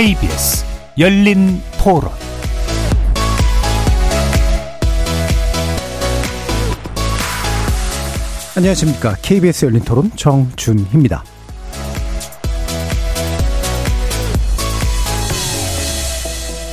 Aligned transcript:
KBS 0.00 0.64
열린 0.98 1.60
토론 1.78 2.10
안녕하십니까. 8.56 9.14
KBS 9.20 9.66
열린 9.66 9.82
토론 9.82 10.10
정준희입니다. 10.16 11.22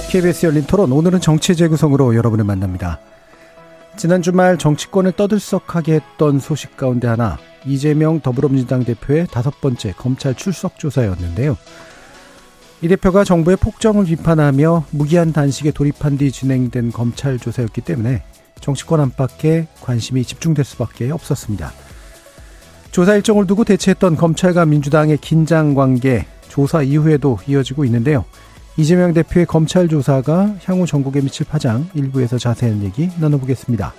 KBS 0.09 0.45
열린 0.45 0.63
토론 0.63 0.93
오늘은 0.93 1.19
정치 1.19 1.53
재구성으로 1.57 2.15
여러분을 2.15 2.45
만납니다. 2.45 3.01
지난 3.97 4.21
주말 4.21 4.57
정치권을 4.57 5.11
떠들썩하게 5.11 5.95
했던 5.95 6.39
소식 6.39 6.77
가운데 6.77 7.09
하나 7.09 7.37
이재명 7.65 8.21
더불어민주당 8.21 8.85
대표의 8.85 9.27
다섯 9.27 9.59
번째 9.59 9.91
검찰 9.97 10.33
출석 10.33 10.79
조사였는데요. 10.79 11.57
이 12.81 12.87
대표가 12.87 13.23
정부의 13.23 13.57
폭정을 13.57 14.05
비판하며 14.05 14.85
무기한 14.91 15.33
단식에 15.33 15.71
돌입한 15.71 16.17
뒤 16.17 16.31
진행된 16.31 16.91
검찰 16.91 17.39
조사였기 17.39 17.81
때문에 17.81 18.21
정치권 18.61 18.99
안팎에 18.99 19.67
관심이 19.81 20.23
집중될 20.23 20.63
수밖에 20.63 21.09
없었습니다. 21.09 21.71
조사 22.91 23.15
일정을 23.15 23.47
두고 23.47 23.63
대치했던 23.63 24.15
검찰과 24.15 24.65
민주당의 24.65 25.17
긴장 25.17 25.73
관계 25.73 26.25
조사 26.49 26.83
이후에도 26.83 27.39
이어지고 27.47 27.83
있는데요. 27.85 28.25
이재명 28.77 29.13
대표의 29.13 29.47
검찰 29.47 29.87
조사가 29.87 30.57
향후 30.65 30.85
전국에 30.85 31.21
미칠 31.21 31.47
파장 31.47 31.89
일부에서 31.95 32.37
자세한 32.37 32.83
얘기 32.83 33.09
나눠보겠습니다. 33.19 33.93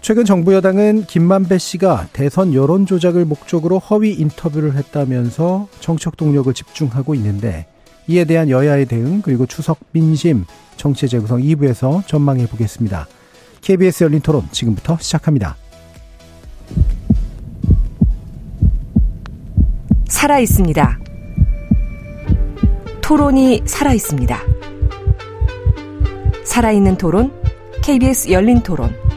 최근 0.00 0.24
정부 0.24 0.54
여당은 0.54 1.04
김만배 1.04 1.58
씨가 1.58 2.08
대선 2.12 2.54
여론 2.54 2.86
조작을 2.86 3.26
목적으로 3.26 3.78
허위 3.78 4.14
인터뷰를 4.14 4.74
했다면서 4.74 5.68
정책 5.80 6.16
동력을 6.16 6.52
집중하고 6.54 7.14
있는데 7.16 7.66
이에 8.06 8.24
대한 8.24 8.48
여야의 8.48 8.86
대응 8.86 9.20
그리고 9.20 9.44
추석 9.44 9.78
민심 9.92 10.46
정치 10.76 11.06
재구성 11.06 11.42
2부에서 11.42 12.06
전망해 12.06 12.46
보겠습니다. 12.46 13.06
KBS 13.60 14.04
열린 14.04 14.20
토론 14.20 14.48
지금부터 14.50 14.96
시작합니다. 14.98 15.56
살아 20.08 20.38
있습니다. 20.40 20.98
토론이 23.02 23.62
살아 23.66 23.92
있습니다. 23.92 24.38
살아있는 26.44 26.96
토론, 26.96 27.32
KBS 27.82 28.30
열린 28.30 28.60
토론. 28.62 29.09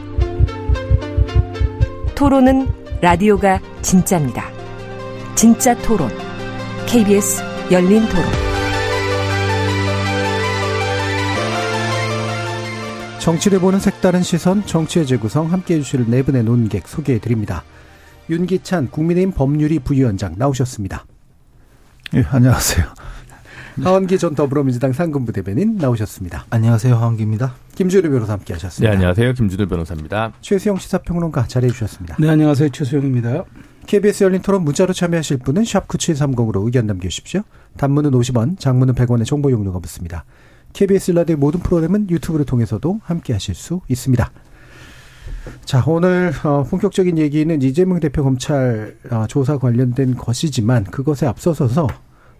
토론은 2.14 2.68
라디오가 3.00 3.60
진짜입니다. 3.82 4.48
진짜 5.34 5.76
토론, 5.82 6.08
KBS 6.86 7.42
열린 7.72 8.06
토론. 8.08 8.24
정치를 13.18 13.58
보는 13.58 13.80
색다른 13.80 14.22
시선, 14.22 14.64
정치의 14.64 15.06
재구성 15.06 15.50
함께 15.50 15.74
해 15.74 15.80
주실 15.80 16.04
네 16.08 16.22
분의 16.22 16.44
논객 16.44 16.86
소개해 16.86 17.18
드립니다. 17.18 17.64
윤기찬 18.30 18.90
국민의힘 18.90 19.32
법률위 19.32 19.80
부위원장 19.80 20.34
나오셨습니다. 20.36 21.06
예, 22.14 22.24
안녕하세요. 22.30 22.86
하원기 23.82 24.18
전 24.18 24.34
더불어민주당 24.36 24.92
상근부 24.92 25.32
대변인 25.32 25.76
나오셨습니다. 25.76 26.46
안녕하세요. 26.50 26.94
하원기입니다. 26.94 27.54
김주일 27.74 28.08
변호사 28.08 28.34
함께 28.34 28.52
하셨습니다. 28.52 28.88
네, 28.88 28.94
안녕하세요. 28.94 29.32
김주일 29.32 29.66
변호사입니다. 29.66 30.32
최수영 30.40 30.78
시사평론가 30.78 31.48
자리해 31.48 31.72
주셨습니다. 31.72 32.16
네, 32.20 32.28
안녕하세요. 32.28 32.68
최수영입니다. 32.68 33.44
KBS 33.86 34.24
열린 34.24 34.42
토론 34.42 34.62
문자로 34.62 34.92
참여하실 34.92 35.38
분은 35.38 35.64
샵 35.64 35.88
9730으로 35.88 36.64
의견 36.64 36.86
남겨주십시오. 36.86 37.42
단문은 37.76 38.12
50원, 38.12 38.60
장문은 38.60 38.94
100원의 38.94 39.26
정보 39.26 39.50
용료가 39.50 39.80
붙습니다. 39.80 40.24
KBS 40.72 41.10
라디오 41.12 41.36
모든 41.36 41.58
프로그램은 41.60 42.10
유튜브를 42.10 42.46
통해서도 42.46 43.00
함께 43.02 43.32
하실 43.32 43.56
수 43.56 43.80
있습니다. 43.88 44.30
자, 45.64 45.82
오늘 45.86 46.32
어, 46.44 46.62
본격적인 46.62 47.18
얘기는 47.18 47.60
이재명 47.60 47.98
대표 47.98 48.22
검찰 48.22 48.96
어, 49.10 49.26
조사 49.28 49.58
관련된 49.58 50.14
것이지만 50.14 50.84
그것에 50.84 51.26
앞서서서 51.26 51.88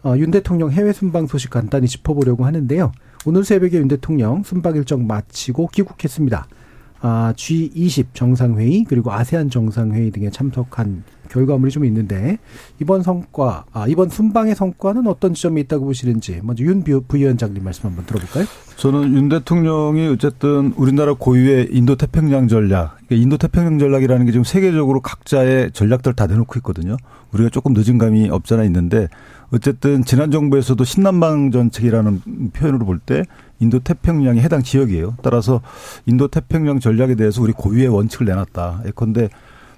어, 0.05 0.17
윤 0.19 0.31
대통령 0.31 0.71
해외 0.71 0.93
순방 0.93 1.27
소식 1.27 1.51
간단히 1.51 1.89
짚어보려고 1.89 2.45
하는데요. 2.45 2.93
오늘 3.25 3.43
새벽에 3.43 3.79
윤 3.79 3.89
대통령 3.89 4.43
순방 4.43 4.77
일정 4.77 5.07
마치고 5.07 5.69
귀국했습니다. 5.69 6.47
아, 7.01 7.35
G20 7.37 8.07
정상회의 8.15 8.85
그리고 8.89 9.13
아세안 9.13 9.51
정상회의 9.51 10.11
등에 10.11 10.31
참석한 10.31 11.05
결과물이 11.29 11.71
좀 11.71 11.85
있는데 11.85 12.39
이번 12.81 13.03
성과, 13.03 13.65
아, 13.73 13.87
이번 13.87 14.09
순방의 14.09 14.55
성과는 14.55 15.07
어떤 15.07 15.35
지점이 15.35 15.61
있다고 15.63 15.85
보시는지 15.87 16.41
먼저 16.43 16.65
윤 16.65 16.83
부위원장님 16.83 17.63
말씀 17.63 17.89
한번 17.89 18.07
들어볼까요? 18.07 18.47
저는 18.77 19.15
윤 19.15 19.29
대통령이 19.29 20.09
어쨌든 20.09 20.73
우리나라 20.77 21.15
고유의 21.15 21.69
인도 21.73 21.97
태평양 21.97 22.49
전략, 22.49 22.97
그러니까 23.07 23.17
인도 23.17 23.37
태평양 23.37 23.79
전략이라는 23.79 24.25
게 24.27 24.33
지금 24.33 24.45
세계적으로 24.45 25.01
각자의 25.01 25.73
전략들 25.73 26.15
다 26.15 26.27
내놓고 26.27 26.59
있거든요. 26.61 26.97
우리가 27.33 27.51
조금 27.51 27.75
늦은 27.75 27.99
감이 27.99 28.31
없잖아 28.31 28.65
있는데 28.65 29.09
어쨌든 29.53 30.05
지난 30.05 30.31
정부에서도 30.31 30.83
신남방 30.83 31.51
정책이라는 31.51 32.51
표현으로 32.53 32.87
볼 32.87 32.99
때 33.05 33.25
인도 33.61 33.79
태평양에 33.79 34.41
해당 34.41 34.63
지역이에요. 34.63 35.17
따라서 35.23 35.61
인도 36.07 36.29
태평양 36.29 36.81
전략에 36.81 37.15
대해서 37.15 37.41
우리 37.43 37.53
고유의 37.53 37.89
원칙을 37.89 38.27
내놨다. 38.27 38.83
예컨대 38.87 39.29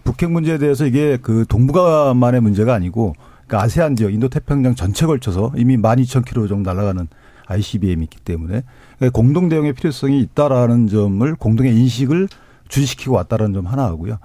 북핵 0.05 0.31
문제에 0.31 0.59
대해서 0.59 0.87
이게 0.87 1.19
그 1.21 1.45
동북아만의 1.49 2.41
문제가 2.41 2.75
아니고 2.75 3.15
그러니까 3.47 3.65
아세안 3.65 3.97
지역 3.97 4.13
인도 4.13 4.29
태평양 4.29 4.75
전체 4.75 5.07
걸쳐서 5.07 5.53
이미 5.57 5.77
12,000km 5.77 6.49
정도 6.49 6.73
날아가는 6.73 7.07
ICBM이 7.47 8.05
있기 8.05 8.19
때문에 8.21 8.63
그러니까 8.99 9.15
공동 9.15 9.49
대응의 9.49 9.75
필요성이 9.75 10.21
있다라는 10.21 10.89
점을 10.89 11.35
공동의 11.37 11.77
인식을 11.77 12.29
주시키고 12.69 13.15
왔다라는 13.15 13.55
점 13.55 13.67
하나 13.67 13.85
하고요. 13.85 14.19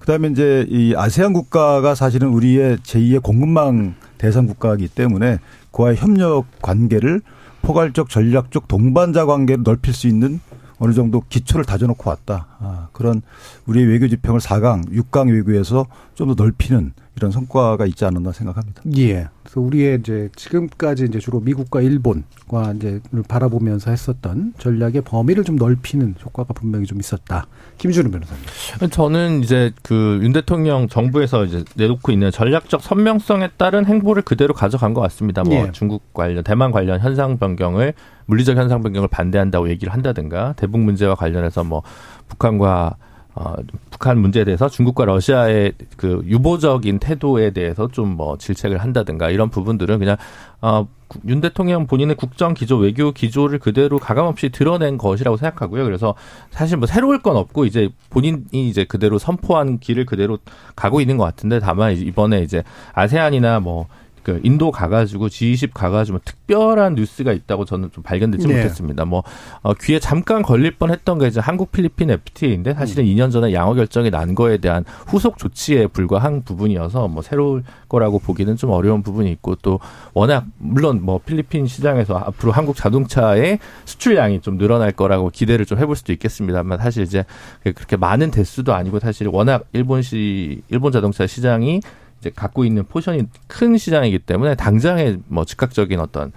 그다음에 0.00 0.28
이제 0.28 0.66
이 0.68 0.94
아세안 0.96 1.32
국가가 1.32 1.94
사실은 1.94 2.28
우리의 2.28 2.78
제2의 2.78 3.22
공급망 3.22 3.94
대상 4.18 4.46
국가이기 4.46 4.88
때문에 4.88 5.38
그와의 5.72 5.96
협력 5.96 6.44
관계를 6.60 7.20
포괄적 7.62 8.08
전략적 8.08 8.68
동반자 8.68 9.26
관계로 9.26 9.62
넓힐 9.62 9.94
수 9.94 10.06
있는 10.06 10.40
어느 10.78 10.92
정도 10.92 11.22
기초를 11.28 11.64
다져놓고 11.64 12.08
왔다. 12.08 12.46
아, 12.60 12.88
그런 12.92 13.20
우리의 13.66 13.86
외교 13.86 14.06
지평을 14.08 14.40
4강, 14.40 14.92
6강 14.92 15.32
외교에서 15.32 15.86
좀 16.14 16.28
더 16.28 16.34
넓히는 16.44 16.92
이런 17.18 17.30
성과가 17.30 17.86
있지 17.86 18.04
않았나 18.04 18.32
생각합니다. 18.32 18.82
예. 18.96 19.28
그래서 19.42 19.60
우리의 19.60 19.98
이제 20.00 20.28
지금까지 20.36 21.04
이제 21.04 21.18
주로 21.18 21.40
미국과 21.40 21.80
일본과 21.80 22.72
이제 22.76 23.00
바라보면서 23.28 23.90
했었던 23.90 24.52
전략의 24.58 25.02
범위를 25.02 25.44
좀 25.44 25.56
넓히는 25.56 26.16
효과가 26.22 26.52
분명히 26.52 26.86
좀 26.86 27.00
있었다. 27.00 27.46
김준우 27.78 28.10
변호사님. 28.10 28.42
저는 28.90 29.42
이제 29.42 29.72
그 29.82 30.18
윤 30.22 30.32
대통령 30.32 30.88
정부에서 30.88 31.44
이제 31.44 31.64
내놓고 31.74 32.12
있는 32.12 32.30
전략적 32.30 32.82
선명성에 32.82 33.50
따른 33.56 33.86
행보를 33.86 34.22
그대로 34.22 34.54
가져간 34.54 34.94
것 34.94 35.00
같습니다. 35.02 35.42
뭐 35.42 35.54
예. 35.54 35.72
중국 35.72 36.12
관련, 36.12 36.44
대만 36.44 36.70
관련 36.70 37.00
현상 37.00 37.38
변경을 37.38 37.94
물리적 38.26 38.56
현상 38.56 38.82
변경을 38.82 39.08
반대한다고 39.08 39.68
얘기를 39.70 39.92
한다든가 39.92 40.54
대북 40.56 40.80
문제와 40.80 41.14
관련해서 41.14 41.64
뭐 41.64 41.82
북한과 42.28 42.96
어, 43.40 43.54
북한 43.90 44.18
문제에 44.18 44.44
대해서 44.44 44.68
중국과 44.68 45.04
러시아의 45.04 45.72
그 45.96 46.22
유보적인 46.26 46.98
태도에 46.98 47.52
대해서 47.52 47.86
좀 47.86 48.08
뭐 48.18 48.36
질책을 48.36 48.78
한다든가 48.78 49.30
이런 49.30 49.48
부분들은 49.48 49.98
그냥 50.00 50.16
어, 50.60 50.88
윤 51.26 51.40
대통령 51.40 51.86
본인의 51.86 52.16
국정 52.16 52.52
기조, 52.52 52.76
외교 52.76 53.12
기조를 53.12 53.60
그대로 53.60 53.98
가감없이 53.98 54.48
드러낸 54.48 54.98
것이라고 54.98 55.36
생각하고요. 55.36 55.84
그래서 55.84 56.14
사실 56.50 56.76
뭐 56.78 56.86
새로울 56.86 57.22
건 57.22 57.36
없고 57.36 57.64
이제 57.64 57.90
본인이 58.10 58.42
이제 58.52 58.84
그대로 58.84 59.18
선포한 59.18 59.78
길을 59.78 60.04
그대로 60.04 60.38
가고 60.74 61.00
있는 61.00 61.16
것 61.16 61.24
같은데 61.24 61.60
다만 61.60 61.96
이번에 61.96 62.40
이제 62.42 62.64
아세안이나 62.92 63.60
뭐 63.60 63.86
그 64.28 64.40
인도 64.42 64.70
가가지고 64.70 65.28
G20 65.28 65.70
가가지고 65.72 66.18
뭐 66.18 66.20
특별한 66.22 66.96
뉴스가 66.96 67.32
있다고 67.32 67.64
저는 67.64 67.90
좀 67.92 68.02
발견되지 68.02 68.46
네. 68.46 68.56
못했습니다. 68.56 69.06
뭐 69.06 69.22
어, 69.62 69.72
귀에 69.72 69.98
잠깐 69.98 70.42
걸릴 70.42 70.72
뻔했던 70.72 71.18
게 71.18 71.28
이제 71.28 71.40
한국 71.40 71.72
필리핀 71.72 72.10
FTA인데 72.10 72.74
사실은 72.74 73.04
음. 73.04 73.08
2년 73.08 73.32
전에 73.32 73.54
양어 73.54 73.72
결정이 73.72 74.10
난 74.10 74.34
거에 74.34 74.58
대한 74.58 74.84
후속 75.06 75.38
조치에 75.38 75.86
불과한 75.86 76.42
부분이어서 76.42 77.08
뭐 77.08 77.22
새로울 77.22 77.62
거라고 77.88 78.18
보기는 78.18 78.54
좀 78.56 78.68
어려운 78.68 79.02
부분이 79.02 79.30
있고 79.32 79.54
또 79.62 79.80
워낙 80.12 80.44
물론 80.58 81.02
뭐 81.02 81.18
필리핀 81.24 81.66
시장에서 81.66 82.18
앞으로 82.18 82.52
한국 82.52 82.76
자동차의 82.76 83.60
수출량이 83.86 84.42
좀 84.42 84.58
늘어날 84.58 84.92
거라고 84.92 85.30
기대를 85.30 85.64
좀 85.64 85.78
해볼 85.78 85.96
수도 85.96 86.12
있겠습니다만 86.12 86.80
사실 86.80 87.02
이제 87.02 87.24
그렇게 87.62 87.96
많은 87.96 88.30
대수도 88.30 88.74
아니고 88.74 88.98
사실 88.98 89.26
워낙 89.28 89.64
일본시 89.72 90.60
일본 90.68 90.92
자동차 90.92 91.26
시장이 91.26 91.80
이제 92.20 92.30
갖고 92.30 92.64
있는 92.64 92.84
포션이 92.84 93.24
큰 93.46 93.76
시장이기 93.76 94.20
때문에 94.20 94.54
당장의 94.54 95.20
뭐 95.28 95.44
즉각적인 95.44 96.00
어떤 96.00 96.32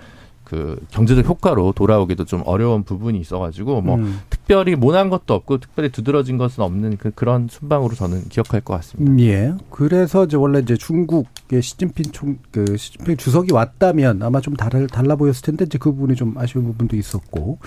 그 0.52 0.78
경제적 0.90 1.26
효과로 1.26 1.72
돌아오기도 1.72 2.26
좀 2.26 2.42
어려운 2.44 2.84
부분이 2.84 3.18
있어가지고 3.22 3.80
뭐 3.80 3.96
음. 3.96 4.20
특별히 4.30 4.76
모난 4.76 5.10
것도 5.10 5.34
없고 5.34 5.60
특별히 5.60 5.90
두드러진 5.90 6.38
것은 6.38 6.62
없는 6.62 6.98
그, 6.98 7.12
그런 7.12 7.48
순방으로 7.50 7.96
저는 7.96 8.28
기억할 8.28 8.60
것 8.60 8.74
같습니다. 8.74 9.10
음, 9.10 9.20
예. 9.22 9.54
그래서 9.70 10.26
이제 10.26 10.36
원래 10.36 10.60
이제 10.60 10.76
중국의 10.76 11.62
시진핑 11.62 12.12
총, 12.12 12.38
그 12.52 12.76
시진핑 12.76 13.16
주석이 13.16 13.54
왔다면 13.54 14.22
아마 14.24 14.42
좀 14.42 14.58
달라, 14.58 14.86
달라 14.88 15.16
보였을 15.16 15.42
텐데 15.42 15.64
이제 15.64 15.78
그 15.78 15.94
부분이 15.94 16.16
좀 16.16 16.38
아쉬운 16.38 16.66
부분도 16.66 16.98
있었고 16.98 17.60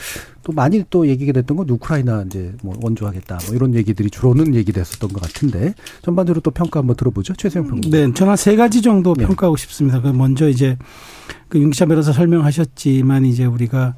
또 0.43 0.53
많이 0.53 0.85
또 0.91 1.09
얘기가 1.09 1.33
됐던 1.33 1.57
건 1.57 1.71
우크라이나 1.71 2.25
이제 2.27 2.53
뭐 2.63 2.77
원조하겠다 2.83 3.39
뭐 3.47 3.57
이런 3.57 3.75
얘기들이 3.75 4.11
주로는 4.11 4.55
얘기됐었던 4.55 5.11
것 5.11 5.23
같은데 5.23 5.73
전반적으로 6.03 6.43
또 6.43 6.51
평가 6.51 6.81
한번 6.81 6.97
들어보죠. 6.97 7.33
최세영 7.33 7.67
평론. 7.67 7.81
네. 7.91 8.13
저는 8.13 8.33
한세 8.33 8.57
가지 8.57 8.83
정도 8.83 9.15
네. 9.15 9.25
평가하고 9.25 9.57
싶습니다. 9.57 10.03
그 10.03 10.09
먼저 10.09 10.51
이제 10.51 10.77
그 11.49 11.59
윤기찬 11.59 11.89
변호사 11.89 12.13
설명하셨지만 12.13 13.25
이제 13.25 13.45
우리가 13.45 13.95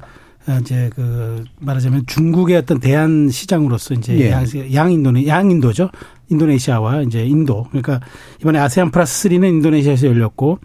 이제 0.61 0.89
그 0.95 1.43
말하자면 1.59 2.05
중국의 2.05 2.57
어떤 2.57 2.79
대한 2.79 3.29
시장으로서 3.29 3.93
이제 3.95 4.17
예. 4.19 4.31
양, 4.31 4.45
양인도네 4.73 5.27
양인도죠. 5.27 5.89
인도네시아와 6.29 7.01
이제 7.03 7.25
인도. 7.25 7.67
그러니까 7.69 7.99
이번에 8.41 8.59
아세안 8.59 8.91
플러스 8.91 9.29
3는 9.29 9.49
인도네시아에서 9.49 10.07
열렸고 10.07 10.59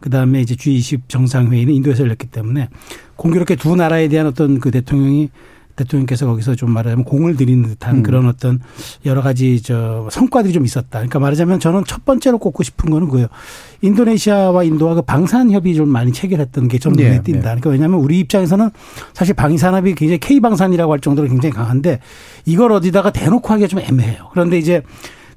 그다음에 0.00 0.40
이제 0.40 0.54
G20 0.54 1.08
정상회의는 1.08 1.74
인도에서 1.74 2.04
열렸기 2.04 2.28
때문에 2.28 2.68
공교롭게 3.16 3.56
두 3.56 3.76
나라에 3.76 4.08
대한 4.08 4.26
어떤 4.26 4.60
그 4.60 4.70
대통령이 4.70 5.30
대통령께서 5.76 6.26
거기서 6.26 6.54
좀 6.54 6.70
말하자면 6.72 7.04
공을 7.04 7.36
들이는 7.36 7.68
듯한 7.68 7.96
음. 7.96 8.02
그런 8.02 8.26
어떤 8.26 8.60
여러 9.04 9.22
가지 9.22 9.62
저 9.62 10.08
성과들이 10.10 10.52
좀 10.52 10.64
있었다. 10.64 10.88
그러니까 10.98 11.18
말하자면 11.18 11.60
저는 11.60 11.84
첫 11.86 12.04
번째로 12.04 12.38
꼽고 12.38 12.62
싶은 12.62 12.90
거는 12.90 13.08
그예요. 13.08 13.28
인도네시아와 13.82 14.64
인도와 14.64 14.94
그 14.94 15.02
방산 15.02 15.50
협의 15.50 15.74
좀 15.74 15.88
많이 15.88 16.12
체결했던 16.12 16.68
게 16.68 16.78
저는 16.78 16.96
눈에 16.96 17.10
네, 17.10 17.22
띈다. 17.22 17.38
네. 17.38 17.42
그러니까 17.42 17.70
왜냐하면 17.70 18.00
우리 18.00 18.18
입장에서는 18.20 18.70
사실 19.12 19.34
방위 19.34 19.58
산업이 19.58 19.94
굉장히 19.94 20.18
K 20.18 20.40
방산이라고 20.40 20.92
할 20.92 21.00
정도로 21.00 21.28
굉장히 21.28 21.54
강한데 21.54 22.00
이걸 22.44 22.72
어디다가 22.72 23.10
대놓고 23.10 23.48
하기가 23.52 23.68
좀 23.68 23.80
애매해요. 23.80 24.30
그런데 24.32 24.58
이제 24.58 24.82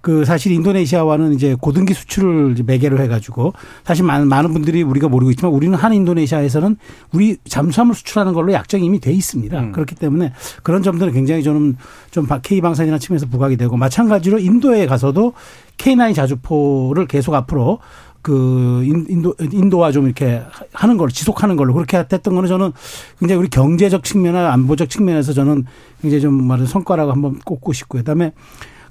그 0.01 0.24
사실 0.24 0.51
인도네시아와는 0.54 1.34
이제 1.34 1.56
고등기 1.60 1.94
수출을 1.94 2.56
매개로 2.66 3.00
해가지고 3.00 3.54
사실 3.84 4.06
많은 4.06 4.28
많은 4.28 4.54
분들이 4.54 4.81
우리가 4.81 5.10
모르고 5.10 5.31
있지만 5.31 5.51
우리는 5.51 5.78
한 5.78 5.94
인도네시아에서는 5.94 6.78
우리 7.12 7.38
잠수함을 7.46 7.94
수출하는 7.96 8.34
걸로 8.34 8.54
약정이 8.54 8.86
이미 8.86 9.00
돼 9.00 9.12
있습니다. 9.12 9.60
음. 9.60 9.72
그렇기 9.74 9.96
때문에 9.96 10.34
그런 10.63 10.84
점들은 10.84 11.12
굉장히 11.12 11.44
저는 11.44 11.75
좀 12.12 12.28
K 12.42 12.62
방산이나 12.62 12.98
측면에서 12.98 13.25
부각이 13.28 13.57
되고 13.57 13.75
마찬가지로 13.75 14.40
인도에 14.40 14.86
가서도 14.86 15.34
K9 15.78 16.16
자주포를 16.16 17.07
계속 17.07 17.34
앞으로 17.34 17.80
그 18.22 18.84
인도 18.86 19.34
인도와 19.40 19.92
좀 19.92 20.06
이렇게 20.06 20.42
하는 20.74 20.98
걸로 20.98 21.10
지속하는 21.10 21.56
걸로 21.56 21.74
그렇게 21.74 21.98
했던 21.98 22.36
거는 22.36 22.50
저는 22.50 22.72
굉장히 23.19 23.40
우리 23.40 23.50
경제적 23.50 24.04
측면이나 24.04 24.51
안보적 24.54 24.90
측면에서 24.90 25.34
저는 25.34 25.66
굉장히 26.01 26.22
좀 26.22 26.44
말은 26.44 26.66
성과라고 26.66 27.12
한번 27.12 27.40
꼽고 27.40 27.72
싶고요. 27.72 28.01
그다음에 28.01 28.34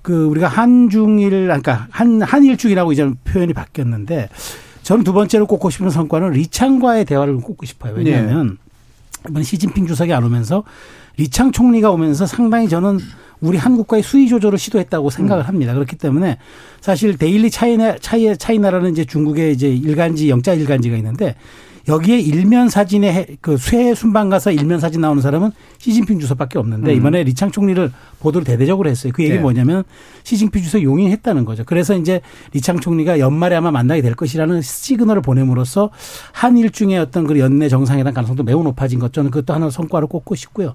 그 0.03 0.25
우리가 0.27 0.49
한중일 0.49 1.31
그러니까 1.31 1.87
한 1.91 2.23
한일중이라고 2.23 2.93
이제 2.93 3.11
표현이 3.25 3.53
바뀌었는데 3.53 4.29
저는 4.83 5.05
두 5.05 5.13
번째로 5.13 5.47
꼽고 5.47 5.71
싶은 5.71 5.91
성과는 5.91 6.31
리창과의 6.31 7.05
대화를 7.05 7.37
꼽고 7.37 7.67
싶어요. 7.67 7.95
왜냐하면 7.97 8.57
네. 9.25 9.31
이번 9.31 9.43
시진핑 9.43 9.87
주석이 9.87 10.13
안 10.13 10.25
오면서 10.25 10.65
리창 11.17 11.53
총리가 11.53 11.91
오면서 11.91 12.27
상당히 12.27 12.69
저는 12.69 12.99
우리 13.41 13.59
한국과의 13.59 14.03
수위 14.03 14.29
조절을 14.29 14.59
시도했다고 14.59 15.11
생각을 15.11 15.45
음. 15.45 15.49
합니다. 15.49 15.75
그렇기 15.75 15.97
때문에 15.97 16.39
사실 16.81 17.17
데일리 17.19 17.51
차이나 17.51 17.97
차이 17.99 18.37
차이나라는 18.37 18.93
이제 18.93 19.05
중국의 19.05 19.53
이제 19.53 19.69
일간지 19.69 20.31
영자 20.31 20.55
일간지가 20.55 20.97
있는데 20.97 21.35
여기에 21.89 22.19
일면 22.21 22.69
사진에 22.69 23.27
그 23.41 23.57
쇠 23.57 23.95
순방 23.95 24.29
가서 24.29 24.51
일면 24.53 24.79
사진 24.79 25.01
나오는 25.01 25.23
사람은 25.23 25.53
시진핑 25.79 26.21
주석밖에 26.21 26.59
없는데 26.59 26.93
음. 26.93 26.97
이번에 26.97 27.23
리창 27.23 27.51
총리를 27.51 27.91
보도를 28.21 28.45
대대적으로 28.45 28.89
했어요. 28.89 29.13
그 29.15 29.23
얘기 29.23 29.35
네. 29.35 29.41
뭐냐면 29.41 29.85
시진핑 30.25 30.63
주석 30.63 30.83
용인했다는 30.83 31.45
거죠. 31.45 31.65
그래서 31.65 31.97
이제 31.97 32.21
리창 32.53 32.81
총리가 32.81 33.19
연말에 33.19 33.57
아마 33.57 33.71
만나게 33.71 34.03
될 34.03 34.15
것이라는 34.15 34.61
시그널을 34.63 35.23
보냄으로써 35.23 35.91
한일 36.33 36.71
중의 36.71 36.99
어떤 36.99 37.27
그 37.27 37.39
연내 37.39 37.69
정상회담 37.69 38.15
가능성도 38.15 38.43
매우 38.43 38.63
높아진 38.63 38.99
것 38.99 39.13
저는 39.13 39.31
그것도 39.31 39.55
하나 39.55 39.71
성과를 39.71 40.09
꼽고 40.09 40.35
싶고요. 40.35 40.75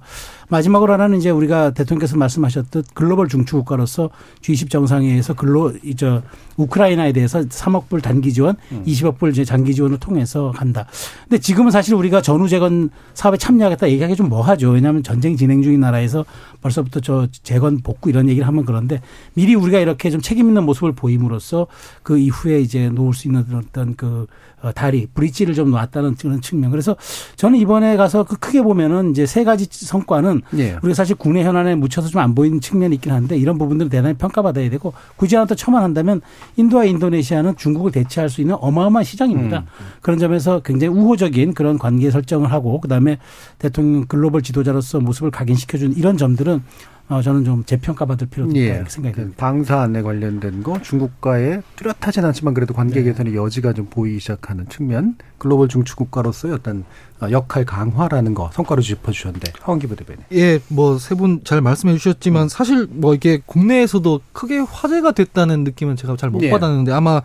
마지막으로 0.50 0.94
하나는 0.94 1.18
이제 1.18 1.30
우리가 1.30 1.72
대통령께서 1.72 2.18
말씀하셨듯 2.18 2.94
글로벌 2.94 3.28
중추국가로서 3.28 4.10
G20 4.42 4.70
정상회의에서 4.70 5.34
글로 5.34 5.74
이저 5.84 6.22
우크라이나에 6.58 7.12
대해서 7.14 7.42
3억 7.42 7.90
불 7.90 8.02
단기 8.02 8.32
지원, 8.34 8.56
음. 8.72 8.84
20억 8.86 9.18
불 9.18 9.34
장기 9.34 9.74
지원을 9.74 9.98
통해서 10.00 10.52
간다. 10.56 10.86
근데 11.24 11.40
지금은 11.40 11.72
사실 11.72 11.96
우리가 11.96 12.22
전후 12.22 12.48
재건 12.48 12.90
사업에 13.14 13.38
참여하겠다 13.38 13.90
얘기하기 13.90 14.16
좀 14.16 14.30
뭐하죠. 14.30 14.70
왜냐하면 14.70 15.04
전쟁 15.04 15.36
진행 15.36 15.62
중인 15.62 15.80
나라에서 15.80 16.26
벌써부터 16.62 17.00
저 17.00 17.28
재건 17.44 17.82
복구 17.82 18.10
이런 18.10 18.30
얘기를 18.30 18.48
하면 18.48 18.66
그런데 18.66 19.02
미리 19.34 19.56
우리가 19.56 19.80
이렇게 19.80 20.10
좀 20.10 20.22
책임 20.22 20.48
있는 20.48 20.64
모습을 20.64 20.94
보임으로써 20.94 21.68
그 22.02 22.18
이후에 22.18 22.60
이제 22.60 22.90
놓을 22.90 23.14
수 23.14 23.28
있는 23.28 23.46
어떤 23.54 23.96
그 23.96 24.28
어, 24.62 24.72
다리 24.72 25.08
브릿지를 25.14 25.54
좀 25.54 25.72
놨다는 25.72 26.16
그런 26.16 26.40
측면. 26.40 26.72
그래서 26.72 26.96
저는 27.36 27.60
이번에 27.60 27.98
가서 27.98 28.24
그 28.24 28.38
크게 28.38 28.62
보면은 28.62 29.12
이제 29.12 29.26
세 29.26 29.44
가지 29.44 29.68
성과는 29.70 30.42
예. 30.58 30.78
우리가 30.82 30.94
사실 30.94 31.18
국내 31.18 31.44
현안에 31.44 31.76
묻혀서 31.76 32.08
좀 32.08 32.24
안 32.24 32.36
보이는 32.36 32.62
측면이 32.62 32.96
있긴 32.96 33.12
한데 33.12 33.38
이런 33.38 33.58
부분들은 33.58 33.90
대단히 33.90 34.14
평가받아야 34.16 34.70
되고 34.70 34.94
굳이 35.18 35.36
하나 35.36 35.46
더 35.46 35.56
첨언한다면 35.56 36.22
인도와 36.56 36.86
인도네시아는 36.86 37.58
중국을 37.58 37.92
대체할 37.92 38.30
수 38.30 38.40
있는 38.40 38.56
어마어마한 38.60 39.04
시장입니다. 39.04 39.60
음. 39.60 39.66
그런 40.02 40.18
점에서 40.20 40.62
굉장히 40.62 40.94
우호적인 40.96 41.54
그런 41.54 41.78
관계 41.78 42.10
설정을 42.10 42.52
하고 42.52 42.80
그다음에 42.80 43.18
대통령 43.60 44.06
글로벌 44.06 44.42
지도자로서 44.42 45.02
모습을 45.02 45.32
각인시켜준 45.32 45.94
이런 45.98 46.18
점들은 46.18 46.64
어, 47.10 47.22
저는 47.22 47.44
좀 47.44 47.64
재평가받을 47.66 48.28
필요가 48.28 48.52
있다 48.52 48.60
예. 48.60 48.66
이렇게 48.76 48.90
생각이 48.90 49.16
듭니다. 49.16 49.36
방사 49.38 49.82
안에 49.82 50.02
관련된 50.02 50.64
거 50.64 50.82
중국과의 50.82 51.62
뚜렷하진 51.76 52.24
않지만 52.26 52.54
그래도 52.54 52.74
관계 52.74 53.02
네. 53.02 53.04
개선의 53.04 53.34
네. 53.34 53.38
여지가 53.38 53.74
좀 53.74 53.88
보이기 53.88 54.20
시작하는 54.20 54.68
측면 54.70 55.18
글로벌 55.38 55.68
중추국가로서의 55.68 56.54
어떤 56.54 56.86
어, 57.20 57.30
역할 57.30 57.66
강화라는 57.66 58.34
거 58.34 58.50
성과로 58.54 58.82
짚어주셨는데 58.82 59.52
황기부 59.62 59.96
대변인. 59.98 60.24
예, 60.32 60.60
뭐 60.70 60.96
세 60.98 61.16
분 61.16 61.42
잘 61.44 61.60
말씀해 61.62 61.98
주셨지만 61.98 62.44
음. 62.44 62.48
사실 62.48 62.88
뭐 62.90 63.14
이게 63.14 63.42
국내에서도 63.46 64.22
크게 64.32 64.60
화제가 64.60 65.12
됐다는 65.12 65.66
느낌은 65.66 65.98
제가 65.98 66.16
잘못 66.16 66.42
예. 66.44 66.50
받았는데 66.50 66.94
아마 66.94 67.22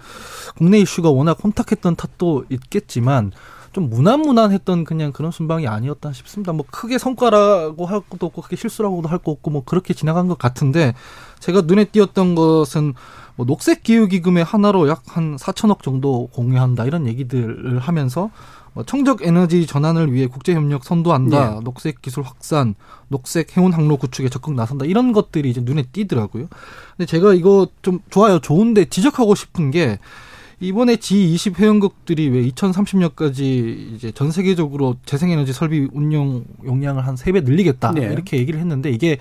국내 0.57 0.79
이슈가 0.81 1.11
워낙 1.11 1.39
혼탁했던 1.43 1.95
탓도 1.97 2.45
있겠지만 2.51 3.31
좀 3.73 3.91
무난무난했던 3.91 4.85
그냥 4.85 5.13
그런 5.13 5.31
순방이 5.31 5.67
아니었다 5.69 6.13
싶습니다. 6.13 6.53
뭐 6.53 6.65
크게 6.71 6.99
성과라고 6.99 7.87
할 7.87 8.01
것도 8.01 8.27
없고 8.27 8.43
크게 8.43 8.57
실수라고도 8.57 9.09
할 9.09 9.19
거 9.19 9.33
없고 9.33 9.51
뭐 9.51 9.65
그렇게 9.65 9.95
지나간 9.95 10.29
것 10.29 10.39
같은데 10.39 10.95
제가 11.41 11.63
눈에 11.63 11.85
띄었던 11.85 12.35
것은 12.35 12.95
뭐 13.37 13.47
녹색 13.47 13.83
기후 13.83 14.07
기금의 14.09 14.45
하나로 14.45 14.89
약 14.89 15.03
한 15.09 15.37
4천억 15.37 15.83
정도 15.83 16.29
공유한다 16.33 16.85
이런 16.85 17.07
얘기들을 17.07 17.79
하면서 17.79 18.31
뭐 18.75 18.85
청적 18.85 19.23
에너지 19.23 19.67
전환을 19.67 20.13
위해 20.13 20.27
국제 20.27 20.55
협력 20.55 20.85
선도한다. 20.85 21.51
네. 21.55 21.61
녹색 21.65 22.03
기술 22.03 22.23
확산, 22.23 22.75
녹색 23.09 23.57
해운 23.57 23.73
항로 23.73 23.97
구축에 23.97 24.29
적극 24.29 24.55
나선다. 24.55 24.85
이런 24.85 25.13
것들이 25.13 25.51
이제 25.51 25.61
눈에 25.61 25.83
띄더라고요. 25.91 26.47
근데 26.97 27.07
제가 27.07 27.35
이거 27.35 27.67
좀 27.83 28.01
좋아요. 28.11 28.39
좋은데 28.39 28.85
지적하고 28.85 29.35
싶은 29.35 29.71
게 29.71 29.99
이번에 30.61 30.97
G20 30.97 31.57
회원국들이 31.59 32.29
왜 32.31 32.43
2030년까지 32.49 33.95
이제 33.95 34.11
전 34.13 34.31
세계적으로 34.33 34.97
재생에너지 35.05 35.53
설비 35.53 35.89
운용 35.93 36.45
용량을 36.65 37.07
한 37.07 37.15
세 37.17 37.33
배 37.33 37.41
늘리겠다 37.43 37.93
네. 37.93 38.03
이렇게 38.13 38.39
얘기를 38.39 38.59
했는데 38.59 38.91
이게 38.91 39.19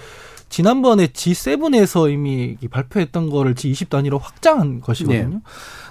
지난번에 0.49 1.07
G7에서 1.07 2.11
이미 2.11 2.55
발표했던 2.71 3.29
거를 3.29 3.53
G20 3.53 3.89
단위로 3.89 4.17
확장한 4.17 4.79
것이거든요. 4.81 5.29
네. 5.29 5.39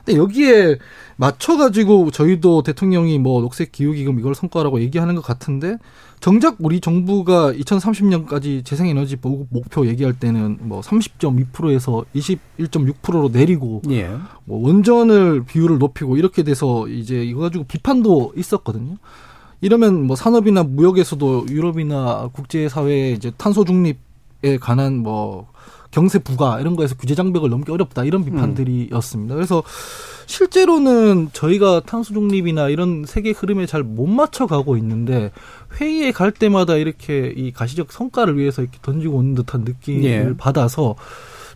근데 0.04 0.18
여기에 0.18 0.78
맞춰 1.16 1.56
가지고 1.58 2.10
저희도 2.10 2.62
대통령이 2.62 3.18
뭐 3.18 3.40
녹색 3.42 3.70
기후 3.72 3.92
기금 3.92 4.18
이걸 4.18 4.34
성과라고 4.34 4.80
얘기하는 4.80 5.14
것 5.14 5.22
같은데 5.22 5.76
정작 6.20 6.56
우리 6.58 6.80
정부가 6.80 7.52
2030년까지 7.52 8.64
재생에너지 8.64 9.16
목표 9.22 9.86
얘기할 9.86 10.18
때는 10.18 10.58
뭐 10.62 10.80
30.2%에서 10.80 12.04
21.6%로 12.14 13.28
내리고 13.32 13.82
예. 13.90 14.10
뭐 14.44 14.66
원전을 14.66 15.44
비율을 15.44 15.78
높이고 15.78 16.16
이렇게 16.16 16.42
돼서 16.42 16.88
이제 16.88 17.22
이거 17.22 17.40
가지고 17.40 17.64
비판도 17.64 18.32
있었거든요. 18.36 18.96
이러면 19.60 20.06
뭐 20.06 20.16
산업이나 20.16 20.64
무역에서도 20.64 21.46
유럽이나 21.50 22.28
국제사회에 22.32 23.12
이제 23.12 23.30
탄소 23.36 23.64
중립에 23.64 24.58
관한 24.60 24.98
뭐 24.98 25.48
경세 25.90 26.18
부과 26.18 26.60
이런 26.60 26.76
거에서 26.76 26.94
규제 26.96 27.14
장벽을 27.14 27.48
넘기 27.48 27.72
어렵다 27.72 28.04
이런 28.04 28.24
비판들이었습니다. 28.24 29.34
그래서 29.34 29.62
실제로는 30.26 31.30
저희가 31.32 31.80
탄소 31.86 32.12
중립이나 32.12 32.68
이런 32.68 33.04
세계 33.06 33.30
흐름에 33.30 33.64
잘 33.64 33.82
못 33.82 34.06
맞춰 34.06 34.46
가고 34.46 34.76
있는데 34.76 35.30
회의에 35.80 36.12
갈 36.12 36.32
때마다 36.32 36.76
이렇게 36.76 37.32
이 37.36 37.52
가시적 37.52 37.92
성과를 37.92 38.38
위해서 38.38 38.62
이렇게 38.62 38.78
던지고 38.82 39.16
오는 39.16 39.34
듯한 39.34 39.62
느낌을 39.62 40.04
예. 40.04 40.34
받아서 40.36 40.96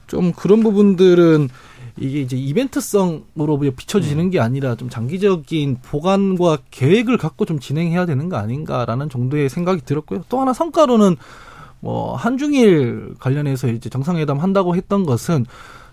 좀 0.06 0.32
그런 0.32 0.62
부분들은 0.62 1.48
이게 1.96 2.20
이제 2.20 2.36
이벤트성으로 2.36 3.58
비춰지는 3.76 4.26
음. 4.26 4.30
게 4.30 4.40
아니라 4.40 4.74
좀 4.74 4.88
장기적인 4.88 5.78
보관과 5.82 6.58
계획을 6.70 7.18
갖고 7.18 7.44
좀 7.44 7.58
진행해야 7.58 8.06
되는 8.06 8.28
거 8.28 8.36
아닌가라는 8.36 9.10
정도의 9.10 9.48
생각이 9.48 9.82
들었고요. 9.84 10.24
또 10.28 10.40
하나 10.40 10.52
성과로는 10.52 11.16
뭐 11.80 12.14
한중일 12.14 13.14
관련해서 13.18 13.68
이제 13.68 13.88
정상회담 13.88 14.38
한다고 14.38 14.76
했던 14.76 15.04
것은 15.04 15.46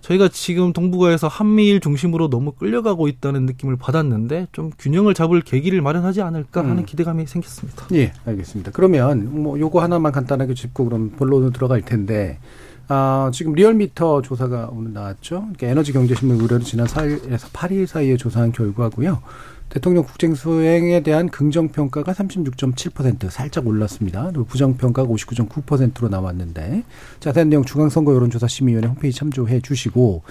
저희가 0.07 0.29
지금 0.29 0.71
동북아에서 0.71 1.27
한미일 1.27 1.81
중심으로 1.81 2.29
너무 2.29 2.53
끌려가고 2.53 3.09
있다는 3.09 3.45
느낌을 3.45 3.75
받았는데 3.75 4.47
좀 4.53 4.71
균형을 4.79 5.13
잡을 5.13 5.41
계기를 5.41 5.81
마련하지 5.81 6.21
않을까 6.21 6.61
하는 6.61 6.77
음. 6.79 6.85
기대감이 6.85 7.25
생겼습니다. 7.27 7.87
예, 7.93 8.13
알겠습니다. 8.25 8.71
그러면 8.71 9.43
뭐 9.43 9.59
요거 9.59 9.81
하나만 9.81 10.13
간단하게 10.13 10.53
짚고 10.53 10.85
그럼 10.85 11.11
본론으로 11.17 11.51
들어갈 11.51 11.81
텐데 11.81 12.39
아, 12.87 13.29
지금 13.33 13.51
리얼미터 13.51 14.21
조사가 14.21 14.69
오늘 14.71 14.93
나왔죠. 14.93 15.41
그러니까 15.41 15.67
에너지 15.67 15.91
경제신문 15.91 16.39
의뢰로 16.39 16.63
지난 16.63 16.87
4일에서 16.87 17.51
8일 17.51 17.85
사이에 17.85 18.15
조사한 18.15 18.53
결과고요. 18.53 19.21
대통령 19.69 20.03
국정 20.03 20.33
수행에 20.33 21.01
대한 21.03 21.29
긍정 21.29 21.67
평가가 21.67 22.13
36.7% 22.13 23.29
살짝 23.29 23.67
올랐습니다. 23.67 24.23
그리고 24.31 24.45
부정 24.45 24.77
평가가 24.77 25.07
59.9%로 25.07 26.09
나왔는데 26.09 26.83
자세한 27.19 27.49
내용 27.49 27.63
중앙선거 27.63 28.15
여론조사 28.15 28.47
심의위원회 28.47 28.87
홈페이지 28.87 29.19
참조해 29.19 29.61
주시고 29.61 30.23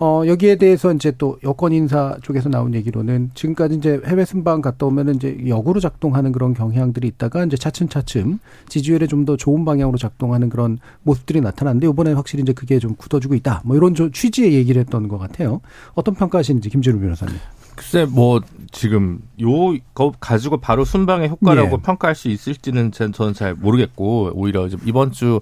어 0.00 0.22
여기에 0.26 0.56
대해서 0.56 0.92
이제 0.92 1.12
또 1.18 1.38
여권 1.44 1.72
인사 1.72 2.16
쪽에서 2.22 2.48
나온 2.48 2.74
얘기로는 2.74 3.30
지금까지 3.34 3.76
이제 3.76 4.00
해외 4.06 4.24
순방 4.24 4.62
갔다 4.62 4.86
오면은 4.86 5.16
이제 5.16 5.38
역으로 5.46 5.78
작동하는 5.80 6.32
그런 6.32 6.54
경향들이 6.54 7.06
있다가 7.06 7.44
이제 7.44 7.56
차츰차츰 7.56 8.40
지지율에 8.68 9.06
좀 9.06 9.28
더 9.28 9.36
좋은 9.36 9.64
방향으로 9.64 9.98
작동하는 9.98 10.48
그런 10.48 10.78
모습들이 11.02 11.40
나타났는데 11.42 11.86
이번에 11.88 12.12
확실히 12.12 12.42
이제 12.42 12.52
그게 12.54 12.78
좀 12.78 12.94
굳어지고 12.94 13.34
있다. 13.34 13.60
뭐 13.64 13.76
이런 13.76 13.94
취지의 13.94 14.54
얘기를 14.54 14.80
했던 14.80 15.08
것 15.08 15.18
같아요. 15.18 15.60
어떤 15.94 16.14
평가하시는지 16.14 16.70
김재루 16.70 16.98
변호사님. 16.98 17.36
글쎄 17.78 18.04
뭐 18.10 18.40
지금 18.72 19.20
요거 19.40 20.14
가지고 20.18 20.56
바로 20.58 20.84
순방의 20.84 21.28
효과라고 21.28 21.76
예. 21.78 21.82
평가할 21.82 22.14
수 22.16 22.28
있을지는 22.28 22.90
저는 22.92 23.34
잘 23.34 23.54
모르겠고 23.54 24.32
오히려 24.34 24.68
이번 24.84 25.12
주 25.12 25.40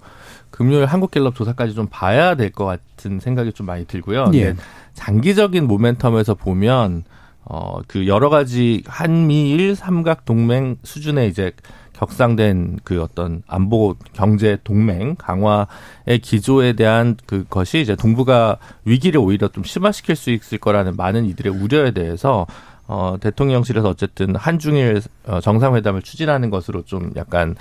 금요일 0.50 0.84
한국갤럽 0.86 1.34
조사까지 1.34 1.74
좀 1.74 1.86
봐야 1.90 2.34
될 2.34 2.50
것 2.52 2.64
같은 2.66 3.20
생각이 3.20 3.52
좀 3.52 3.66
많이 3.66 3.86
들고요. 3.86 4.30
예. 4.34 4.54
장기적인 4.94 5.66
모멘텀에서 5.66 6.38
보면 6.38 7.04
어 7.48 7.78
그 7.88 8.06
여러 8.06 8.28
가지 8.28 8.82
한미일 8.86 9.74
삼각 9.76 10.24
동맹 10.24 10.76
수준의 10.82 11.28
이제 11.28 11.52
격상된 11.96 12.80
그 12.84 13.02
어떤 13.02 13.42
안보 13.46 13.96
경제 14.12 14.58
동맹 14.64 15.16
강화의 15.16 16.18
기조에 16.22 16.74
대한 16.74 17.16
그것이 17.26 17.80
이제 17.80 17.96
동북아 17.96 18.58
위기를 18.84 19.20
오히려 19.20 19.48
좀 19.48 19.64
심화시킬 19.64 20.14
수 20.16 20.30
있을 20.30 20.58
거라는 20.58 20.96
많은 20.96 21.24
이들의 21.24 21.52
우려에 21.52 21.92
대해서 21.92 22.46
어 22.88 23.16
대통령실에서 23.20 23.88
어쨌든 23.88 24.36
한중일 24.36 25.02
어, 25.26 25.40
정상회담을 25.40 26.02
추진하는 26.02 26.50
것으로 26.50 26.82
좀 26.82 27.10
약간 27.16 27.56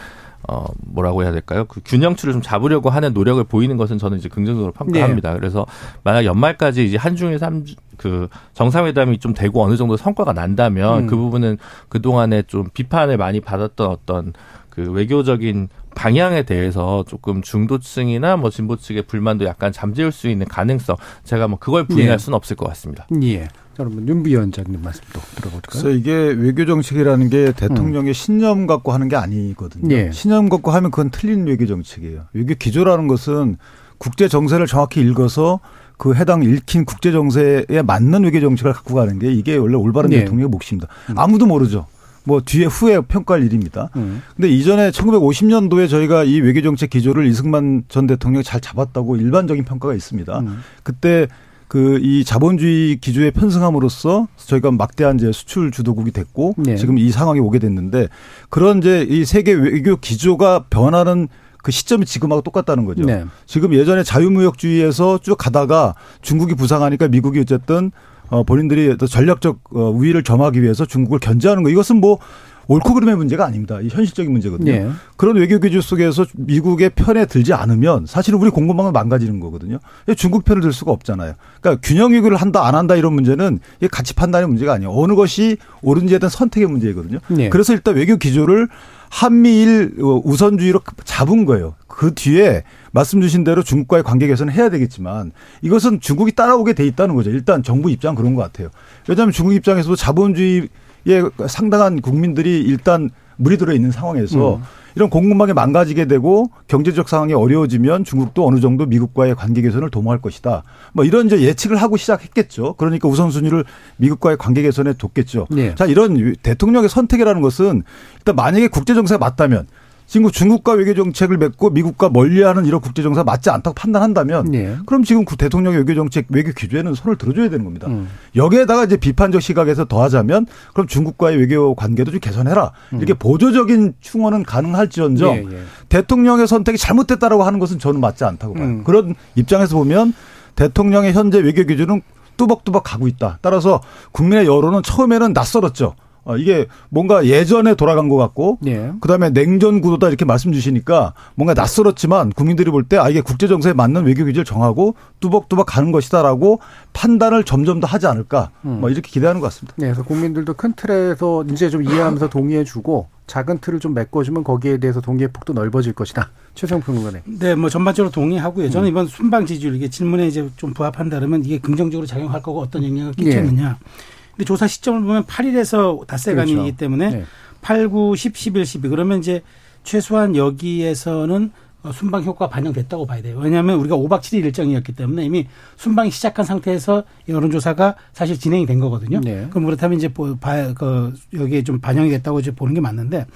어 0.48 0.66
뭐라고 0.78 1.24
해야 1.24 1.32
될까요? 1.32 1.66
그 1.66 1.82
균형추를 1.84 2.34
좀 2.34 2.42
잡으려고 2.44 2.92
하는 2.92 3.14
노력을 3.14 3.44
보이는 3.44 3.78
것은 3.78 3.98
저는 3.98 4.20
이제 4.20 4.30
긍정적으로 4.30 4.72
평가합니다. 4.74 5.34
네. 5.34 5.40
그래서 5.40 5.66
만약 6.04 6.26
연말까지 6.26 6.86
이제 6.86 6.98
한중일 6.98 7.40
삼 7.40 7.66
그 7.98 8.28
정상회담이 8.54 9.20
좀 9.20 9.34
되고 9.34 9.64
어느 9.64 9.78
정도 9.78 9.98
성과가 9.98 10.34
난다면 10.34 11.04
음. 11.04 11.08
그 11.08 11.16
부분은 11.16 11.58
그 11.90 12.02
동안에 12.02 12.44
좀 12.44 12.68
비판을 12.74 13.18
많이 13.18 13.42
받았던 13.42 13.88
어떤 13.88 14.34
그 14.70 14.92
외교적인 14.92 15.70
방향에 15.96 16.44
대해서 16.44 17.06
조금 17.08 17.42
중도층이나 17.42 18.36
뭐 18.36 18.50
진보 18.50 18.76
측의 18.76 19.04
불만도 19.04 19.46
약간 19.46 19.72
잠재울 19.72 20.12
수 20.12 20.28
있는 20.28 20.46
가능성 20.46 20.98
제가 21.24 21.48
뭐 21.48 21.58
그걸 21.58 21.88
부인할 21.88 22.14
예. 22.14 22.18
수는 22.18 22.36
없을 22.36 22.58
것 22.58 22.68
같습니다. 22.68 23.08
예. 23.24 23.48
그러면 23.78 24.08
윤 24.08 24.26
위원장님 24.26 24.82
말씀도 24.82 25.20
들어볼까요? 25.36 25.62
그래서 25.70 25.90
이게 25.90 26.12
외교 26.12 26.66
정책이라는 26.66 27.30
게 27.30 27.52
대통령의 27.54 28.12
음. 28.12 28.14
신념 28.14 28.68
갖고 28.68 28.92
하는 28.92 29.08
게 29.08 29.16
아니거든요. 29.16 29.94
예. 29.96 30.12
신념 30.12 30.50
갖고 30.50 30.72
하면 30.72 30.92
그건 30.92 31.10
틀린 31.10 31.48
외교 31.48 31.66
정책이에요. 31.66 32.26
외교 32.34 32.54
기조라는 32.56 33.08
것은 33.08 33.58
국제 33.98 34.28
정세를 34.28 34.68
정확히 34.68 35.02
읽어서 35.02 35.60
그 35.98 36.14
해당 36.16 36.44
읽힌 36.44 36.86
국제 36.86 37.12
정세에 37.12 37.82
맞는 37.86 38.24
외교 38.24 38.40
정책을 38.40 38.74
갖고 38.74 38.96
가는 38.96 39.18
게 39.20 39.32
이게 39.32 39.58
원래 39.58 39.76
올바른 39.76 40.12
예. 40.12 40.20
대통령의 40.20 40.50
몫입니다. 40.50 40.88
음. 41.10 41.18
아무도 41.18 41.46
모르죠. 41.46 41.88
뭐 42.24 42.42
뒤에 42.42 42.66
후에 42.66 43.02
평가할 43.02 43.44
일입니다. 43.44 43.90
음. 43.96 44.22
근데 44.36 44.50
이전에 44.50 44.90
1950년도에 44.90 45.88
저희가 45.88 46.24
이 46.24 46.40
외교 46.42 46.62
정책 46.62 46.90
기조를 46.90 47.28
이승만 47.28 47.84
전 47.88 48.08
대통령이 48.08 48.44
잘 48.44 48.60
잡았다고 48.62 49.18
일반적인 49.18 49.64
평가가 49.64 49.94
있습니다. 49.94 50.40
음. 50.40 50.60
그때 50.84 51.28
그 51.68 52.00
이 52.02 52.24
자본주의 52.24 52.98
기조에 52.98 53.32
편승함으로써 53.32 54.28
저희가 54.38 54.72
막대한 54.72 55.16
이제 55.16 55.32
수출 55.32 55.72
주도국이 55.72 56.12
됐고 56.12 56.56
네. 56.58 56.76
지금 56.76 56.98
이 56.98 57.10
상황이 57.12 57.40
오게 57.40 57.60
됐는데 57.60 58.08
그런 58.50 58.80
이제 58.80 59.06
이 59.10 59.26
세계 59.26 59.54
외교 59.54 59.98
기조가 59.98 60.66
변하는 60.70 61.28
그 61.66 61.72
시점이 61.72 62.06
지금하고 62.06 62.44
똑같다는 62.44 62.86
거죠. 62.86 63.04
네. 63.04 63.26
지금 63.48 63.74
예전에 63.74 64.04
자유무역주의에서 64.04 65.18
쭉 65.18 65.36
가다가 65.36 65.96
중국이 66.22 66.54
부상하니까 66.54 67.08
미국이 67.08 67.40
어쨌든 67.40 67.92
어 68.30 68.44
본인들이 68.44 68.96
전략적 69.00 69.62
어, 69.74 69.90
우위를 69.90 70.22
점하기 70.22 70.62
위해서 70.62 70.86
중국을 70.86 71.18
견제하는 71.18 71.64
거 71.64 71.72
이것은 71.72 71.96
뭐 72.02 72.20
옳고 72.68 72.94
그름의 72.94 73.16
문제가 73.16 73.46
아닙니다. 73.46 73.80
이 73.82 73.90
현실적인 73.90 74.32
문제거든요. 74.32 74.72
네. 74.72 74.90
그런 75.18 75.36
외교 75.38 75.60
기조 75.60 75.82
속에서 75.82 76.26
미국의 76.34 76.92
편에 76.92 77.26
들지 77.26 77.54
않으면 77.54 78.06
사실은 78.06 78.40
우리 78.40 78.50
공급망은 78.50 78.94
망가지는 78.94 79.40
거거든요. 79.40 79.80
중국 80.18 80.46
편을 80.46 80.62
들 80.62 80.74
수가 80.74 80.92
없잖아요. 80.92 81.34
그러니까 81.62 81.82
균형 81.86 82.14
외교를 82.14 82.38
한다 82.38 82.66
안 82.66 82.76
한다 82.76 82.96
이런 82.96 83.14
문제는 83.14 83.60
이게 83.78 83.88
가치 83.88 84.14
판단의 84.14 84.48
문제가 84.48 84.74
아니에요. 84.74 84.92
어느 84.92 85.14
것이 85.16 85.58
옳은지에 85.82 86.20
대한 86.20 86.30
선택의 86.30 86.68
문제거든요. 86.68 87.20
네. 87.30 87.50
그래서 87.50 87.74
일단 87.74 87.96
외교 87.96 88.18
기조를 88.18 88.68
한미일 89.10 89.94
우선주의로 89.98 90.82
잡은 91.06 91.46
거예요. 91.46 91.76
그 91.88 92.14
뒤에 92.14 92.64
말씀 92.92 93.22
주신 93.22 93.44
대로 93.44 93.64
중국과의 93.64 94.04
관계 94.04 94.28
개선을 94.28 94.52
해야 94.52 94.70
되겠지만 94.70 95.32
이것은 95.62 96.02
중국이 96.02 96.34
따라오게 96.34 96.74
돼 96.74 96.86
있다는 96.86 97.16
거죠. 97.16 97.30
일단 97.30 97.64
정부 97.64 97.90
입장 97.90 98.16
그런 98.16 98.36
것 98.36 98.42
같아요. 98.42 98.70
왜냐하면 99.08 99.32
중국 99.32 99.54
입장에서도 99.54 99.96
자본주의 99.96 100.68
예, 101.08 101.24
상당한 101.48 102.02
국민들이 102.02 102.62
일단 102.62 103.10
물이 103.38 103.58
들어 103.58 103.74
있는 103.74 103.92
상황에서 103.92 104.56
음. 104.56 104.62
이런 104.96 105.10
공급망이 105.10 105.52
망가지게 105.52 106.06
되고 106.06 106.50
경제적 106.68 107.10
상황이 107.10 107.34
어려워지면 107.34 108.06
중국도 108.06 108.48
어느 108.48 108.62
정도 108.62 108.86
미국과의 108.86 109.36
관계 109.36 109.62
개선을 109.62 109.90
도모할 109.90 110.22
것이다. 110.22 110.64
뭐 110.94 111.04
이런 111.04 111.26
이제 111.28 111.42
예측을 111.42 111.76
하고 111.76 111.98
시작했겠죠. 111.98 112.76
그러니까 112.78 113.10
우선순위를 113.10 113.66
미국과의 113.98 114.38
관계 114.38 114.62
개선에 114.62 114.94
뒀겠죠. 114.94 115.48
네. 115.52 115.76
자, 115.76 115.86
이런 115.86 116.36
대통령의 116.42 116.88
선택이라는 116.88 117.42
것은 117.42 117.84
일단 118.20 118.36
만약에 118.38 118.70
국제 118.70 118.94
정세가 118.94 119.20
맞다면 119.20 119.68
지금 120.08 120.30
중국과 120.30 120.74
외교 120.74 120.94
정책을 120.94 121.38
맺고 121.38 121.72
미국과 121.72 122.10
멀리하는 122.10 122.66
이런 122.66 122.80
국제 122.80 123.02
정세가 123.02 123.24
맞지 123.24 123.50
않다고 123.50 123.74
판단한다면 123.74 124.52
네. 124.52 124.78
그럼 124.86 125.04
지금 125.04 125.26
그 125.26 125.36
대통령의 125.36 125.80
외교 125.80 125.96
정책 125.96 126.28
외교 126.30 126.52
기조에는 126.52 126.94
손을 126.94 127.18
들어줘야 127.18 127.50
되는 127.50 127.66
겁니다. 127.66 127.88
음. 127.88 128.08
여기에다가 128.36 128.84
이제 128.86 128.98
비판적 128.98 129.42
시각에서 129.42 129.86
더하자면 129.86 130.46
그럼 130.74 130.88
중국과의 130.88 131.38
외교 131.38 131.74
관계도 131.74 132.12
좀 132.12 132.20
개선해라 132.20 132.72
음. 132.94 132.98
이렇게 132.98 133.14
보조적인 133.14 133.96
충원은 134.00 134.44
가능할지언정 134.44 135.36
예, 135.36 135.46
예. 135.52 135.62
대통령의 135.90 136.48
선택이 136.48 136.78
잘못됐다라고 136.78 137.44
하는 137.44 137.60
것은 137.60 137.80
저는 137.80 138.00
맞지 138.00 138.24
않다고 138.26 138.54
봐요. 138.54 138.64
음. 138.64 138.84
그런 138.84 139.16
입장에서 139.36 139.76
보면 139.76 140.14
대통령의 140.56 141.14
현재 141.14 141.40
외교 141.40 141.64
기조는 141.64 142.02
뚜벅뚜벅 142.38 142.84
가고 142.84 143.08
있다. 143.08 143.40
따라서 143.42 143.82
국민의 144.12 144.46
여론은 144.46 144.84
처음에는 144.84 145.34
낯설었죠. 145.34 145.96
어, 146.26 146.36
이게 146.38 146.66
뭔가 146.90 147.26
예전에 147.26 147.76
돌아간 147.76 148.10
것 148.10 148.18
같고 148.18 148.58
네. 148.62 148.92
그다음에 149.00 149.30
냉전 149.30 149.80
구도다 149.80 150.08
이렇게 150.08 150.26
말씀 150.26 150.52
주시니까 150.52 151.14
뭔가 151.36 151.54
낯설었지만 151.54 152.32
국민들이 152.34 152.72
볼 152.72 152.84
때 152.90 152.98
아 152.98 153.10
이게 153.10 153.22
국제 153.22 153.48
정세에 153.48 153.74
맞는 153.74 154.06
외교 154.06 154.26
기조를 154.26 154.44
정하고 154.44 154.96
뚜벅뚜벅 155.20 155.66
가는 155.68 155.92
것이다라고 155.92 156.60
판단을 156.94 157.44
점점 157.44 157.80
더 157.80 157.88
하지 157.88 158.08
않을까 158.08 158.50
음. 158.66 158.80
뭐 158.82 158.90
이렇게 158.90 159.10
기대하는 159.10 159.40
것 159.40 159.48
같습니다. 159.48 159.74
네, 159.78 159.86
그래서 159.88 160.04
국민들도 160.04 160.54
큰 160.56 160.74
틀에서 160.74 161.46
이제 161.52 161.70
좀 161.70 161.84
이해하면서 161.84 162.30
동의해주고 162.30 163.08
작은 163.28 163.58
틀을 163.60 163.80
좀 163.80 163.94
메꿔주면 163.96 164.44
거기에 164.44 164.78
대해서 164.78 165.02
동의의 165.02 165.30
폭도 165.34 165.54
넓어질 165.54 165.94
것이다. 165.94 166.30
최성 166.54 166.80
평론가님. 166.82 167.22
네, 167.40 167.56
뭐 167.56 167.70
전반적으로 167.70 168.12
동의하고요. 168.12 168.70
저는 168.70 168.88
음. 168.88 168.92
이번 168.92 169.08
순방 169.08 169.46
지지율 169.46 169.76
이게 169.76 169.90
질문에 169.90 170.28
이제 170.28 170.48
좀 170.58 170.74
부합한다면 170.74 171.44
이게 171.44 171.58
긍정적으로 171.60 172.06
작용할 172.08 172.42
거고 172.42 172.62
어떤 172.62 172.84
영향을 172.84 173.14
끼쳤느냐. 173.14 173.78
예. 173.82 173.86
근데 174.36 174.46
조사 174.46 174.68
시점을 174.68 175.02
보면 175.02 175.24
8일에서 175.26 176.06
닷새 176.08 176.36
간이기 176.36 176.58
그렇죠. 176.58 176.78
때문에 176.78 177.10
네. 177.10 177.26
8, 177.62 177.90
9, 177.90 178.16
10, 178.16 178.36
11, 178.36 178.66
12 178.66 178.90
그러면 178.90 179.20
이제 179.20 179.42
최소한 179.84 180.36
여기에서는 180.36 181.52
어, 181.86 181.92
순방 181.92 182.24
효과가 182.24 182.50
반영됐다고 182.50 183.06
봐야 183.06 183.22
돼요. 183.22 183.38
왜냐하면 183.40 183.78
우리가 183.80 183.96
5박 183.96 184.20
7일 184.22 184.46
일정이었기 184.46 184.94
때문에 184.94 185.24
이미 185.24 185.48
순방이 185.76 186.10
시작한 186.10 186.44
상태에서 186.44 187.04
여론조사가 187.30 187.96
사실 188.12 188.40
진행이 188.40 188.66
된 188.66 188.80
거거든요. 188.80 189.22
네. 189.22 189.46
그럼 189.52 189.66
그렇다면 189.66 190.00
이제 190.00 190.12
바, 190.40 190.74
그 190.74 191.14
여기에 191.34 191.64
좀 191.64 191.80
반영이 191.80 192.10
됐다고 192.10 192.40
이제 192.40 192.50
보는 192.50 192.74
게 192.74 192.82
맞는데 192.82 193.28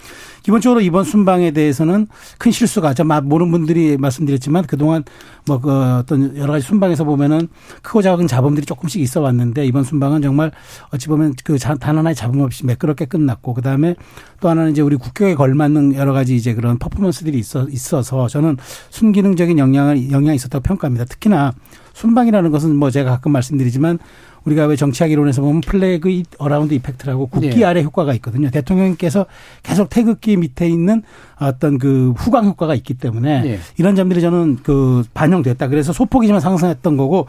기본적으로 0.42 0.82
이번 0.82 1.04
순방에 1.04 1.52
대해서는 1.52 2.08
큰 2.40 2.52
실수가 2.52 2.96
저 2.96 3.04
모르는 3.04 3.52
분들이 3.52 3.98
말씀드렸지만 3.98 4.66
그동안 4.66 5.04
뭐 5.50 5.60
그 5.60 5.98
어떤 5.98 6.36
여러 6.38 6.54
가지 6.54 6.66
순방에서 6.66 7.04
보면은 7.04 7.48
크고 7.82 8.02
작은 8.02 8.28
자본들이 8.28 8.66
조금씩 8.66 9.02
있어 9.02 9.22
왔는데 9.22 9.66
이번 9.66 9.84
순방은 9.84 10.22
정말 10.22 10.52
어찌 10.94 11.08
보면 11.08 11.34
그단 11.44 11.78
하나의 11.82 12.16
잡음 12.16 12.42
없이 12.42 12.66
매끄럽게 12.66 13.06
끝났고 13.06 13.54
그다음에 13.54 13.96
또 14.40 14.50
하나는 14.50 14.72
이제 14.72 14.82
우리 14.82 14.96
국격에 14.96 15.36
걸맞는 15.36 15.96
여러 15.96 16.14
가지 16.14 16.36
이제 16.36 16.54
그런 16.54 16.78
퍼포먼스들이 16.80 17.38
있어 17.38 17.68
있어서 17.70 18.28
저는 18.28 18.58
순기능적인 18.90 19.60
영향을 19.60 20.12
영향이 20.12 20.36
있었다고 20.36 20.64
평가합니다. 20.64 21.06
특히나 21.06 21.54
순방이라는 22.00 22.52
것은 22.52 22.76
뭐 22.76 22.90
제가 22.90 23.12
가끔 23.12 23.34
말씀드리지만 23.34 24.00
우리가 24.46 24.66
왜 24.68 24.78
정치학 24.78 25.12
이론에서 25.12 25.42
보면 25.42 25.60
flag 25.62 26.24
around 26.38 26.74
effect라고 26.74 27.28
국기 27.28 27.50
네. 27.50 27.66
아래 27.66 27.84
효과가 27.84 28.14
있거든요. 28.16 28.50
대통령께서 28.50 29.26
계속 29.64 29.90
태극기 29.90 30.38
밑에 30.38 30.68
있는 30.68 31.04
어떤 31.40 31.78
그 31.78 32.14
후광 32.16 32.46
효과가 32.46 32.74
있기 32.76 32.94
때문에 32.94 33.42
네. 33.42 33.60
이런 33.78 33.96
점들이 33.96 34.22
저는 34.22 34.60
그 34.64 35.04
반영됐다. 35.14 35.68
그래서 35.68 35.92
소폭이지만 35.92 36.40
상승했던 36.40 36.96
거고 36.96 37.28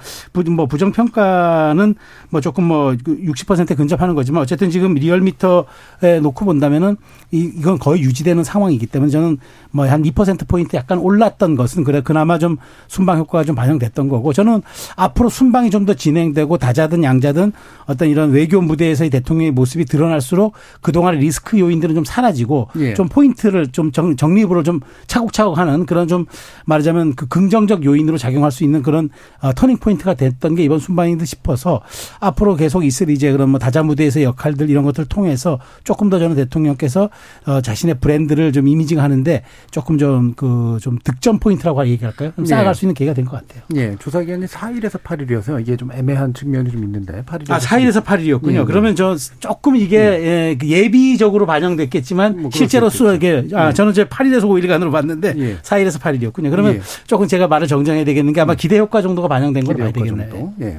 뭐 0.50 0.66
부정 0.66 0.92
평가는 0.92 1.94
뭐 2.30 2.40
조금 2.40 2.64
뭐 2.64 2.92
60%그 2.92 3.74
근접하는 3.74 4.14
거지만 4.14 4.42
어쨌든 4.42 4.70
지금 4.70 4.94
리얼미터에 4.94 6.20
놓고 6.22 6.44
본다면은 6.44 6.96
이 7.32 7.52
이건 7.56 7.78
거의 7.80 8.02
유지되는 8.02 8.44
상황이기 8.44 8.86
때문에 8.86 9.10
저는 9.10 9.38
뭐 9.72 9.86
한 9.86 10.02
2% 10.02 10.46
포인트 10.46 10.76
약간 10.76 10.98
올랐던 10.98 11.56
것은 11.56 11.82
그래 11.82 12.00
그나마 12.00 12.38
좀 12.38 12.56
순방 12.86 13.18
효과가 13.18 13.44
좀 13.44 13.56
반영됐던 13.56 14.08
거고 14.08 14.32
저는 14.32 14.59
앞으로 14.96 15.28
순방이 15.28 15.70
좀 15.70 15.80
더 15.80 15.94
진행되고 15.94 16.58
다자든 16.58 17.02
양자든 17.04 17.52
어떤 17.86 18.08
이런 18.10 18.32
외교 18.32 18.60
무대에서의 18.60 19.08
대통령의 19.08 19.50
모습이 19.52 19.86
드러날수록 19.86 20.52
그동안의 20.82 21.20
리스크 21.20 21.58
요인들은 21.58 21.94
좀 21.94 22.04
사라지고 22.04 22.68
예. 22.76 22.92
좀 22.92 23.08
포인트를 23.08 23.68
좀 23.72 23.90
정, 23.90 24.14
정리부를 24.14 24.62
좀 24.62 24.80
차곡차곡 25.06 25.56
하는 25.56 25.86
그런 25.86 26.06
좀 26.06 26.26
말하자면 26.66 27.14
그 27.14 27.26
긍정적 27.28 27.82
요인으로 27.86 28.18
작용할 28.18 28.52
수 28.52 28.62
있는 28.62 28.82
그런 28.82 29.08
어, 29.40 29.54
터닝 29.54 29.78
포인트가 29.78 30.12
됐던 30.12 30.54
게 30.54 30.62
이번 30.64 30.78
순방이듯 30.80 31.26
싶어서 31.26 31.80
앞으로 32.20 32.56
계속 32.56 32.84
있을 32.84 33.08
이제 33.08 33.32
그런 33.32 33.48
뭐 33.48 33.58
다자 33.58 33.82
무대에서의 33.82 34.26
역할들 34.26 34.68
이런 34.68 34.84
것들을 34.84 35.08
통해서 35.08 35.58
조금 35.82 36.10
더 36.10 36.18
저는 36.18 36.36
대통령께서 36.36 37.08
어, 37.46 37.60
자신의 37.62 38.00
브랜드를 38.00 38.52
좀 38.52 38.68
이미징 38.68 39.00
하는데 39.00 39.42
조금 39.70 39.96
좀 39.96 40.34
그좀 40.34 40.74
그 40.74 40.78
좀 40.80 40.98
득점 41.02 41.38
포인트라고 41.38 41.86
얘기할까요? 41.88 42.32
좀 42.36 42.44
쌓아갈 42.44 42.74
네. 42.74 42.78
수 42.78 42.84
있는 42.84 42.94
기회가 42.94 43.14
된 43.14 43.24
것 43.24 43.32
같아요. 43.46 43.62
예. 43.76 43.96
조사 43.98 44.20
기간이 44.20 44.46
4일에서 44.50 45.00
8일이어서 45.00 45.60
이게 45.60 45.76
좀 45.76 45.92
애매한 45.92 46.34
측면이 46.34 46.70
좀 46.70 46.82
있는데 46.82 47.22
8일. 47.22 47.50
아, 47.52 47.58
4일에서 47.58 48.02
8일이었군요. 48.02 48.60
예. 48.60 48.64
그러면 48.64 48.96
저 48.96 49.16
조금 49.38 49.76
이게 49.76 49.96
예. 49.96 50.56
그 50.58 50.66
예비적으로 50.68 51.46
반영됐겠지만 51.46 52.42
뭐 52.42 52.50
실제로 52.52 52.90
수에게 52.90 53.46
아, 53.54 53.68
예. 53.68 53.72
저는 53.72 53.92
이제 53.92 54.04
8일에서 54.04 54.42
5일간으로 54.42 54.90
봤는데 54.90 55.34
예. 55.36 55.58
4일에서 55.58 56.00
8일이었군요. 56.00 56.50
그러면 56.50 56.74
예. 56.74 56.80
조금 57.06 57.28
제가 57.28 57.46
말을 57.46 57.68
정정해야 57.68 58.04
되겠는 58.04 58.32
게 58.32 58.40
아마 58.40 58.54
음. 58.54 58.56
기대 58.56 58.78
효과 58.78 59.02
정도가 59.02 59.28
반영된 59.28 59.64
걸로 59.64 59.78
봐야 59.78 59.92
되겠네요. 59.92 60.54
예. 60.62 60.78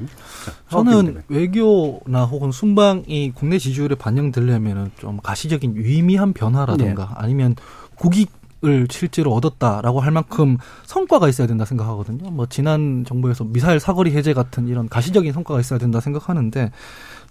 저는 0.70 1.24
외교나 1.30 2.26
혹은 2.26 2.52
순방이 2.52 3.32
국내 3.34 3.58
지지율에 3.58 3.96
반영되려면 3.96 4.92
좀 5.00 5.20
가시적인 5.22 5.76
유의미한 5.76 6.34
변화라든가 6.34 7.04
네. 7.04 7.10
아니면 7.16 7.56
국익 7.96 8.41
을 8.64 8.88
실제로 8.92 9.34
얻었다라고 9.34 10.02
할 10.02 10.12
만큼 10.12 10.58
성과가 10.86 11.28
있어야 11.30 11.48
된다 11.48 11.66
생각하거든요. 11.66 12.30
뭐 12.30 12.46
지난 12.48 13.04
정부에서 13.08 13.44
미사일 13.44 13.80
사거리 13.80 14.12
해제 14.12 14.34
같은 14.34 14.68
이런 14.68 14.88
가시적인 14.88 15.34
성과가 15.34 15.60
있어야 15.60 15.80
된다 15.80 16.00
생각하는데 16.00 16.72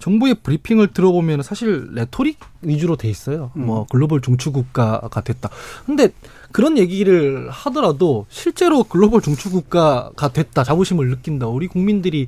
정부의 0.01 0.35
브리핑을 0.43 0.89
들어보면 0.89 1.43
사실 1.43 1.87
레토릭 1.93 2.41
위주로 2.63 2.97
돼 2.97 3.09
있어요. 3.09 3.53
음. 3.55 3.67
뭐 3.67 3.87
글로벌 3.89 4.23
중추 4.23 4.51
국가가 4.51 5.21
됐다. 5.21 5.51
근데 5.87 6.09
그런 6.51 6.77
얘기를 6.77 7.49
하더라도 7.49 8.27
실제로 8.29 8.83
글로벌 8.83 9.21
중추 9.21 9.51
국가가 9.51 10.29
됐다 10.33 10.65
자부심을 10.65 11.11
느낀다. 11.11 11.47
우리 11.47 11.69
국민들이 11.69 12.27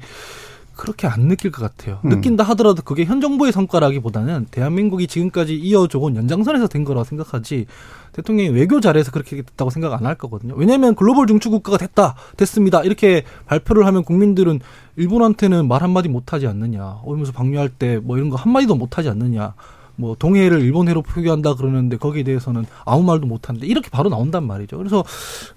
그렇게 0.83 1.07
안 1.07 1.29
느낄 1.29 1.53
것 1.53 1.63
같아요. 1.63 2.01
음. 2.05 2.09
느낀다 2.09 2.43
하더라도 2.43 2.83
그게 2.83 3.05
현 3.05 3.21
정부의 3.21 3.53
성과라기보다는 3.53 4.47
대한민국이 4.51 5.07
지금까지 5.07 5.55
이어져온 5.55 6.17
연장선에서 6.17 6.67
된 6.67 6.83
거라고 6.83 7.05
생각하지 7.05 7.67
대통령이 8.11 8.49
외교 8.49 8.81
잘해서 8.81 9.13
그렇게 9.13 9.37
됐다고 9.37 9.71
생각 9.71 9.93
안 9.93 10.05
할 10.05 10.17
거거든요. 10.17 10.55
왜냐하면 10.57 10.97
글로벌 10.97 11.29
중추 11.29 11.51
국가가 11.51 11.79
됐다, 11.79 12.17
됐습니다. 12.37 12.83
이렇게 12.83 13.23
발표를 13.47 13.87
하면 13.87 14.03
국민들은 14.03 14.59
일본한테는 14.97 15.69
말 15.69 15.83
한마디 15.85 16.09
못하지 16.09 16.49
않느냐. 16.49 16.99
오염수 17.05 17.31
방류할 17.31 17.69
때 17.69 18.01
뭐 18.03 18.17
이런 18.17 18.29
거 18.29 18.35
한마디도 18.37 18.75
못하지 18.75 19.09
않느냐. 19.09 19.55
뭐 19.97 20.17
동해를 20.19 20.61
일본해로 20.61 21.03
표기한다 21.03 21.55
그러는데 21.55 21.97
거기에 21.97 22.23
대해서는 22.23 22.65
아무 22.85 23.03
말도 23.03 23.27
못하는데 23.27 23.67
이렇게 23.67 23.91
바로 23.91 24.09
나온단 24.09 24.47
말이죠. 24.47 24.79
그래서 24.79 25.05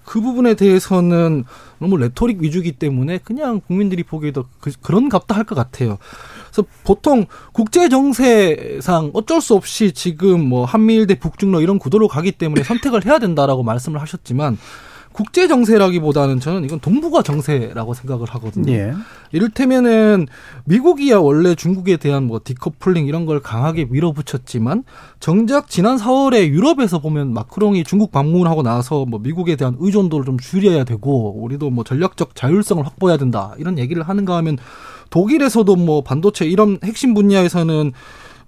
그 0.04 0.22
부분에 0.22 0.56
대해서는 0.56 1.46
너무 1.80 1.98
레토릭 1.98 2.42
위주기 2.42 2.74
때문에 2.74 3.20
그냥 3.20 3.62
국민들이 3.66 4.04
보기에도 4.04 4.46
그, 4.60 4.72
런갑다 4.90 5.36
할 5.36 5.46
것 5.46 5.56
같아요. 5.56 5.98
그래서 6.52 6.68
보통 6.84 7.26
국제 7.54 7.88
정세상 7.90 9.12
어쩔 9.14 9.42
수 9.42 9.54
없이 9.54 9.92
지금 9.92 10.48
뭐 10.48 10.66
한미일 10.66 11.06
대 11.08 11.16
북중러 11.20 11.62
이런 11.62 11.78
구도로 11.80 12.08
가기 12.08 12.32
때문에 12.34 12.64
선택을 12.64 13.06
해야 13.06 13.20
된다라고 13.20 13.64
말씀을 13.64 14.02
하셨지만 14.02 14.58
국제 15.16 15.48
정세라기보다는 15.48 16.42
저는 16.42 16.66
이건 16.66 16.82
동북아 16.82 17.22
정세라고 17.22 17.94
생각을 17.94 18.28
하거든요. 18.32 18.70
예. 18.74 18.92
이를테면은 19.32 20.28
미국이야 20.66 21.20
원래 21.20 21.56
중국에 21.56 21.96
대한 21.96 22.24
뭐 22.24 22.42
디커플링 22.44 23.08
이런 23.08 23.26
걸 23.26 23.40
강하게 23.40 23.86
밀어붙였지만 23.86 24.84
정작 25.22 25.70
지난 25.70 25.96
4월에 25.96 26.50
유럽에서 26.50 27.00
보면 27.00 27.34
마크롱이 27.34 27.86
중국 27.86 28.12
방문을 28.12 28.52
하고 28.52 28.62
나서 28.62 29.06
뭐 29.06 29.22
미국에 29.22 29.56
대한 29.56 29.78
의존도를 29.80 30.26
좀 30.26 30.38
줄여야 30.38 30.84
되고 30.84 31.42
우리도 31.42 31.70
뭐 31.70 31.86
전략적 31.86 32.36
자율성을 32.36 32.86
확보해야 32.86 33.16
된다 33.16 33.54
이런 33.58 33.80
얘기를 33.80 34.04
하는가 34.04 34.36
하면 34.36 34.58
독일에서도 35.12 35.78
뭐 35.78 36.02
반도체 36.02 36.46
이런 36.46 36.78
핵심 36.84 37.14
분야에서는 37.14 37.94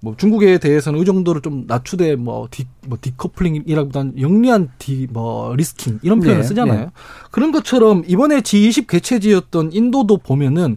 뭐 0.00 0.14
중국에 0.16 0.58
대해서는 0.58 1.00
이 1.00 1.04
정도로 1.04 1.40
좀 1.40 1.64
낮추되 1.66 2.16
뭐 2.16 2.48
de, 2.50 2.66
뭐 2.86 2.98
decoupling이라기보다는 3.00 4.20
영리한 4.20 4.70
de, 4.78 5.08
뭐 5.10 5.54
risking 5.56 6.00
이런 6.02 6.20
표현을 6.20 6.42
네, 6.42 6.46
쓰잖아요. 6.46 6.80
네. 6.80 6.86
그런 7.30 7.50
것처럼 7.50 8.04
이번에 8.06 8.40
G20 8.40 8.86
개최지였던 8.86 9.72
인도도 9.72 10.18
보면은 10.18 10.76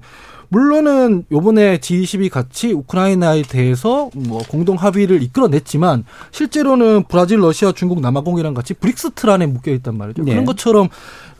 물론은 0.51 1.25
요번에 1.31 1.77
G20이 1.77 2.29
같이 2.29 2.73
우크라이나에 2.73 3.41
대해서 3.43 4.09
뭐 4.13 4.41
공동 4.49 4.75
합의를 4.75 5.23
이끌어냈지만 5.23 6.03
실제로는 6.31 7.05
브라질, 7.07 7.39
러시아, 7.39 7.71
중국, 7.71 8.01
남아공이랑 8.01 8.53
같이 8.53 8.73
브릭스 8.73 9.11
틀 9.15 9.29
안에 9.29 9.45
묶여 9.45 9.71
있단 9.71 9.97
말이죠. 9.97 10.23
네. 10.23 10.31
그런 10.31 10.45
것처럼 10.45 10.89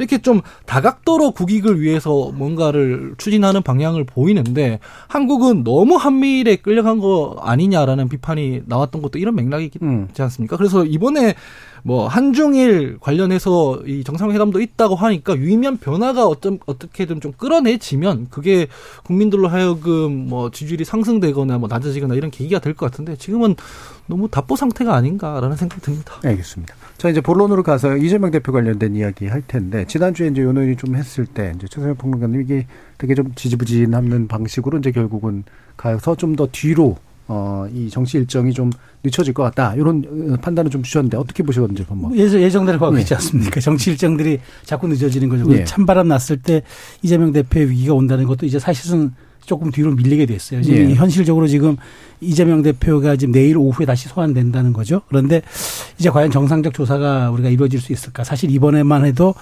이렇게 0.02 0.18
좀 0.22 0.42
다각도로 0.66 1.32
국익을 1.32 1.80
위해서 1.80 2.32
뭔가를 2.34 3.14
추진하는 3.18 3.62
방향을 3.62 4.04
보이는데 4.06 4.80
한국은 5.08 5.64
너무 5.64 5.96
한미일에 5.96 6.58
끌려간 6.58 7.00
거 7.00 7.38
아니냐라는 7.42 8.10
비판이 8.10 8.64
나왔던 8.66 9.02
것도 9.02 9.20
이런 9.20 9.36
맥락이 9.36 9.66
있지 9.66 9.80
음. 9.82 10.08
않습니까? 10.18 10.58
그래서 10.58 10.84
이번에 10.84 11.36
뭐 11.84 12.08
한중일 12.08 12.98
관련해서 13.00 13.82
이 13.88 14.04
정상회담도 14.04 14.62
있다고 14.62 14.96
하니까 14.96 15.36
유의미한 15.36 15.78
변화가 15.78 16.28
어쩜 16.28 16.60
어떻게든 16.68 17.22
좀 17.22 17.32
끌어내지면 17.32 18.28
그게 18.30 18.68
국민들로 19.04 19.48
하여금 19.48 20.28
뭐 20.30 20.52
지지율이 20.52 20.86
상승되거나 20.86 21.58
뭐 21.58 21.68
낮아지거나 21.68 22.16
이런 22.16 22.30
계기가 22.32 22.60
될 22.60 22.72
것 22.72 22.90
같은데 22.90 23.16
지금은 23.18 23.56
너무 24.08 24.30
답보 24.30 24.56
상태가 24.56 24.96
아닌가라는 24.96 25.58
생각이 25.58 25.82
듭니다. 25.82 26.14
알겠습니다. 26.24 26.74
자 27.02 27.10
이제 27.10 27.20
본론으로 27.20 27.64
가서 27.64 27.98
이재명 27.98 28.30
대표 28.30 28.52
관련된 28.52 28.96
이야기 28.96 29.26
할 29.26 29.42
텐데 29.42 29.86
지난주에 29.88 30.28
이제 30.28 30.44
요논이 30.44 30.76
좀 30.76 30.96
했을 30.96 31.26
때 31.26 31.52
이제 31.56 31.66
최선영 31.68 31.96
평론가님 31.96 32.42
이게 32.42 32.68
되게 33.00 33.16
좀 33.16 33.34
지지부진하는 33.34 34.28
방식으로 34.28 34.78
이제 34.78 34.92
결국은 34.92 35.44
가서 35.78 36.16
좀 36.16 36.36
더 36.36 36.48
뒤로 36.52 36.98
어, 37.28 37.66
이 37.74 37.90
정치 37.90 38.20
일정이 38.20 38.54
좀 38.54 38.70
늦춰질 39.04 39.34
것 39.34 39.42
같다. 39.42 39.74
이런 39.74 40.04
어, 40.32 40.36
판단을 40.42 40.70
좀 40.70 40.84
주셨는데 40.84 41.18
어떻게 41.18 41.42
보셨는지 41.42 41.84
한번. 41.90 42.16
예정, 42.16 42.40
예정대로 42.40 42.78
가고 42.78 42.94
네. 42.94 43.02
있지 43.02 43.16
않습니까? 43.16 43.60
정치 43.62 43.90
일정들이 43.90 44.40
자꾸 44.64 44.88
늦어지는 44.88 45.28
거죠. 45.28 45.46
네. 45.48 45.64
찬바람 45.64 46.08
났을 46.08 46.38
때 46.38 46.62
이재명 47.02 47.32
대표의 47.32 47.72
위기가 47.72 47.96
온다는 47.96 48.26
것도 48.26 48.46
이제 48.46 48.60
사실은 48.60 49.12
조금 49.46 49.72
뒤로 49.72 49.92
밀리게 49.92 50.26
됐어요. 50.26 50.62
지금 50.62 50.88
네. 50.88 50.96
현실적으로 50.96 51.48
지금 51.48 51.78
이재명 52.20 52.62
대표가 52.62 53.16
지금 53.16 53.34
내일 53.34 53.58
오후에 53.58 53.86
다시 53.86 54.08
소환된다는 54.08 54.74
거죠. 54.74 55.02
그런데 55.08 55.42
이제 55.98 56.10
과연 56.10 56.32
정상적 56.32 56.74
조사가 56.74 57.32
우리가 57.32 57.50
이루어질 57.50 57.82
수 57.82 57.92
있을까? 57.92 58.24
사실 58.24 58.52
이번에만 58.52 59.06
해도 59.06 59.34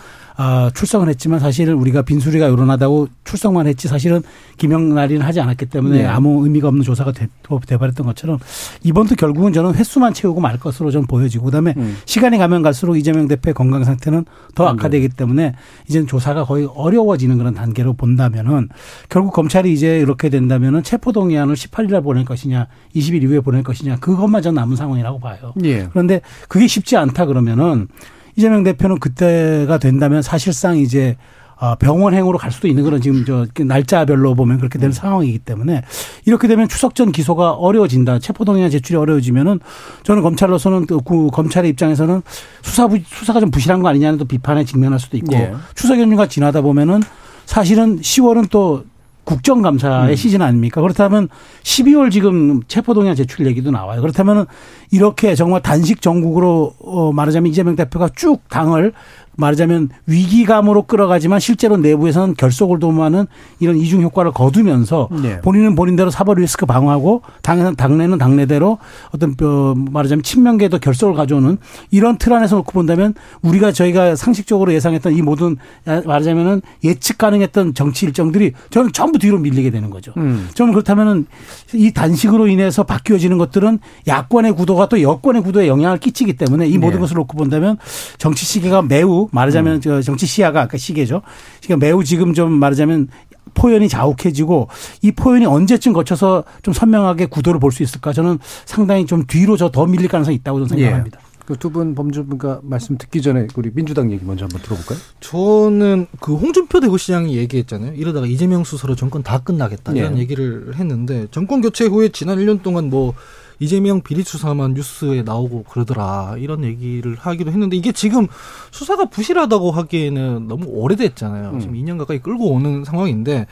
아, 0.41 0.71
출석은 0.73 1.10
했지만 1.10 1.38
사실은 1.41 1.73
우리가 1.73 2.02
빈수리가 2.02 2.47
요란하다고 2.47 3.10
출석만 3.25 3.67
했지 3.67 3.89
사실은 3.89 4.21
김영날이는 4.56 5.21
하지 5.21 5.41
않았기 5.41 5.65
때문에 5.65 5.97
네. 5.97 6.06
아무 6.06 6.45
의미가 6.45 6.69
없는 6.69 6.82
조사가 6.84 7.12
돼, 7.12 7.28
돼버렸던 7.67 8.06
것처럼 8.06 8.39
이번도 8.82 9.15
결국은 9.15 9.52
저는 9.52 9.75
횟수만 9.75 10.13
채우고 10.13 10.39
말 10.39 10.58
것으로 10.58 10.91
좀 10.91 11.06
보여지고 11.06 11.43
그다음에 11.43 11.73
음. 11.75 11.97
시간이 12.06 12.38
가면 12.38 12.62
갈수록 12.62 12.95
이재명 12.95 13.28
대표의 13.28 13.54
건강 13.54 13.84
상태는 13.84 14.23
더 14.56 14.63
음. 14.63 14.69
악화되기 14.69 15.10
때문에 15.10 15.56
이제는 15.89 16.08
조사가 16.08 16.45
거의 16.45 16.69
어려워지는 16.73 17.38
그런 17.38 17.54
단계로 17.54 17.95
본다면은 17.95 18.69
결국 19.10 19.34
검찰이 19.34 19.73
이제 19.73 19.99
이렇게 19.99 20.30
된다면은 20.30 20.84
체포동의안을 20.84 21.56
18일 21.56 21.91
날 21.91 22.02
보낼 22.02 22.23
것이냐 22.23 22.67
20일 22.95 23.23
이후에 23.23 23.41
보낼 23.41 23.62
것이냐 23.62 23.97
그것만 23.97 24.41
전 24.41 24.56
남은 24.56 24.78
상황이라고 24.78 25.19
봐요. 25.19 25.54
예. 25.65 25.89
그런데 25.91 26.21
그게 26.47 26.65
쉽지 26.65 26.95
않다 26.95 27.25
그러면은 27.25 27.89
이재명 28.36 28.63
대표는 28.63 29.00
그때가 29.00 29.78
된다면 29.78 30.22
사실상 30.22 30.78
이제 30.78 31.18
어, 31.60 31.76
병원행으로 31.76 32.38
갈 32.38 32.52
수도 32.52 32.70
있는 32.70 32.84
그런 32.84 33.02
지금 33.02 33.26
저 33.26 33.46
날짜별로 33.65 34.34
보면 34.34 34.60
그렇게 34.60 34.80
되는 34.80 34.92
음. 34.92 34.94
상황이기 34.94 35.39
때문에 35.39 35.84
이렇게 36.26 36.48
되면 36.48 36.70
추석 36.70 36.96
전 36.96 37.12
기소가 37.12 37.52
어려워진다. 37.52 38.20
체포동의안 38.20 38.70
제출이 38.70 38.98
어려워지면은 38.98 39.60
저는 40.04 40.22
검찰로서는 40.22 40.86
그 40.86 41.00
검찰의 41.04 41.70
입장에서는 41.72 42.22
수사 42.62 42.88
수사가 43.06 43.42
좀 43.42 43.52
부실한 43.52 43.82
거 43.82 43.89
아니냐는 43.89 44.18
또 44.18 44.24
비판에 44.24 44.63
직면할 44.63 45.00
수도 45.00 45.18
있고 45.18 45.36
예. 45.36 45.54
추석 45.76 46.00
연휴가 46.00 46.28
지나다 46.28 46.62
보면은 46.62 47.02
사실은 47.46 48.00
10월은 48.00 48.50
또 48.50 48.86
국정감사의 49.30 50.10
음. 50.10 50.15
시즌 50.15 50.42
아닙니까? 50.42 50.82
그렇다면 50.82 51.30
12월 51.62 52.12
지금 52.12 52.62
체포동의안 52.68 53.15
제출 53.15 53.46
얘기도 53.46 53.70
나와요. 53.70 54.02
그렇다면 54.02 54.48
이렇게 54.92 55.36
정말 55.36 55.62
단식 55.62 56.02
정국으로 56.02 56.74
어 56.80 57.12
말하자면 57.12 57.52
이재명 57.52 57.76
대표가 57.76 58.10
쭉 58.15 58.42
당을 58.50 58.92
말하자면 59.39 59.89
위기감으로 60.06 60.84
끌어가지만 60.84 61.39
실제로 61.39 61.78
내부에서는 61.78 62.36
결속을 62.36 62.80
도모하는 62.80 63.25
이런 63.60 63.78
이중 63.78 64.02
효과를 64.02 64.32
거두면서 64.32 65.10
네. 65.21 65.39
본인은 65.41 65.75
본인대로 65.75 66.10
사법 66.10 66.39
리스크 66.39 66.65
방어하고 66.65 67.21
당, 67.41 67.75
당내는 67.75 68.17
당내대로 68.17 68.78
어떤 69.12 69.36
어, 69.41 69.73
말하자면 69.75 70.23
친명계도 70.23 70.80
결속을 70.80 71.15
가져오는 71.15 71.58
이런 71.91 72.17
틀 72.17 72.34
안에서 72.34 72.58
놓고 72.58 72.71
본다면 72.71 73.13
우리가 73.41 73.71
저희가 73.71 74.15
상식적으로 74.15 74.73
예상했던 74.73 75.13
이 75.13 75.21
모든 75.21 75.58
말하자면은 75.86 76.62
예측 76.84 77.17
가능했던 77.17 77.73
정치 77.73 78.06
일정들이 78.06 78.54
저는 78.69 78.91
전부 78.91 79.19
뒤로 79.19 79.38
밀리게 79.39 79.71
되는 79.71 79.89
거죠. 79.89 80.13
음. 80.17 80.49
저는 80.54 80.73
그렇다면은 80.73 81.25
이 81.73 81.91
단식으로 81.91 82.47
인해서 82.47 82.84
바뀌어지는 82.84 83.38
것들은 83.38 83.80
야권의 84.08 84.54
구도가 84.54 84.89
또 84.89 85.02
여권의 85.02 85.43
구도에 85.43 85.67
영향을 85.67 85.97
끼치기 85.99 86.34
때문에 86.34 86.67
이 86.67 86.78
모든 86.78 86.95
네. 86.95 86.99
것을 86.99 87.15
놓고 87.15 87.38
본다면 87.38 87.78
정치 88.17 88.45
시기가 88.45 88.82
매우 88.82 89.29
말하자면 89.32 89.76
음. 89.76 89.82
저 89.82 90.02
정치 90.02 90.26
시야가 90.26 90.62
아까 90.62 90.78
시계죠. 90.78 91.22
그러니까 91.63 91.86
매우 91.86 92.04
지금 92.04 92.34
좀 92.34 92.52
말하자면 92.52 93.08
포연이 93.56 93.89
자욱해지고 93.89 94.68
이 95.02 95.12
포연이 95.12 95.46
언제쯤 95.46 95.94
거쳐서 95.94 96.44
좀 96.62 96.74
선명하게 96.74 97.26
구도를 97.28 97.60
볼 97.60 97.72
수 97.72 97.84
있을까? 97.84 98.13
저는 98.13 98.39
상당히 98.65 99.06
좀 99.06 99.26
뒤로 99.26 99.58
저 99.58 99.70
더 99.70 99.86
밀릴 99.86 100.08
가능성이 100.08 100.36
있다고 100.38 100.60
저는 100.65 100.70
생각합니다. 100.84 101.20
예. 101.24 101.30
그두분 101.46 101.96
범주분과 101.96 102.60
말씀 102.62 102.96
듣기 103.00 103.24
전에 103.24 103.48
우리 103.56 103.72
민주당 103.74 104.12
얘기 104.12 104.24
먼저 104.24 104.46
한번 104.46 104.62
들어볼까요? 104.62 105.00
저는 105.20 106.06
그 106.20 106.36
홍준표 106.36 106.80
대구시장이 106.80 107.36
얘기했잖아요. 107.38 107.94
이러다가 107.96 108.28
이재명 108.28 108.63
수사로 108.63 108.96
정권 108.96 109.24
다 109.24 109.39
끝나겠다 109.39 109.94
이런 109.94 110.15
예. 110.18 110.22
얘기를 110.22 110.76
했는데 110.76 111.26
정권 111.32 111.62
교체 111.62 111.86
후에 111.88 112.10
지난 112.10 112.38
1년 112.38 112.62
동안 112.62 112.92
뭐 112.92 113.15
이재명 113.60 114.02
비리 114.02 114.24
수사만 114.24 114.74
뉴스에 114.74 115.22
나오고 115.24 115.63
그러더라 115.63 116.36
이런 116.39 116.63
얘기를 116.63 117.15
하기도 117.19 117.52
했는데 117.52 117.76
이게 117.78 117.91
지금 117.91 118.28
수사가 118.72 119.06
부실하다고 119.06 119.72
하기에는 119.72 120.48
너무 120.48 120.65
오래됐잖아요. 120.67 121.52
음. 121.52 121.60
지금 121.60 121.76
2년 121.76 121.98
가까이 121.98 122.19
끌고 122.19 122.52
오는 122.52 122.84
상황인데 122.86 123.48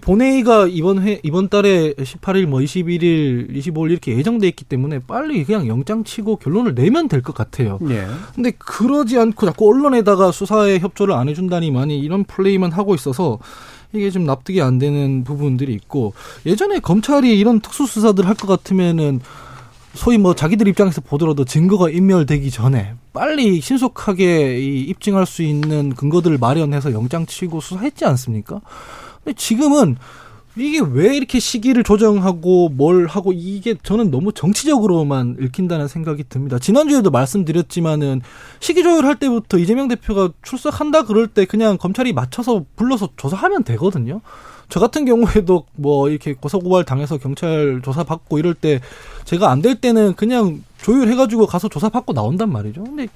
본회의가 0.00 0.66
이번 0.68 1.00
회 1.06 1.20
이번 1.22 1.48
달에 1.48 1.94
18일 1.94 2.46
뭐 2.46 2.58
21일 2.58 3.54
25일 3.56 3.92
이렇게 3.92 4.16
예정돼 4.18 4.48
있기 4.48 4.64
때문에 4.64 4.98
빨리 5.06 5.44
그냥 5.44 5.68
영장 5.68 6.02
치고 6.02 6.36
결론을 6.38 6.74
내면 6.74 7.06
될 7.08 7.22
것 7.22 7.32
같아요. 7.34 7.78
예. 7.88 8.04
근데 8.34 8.50
그러지 8.58 9.16
않고 9.18 9.46
자꾸 9.46 9.68
언론에다가 9.68 10.32
수사에 10.32 10.80
협조를 10.80 11.14
안 11.14 11.28
해준다니 11.28 11.70
많이 11.70 11.98
이런 12.00 12.24
플레이만 12.24 12.72
하고 12.72 12.94
있어서 12.96 13.38
이게 13.94 14.10
좀 14.10 14.24
납득이 14.24 14.60
안 14.60 14.78
되는 14.78 15.24
부분들이 15.24 15.72
있고 15.74 16.14
예전에 16.46 16.78
검찰이 16.80 17.38
이런 17.38 17.60
특수수사들 17.60 18.26
할 18.26 18.34
것 18.34 18.48
같으면은 18.48 19.20
소위 19.94 20.18
뭐 20.18 20.34
자기들 20.34 20.66
입장에서 20.66 21.00
보더라도 21.00 21.44
증거가 21.44 21.88
인멸되기 21.88 22.50
전에 22.50 22.94
빨리 23.12 23.60
신속하게 23.60 24.58
이 24.58 24.80
입증할 24.82 25.24
수 25.24 25.42
있는 25.44 25.94
근거들을 25.94 26.36
마련해서 26.38 26.92
영장 26.92 27.24
치고 27.26 27.60
수사했지 27.60 28.04
않습니까? 28.04 28.60
근데 29.22 29.36
지금은 29.36 29.96
이게 30.56 30.80
왜 30.80 31.16
이렇게 31.16 31.40
시기를 31.40 31.82
조정하고 31.82 32.68
뭘 32.68 33.06
하고 33.06 33.32
이게 33.32 33.74
저는 33.82 34.12
너무 34.12 34.32
정치적으로만 34.32 35.36
읽힌다는 35.40 35.88
생각이 35.88 36.24
듭니다. 36.28 36.60
지난주에도 36.60 37.10
말씀드렸지만은 37.10 38.20
시기 38.60 38.84
조율할 38.84 39.16
때부터 39.16 39.58
이재명 39.58 39.88
대표가 39.88 40.30
출석한다 40.42 41.04
그럴 41.06 41.26
때 41.26 41.44
그냥 41.44 41.76
검찰이 41.76 42.12
맞춰서 42.12 42.64
불러서 42.76 43.08
조사하면 43.16 43.64
되거든요. 43.64 44.20
저 44.68 44.78
같은 44.78 45.04
경우에도 45.04 45.66
뭐 45.74 46.08
이렇게 46.08 46.34
고소고발 46.34 46.84
당해서 46.84 47.18
경찰 47.18 47.80
조사 47.84 48.04
받고 48.04 48.38
이럴 48.38 48.54
때 48.54 48.80
제가 49.24 49.50
안 49.50 49.60
될 49.60 49.74
때는 49.80 50.14
그냥 50.14 50.62
조율해가지고 50.82 51.46
가서 51.46 51.68
조사 51.68 51.88
받고 51.88 52.12
나온단 52.12 52.52
말이죠. 52.52 52.84
근데 52.84 53.08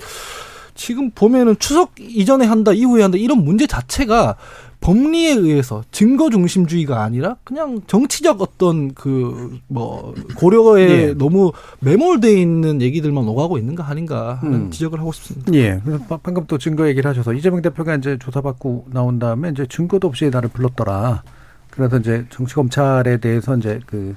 지금 0.75 1.11
보면은 1.11 1.57
추석 1.59 1.93
이전에 1.99 2.47
한다, 2.47 2.73
이후에 2.73 3.03
한다 3.03 3.19
이런 3.19 3.45
문제 3.45 3.67
자체가 3.67 4.37
법리에 4.81 5.35
의해서 5.35 5.83
증거 5.91 6.31
중심주의가 6.31 7.03
아니라 7.03 7.37
그냥 7.45 7.83
정치적 7.87 8.41
어떤 8.41 8.95
그 8.95 9.59
뭐 9.69 10.15
고려에 10.37 10.83
예. 11.09 11.15
너무 11.15 11.53
매몰돼 11.81 12.41
있는 12.41 12.81
얘기들만 12.81 13.27
오가고 13.29 13.59
있는 13.59 13.75
거 13.75 13.83
아닌가 13.83 14.35
하는 14.35 14.55
음. 14.55 14.71
지적을 14.71 14.99
하고 14.99 15.13
싶습니다. 15.13 15.53
예. 15.55 15.81
그래서 15.85 16.19
방금 16.23 16.45
또 16.47 16.59
증거 16.59 16.89
얘기를 16.89 17.09
하셔서 17.09 17.33
이재명 17.33 17.63
대표가 17.63 17.95
이제 17.97 18.19
조사받고 18.19 18.87
나온 18.91 19.19
다음에 19.19 19.51
이제 19.51 19.67
증거도 19.69 20.09
없이 20.09 20.31
나를 20.31 20.49
불렀더라. 20.51 21.23
그래서 21.71 21.99
이제 21.99 22.25
정치 22.31 22.55
검찰에 22.55 23.19
대해서 23.19 23.57
이제 23.57 23.81
그 23.87 24.17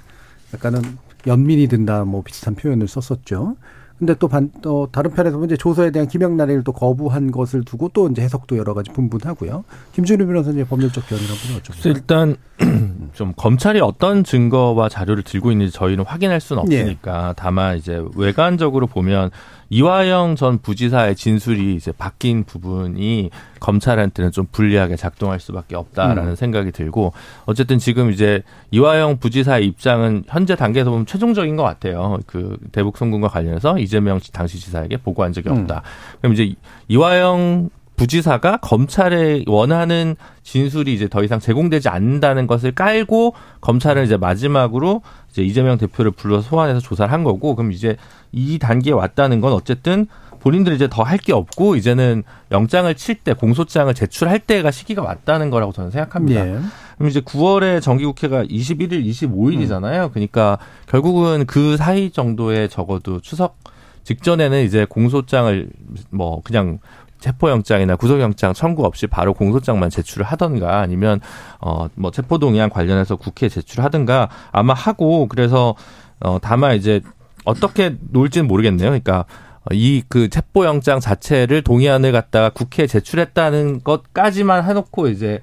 약간은 0.53 0.81
연민이 1.27 1.67
든다 1.67 2.05
뭐 2.05 2.23
비슷한 2.23 2.55
표현을 2.55 2.87
썼었죠. 2.87 3.55
근데 4.01 4.15
또 4.15 4.27
반, 4.27 4.49
또 4.63 4.87
다른 4.91 5.11
편에서 5.11 5.45
이제 5.45 5.55
조서에 5.55 5.91
대한 5.91 6.07
난의를 6.35 6.63
또 6.63 6.71
거부한 6.71 7.29
것을 7.31 7.63
두고 7.63 7.91
또 7.93 8.09
이제 8.09 8.23
해석도 8.23 8.57
여러 8.57 8.73
가지 8.73 8.91
분분하고요. 8.91 9.63
김준우 9.93 10.25
변호사님 10.25 10.65
법률적 10.65 11.03
한번 11.29 11.61
여쭤보세요. 11.61 11.85
일단 11.85 12.35
좀 13.13 13.31
검찰이 13.37 13.79
어떤 13.79 14.23
증거와 14.23 14.89
자료를 14.89 15.21
들고 15.21 15.51
있는지 15.51 15.71
저희는 15.71 16.03
확인할 16.05 16.41
수는 16.41 16.63
예. 16.71 16.79
없으니까 16.79 17.29
예. 17.29 17.33
다만 17.37 17.77
이제 17.77 18.03
외관적으로 18.15 18.87
보면 18.87 19.29
이화영 19.71 20.35
전 20.35 20.59
부지사의 20.59 21.15
진술이 21.15 21.75
이제 21.75 21.93
바뀐 21.93 22.43
부분이 22.43 23.31
검찰한테는 23.61 24.31
좀 24.31 24.45
불리하게 24.51 24.97
작동할 24.97 25.39
수밖에 25.39 25.77
없다라는 25.77 26.31
음. 26.31 26.35
생각이 26.35 26.71
들고 26.73 27.13
어쨌든 27.45 27.79
지금 27.79 28.11
이제 28.11 28.43
이화영 28.71 29.19
부지사의 29.19 29.65
입장은 29.67 30.25
현재 30.27 30.55
단계에서 30.55 30.91
보면 30.91 31.05
최종적인 31.05 31.55
것 31.55 31.63
같아요. 31.63 32.19
그 32.27 32.57
대북 32.73 32.97
송금과 32.97 33.29
관련해서 33.29 33.79
이재명 33.79 34.19
당시 34.33 34.59
지사에게 34.59 34.97
보고한 34.97 35.31
적이 35.31 35.49
없다. 35.49 35.75
음. 35.75 36.17
그럼 36.19 36.33
이제 36.33 36.53
이화영 36.89 37.69
부지사가 38.01 38.57
검찰에 38.57 39.43
원하는 39.45 40.15
진술이 40.41 40.91
이제 40.91 41.07
더 41.07 41.23
이상 41.23 41.39
제공되지 41.39 41.87
않는다는 41.87 42.47
것을 42.47 42.71
깔고 42.71 43.35
검찰은 43.61 44.05
이제 44.05 44.17
마지막으로 44.17 45.03
이제 45.29 45.43
이재명 45.43 45.77
대표를 45.77 46.09
불러 46.09 46.41
소환해서 46.41 46.79
조사를 46.79 47.11
한 47.13 47.23
거고 47.23 47.55
그럼 47.55 47.71
이제 47.71 47.97
이 48.31 48.57
단계에 48.57 48.91
왔다는 48.91 49.39
건 49.39 49.53
어쨌든 49.53 50.07
본인들이 50.39 50.75
이제 50.77 50.87
더 50.89 51.03
할 51.03 51.19
게 51.19 51.31
없고 51.31 51.75
이제는 51.75 52.23
영장을 52.49 52.91
칠 52.95 53.13
때 53.23 53.33
공소장을 53.33 53.93
제출할 53.93 54.39
때가 54.39 54.71
시기가 54.71 55.03
왔다는 55.03 55.51
거라고 55.51 55.71
저는 55.71 55.91
생각합니다. 55.91 56.47
예. 56.47 56.59
그럼 56.97 57.09
이제 57.09 57.21
9월에 57.21 57.83
정기국회가 57.83 58.43
21일, 58.45 59.05
25일이잖아요. 59.05 60.05
음. 60.05 60.09
그러니까 60.11 60.57
결국은 60.87 61.45
그 61.45 61.77
사이 61.77 62.09
정도에 62.09 62.67
적어도 62.67 63.19
추석 63.21 63.59
직전에는 64.03 64.63
이제 64.65 64.85
공소장을 64.89 65.69
뭐 66.09 66.41
그냥 66.43 66.79
체포영장이나 67.21 67.95
구속영장 67.95 68.53
청구 68.53 68.83
없이 68.85 69.07
바로 69.07 69.33
공소장만 69.33 69.89
제출을 69.89 70.25
하던가 70.25 70.79
아니면 70.79 71.21
어 71.59 71.87
뭐 71.95 72.11
체포동의안 72.11 72.69
관련해서 72.69 73.15
국회에 73.15 73.47
제출하든가 73.49 74.29
아마 74.51 74.73
하고 74.73 75.27
그래서 75.27 75.75
어 76.19 76.37
다만 76.41 76.75
이제 76.75 77.01
어떻게 77.45 77.95
놀지는 78.11 78.47
모르겠네요. 78.47 78.89
그러니까 78.89 79.25
이 79.71 80.01
그 80.09 80.27
체포영장 80.29 80.99
자체를 80.99 81.61
동의안을 81.61 82.11
갖다가 82.11 82.49
국회에 82.49 82.87
제출했다는 82.87 83.81
것까지만 83.83 84.65
해놓고 84.65 85.07
이제 85.09 85.39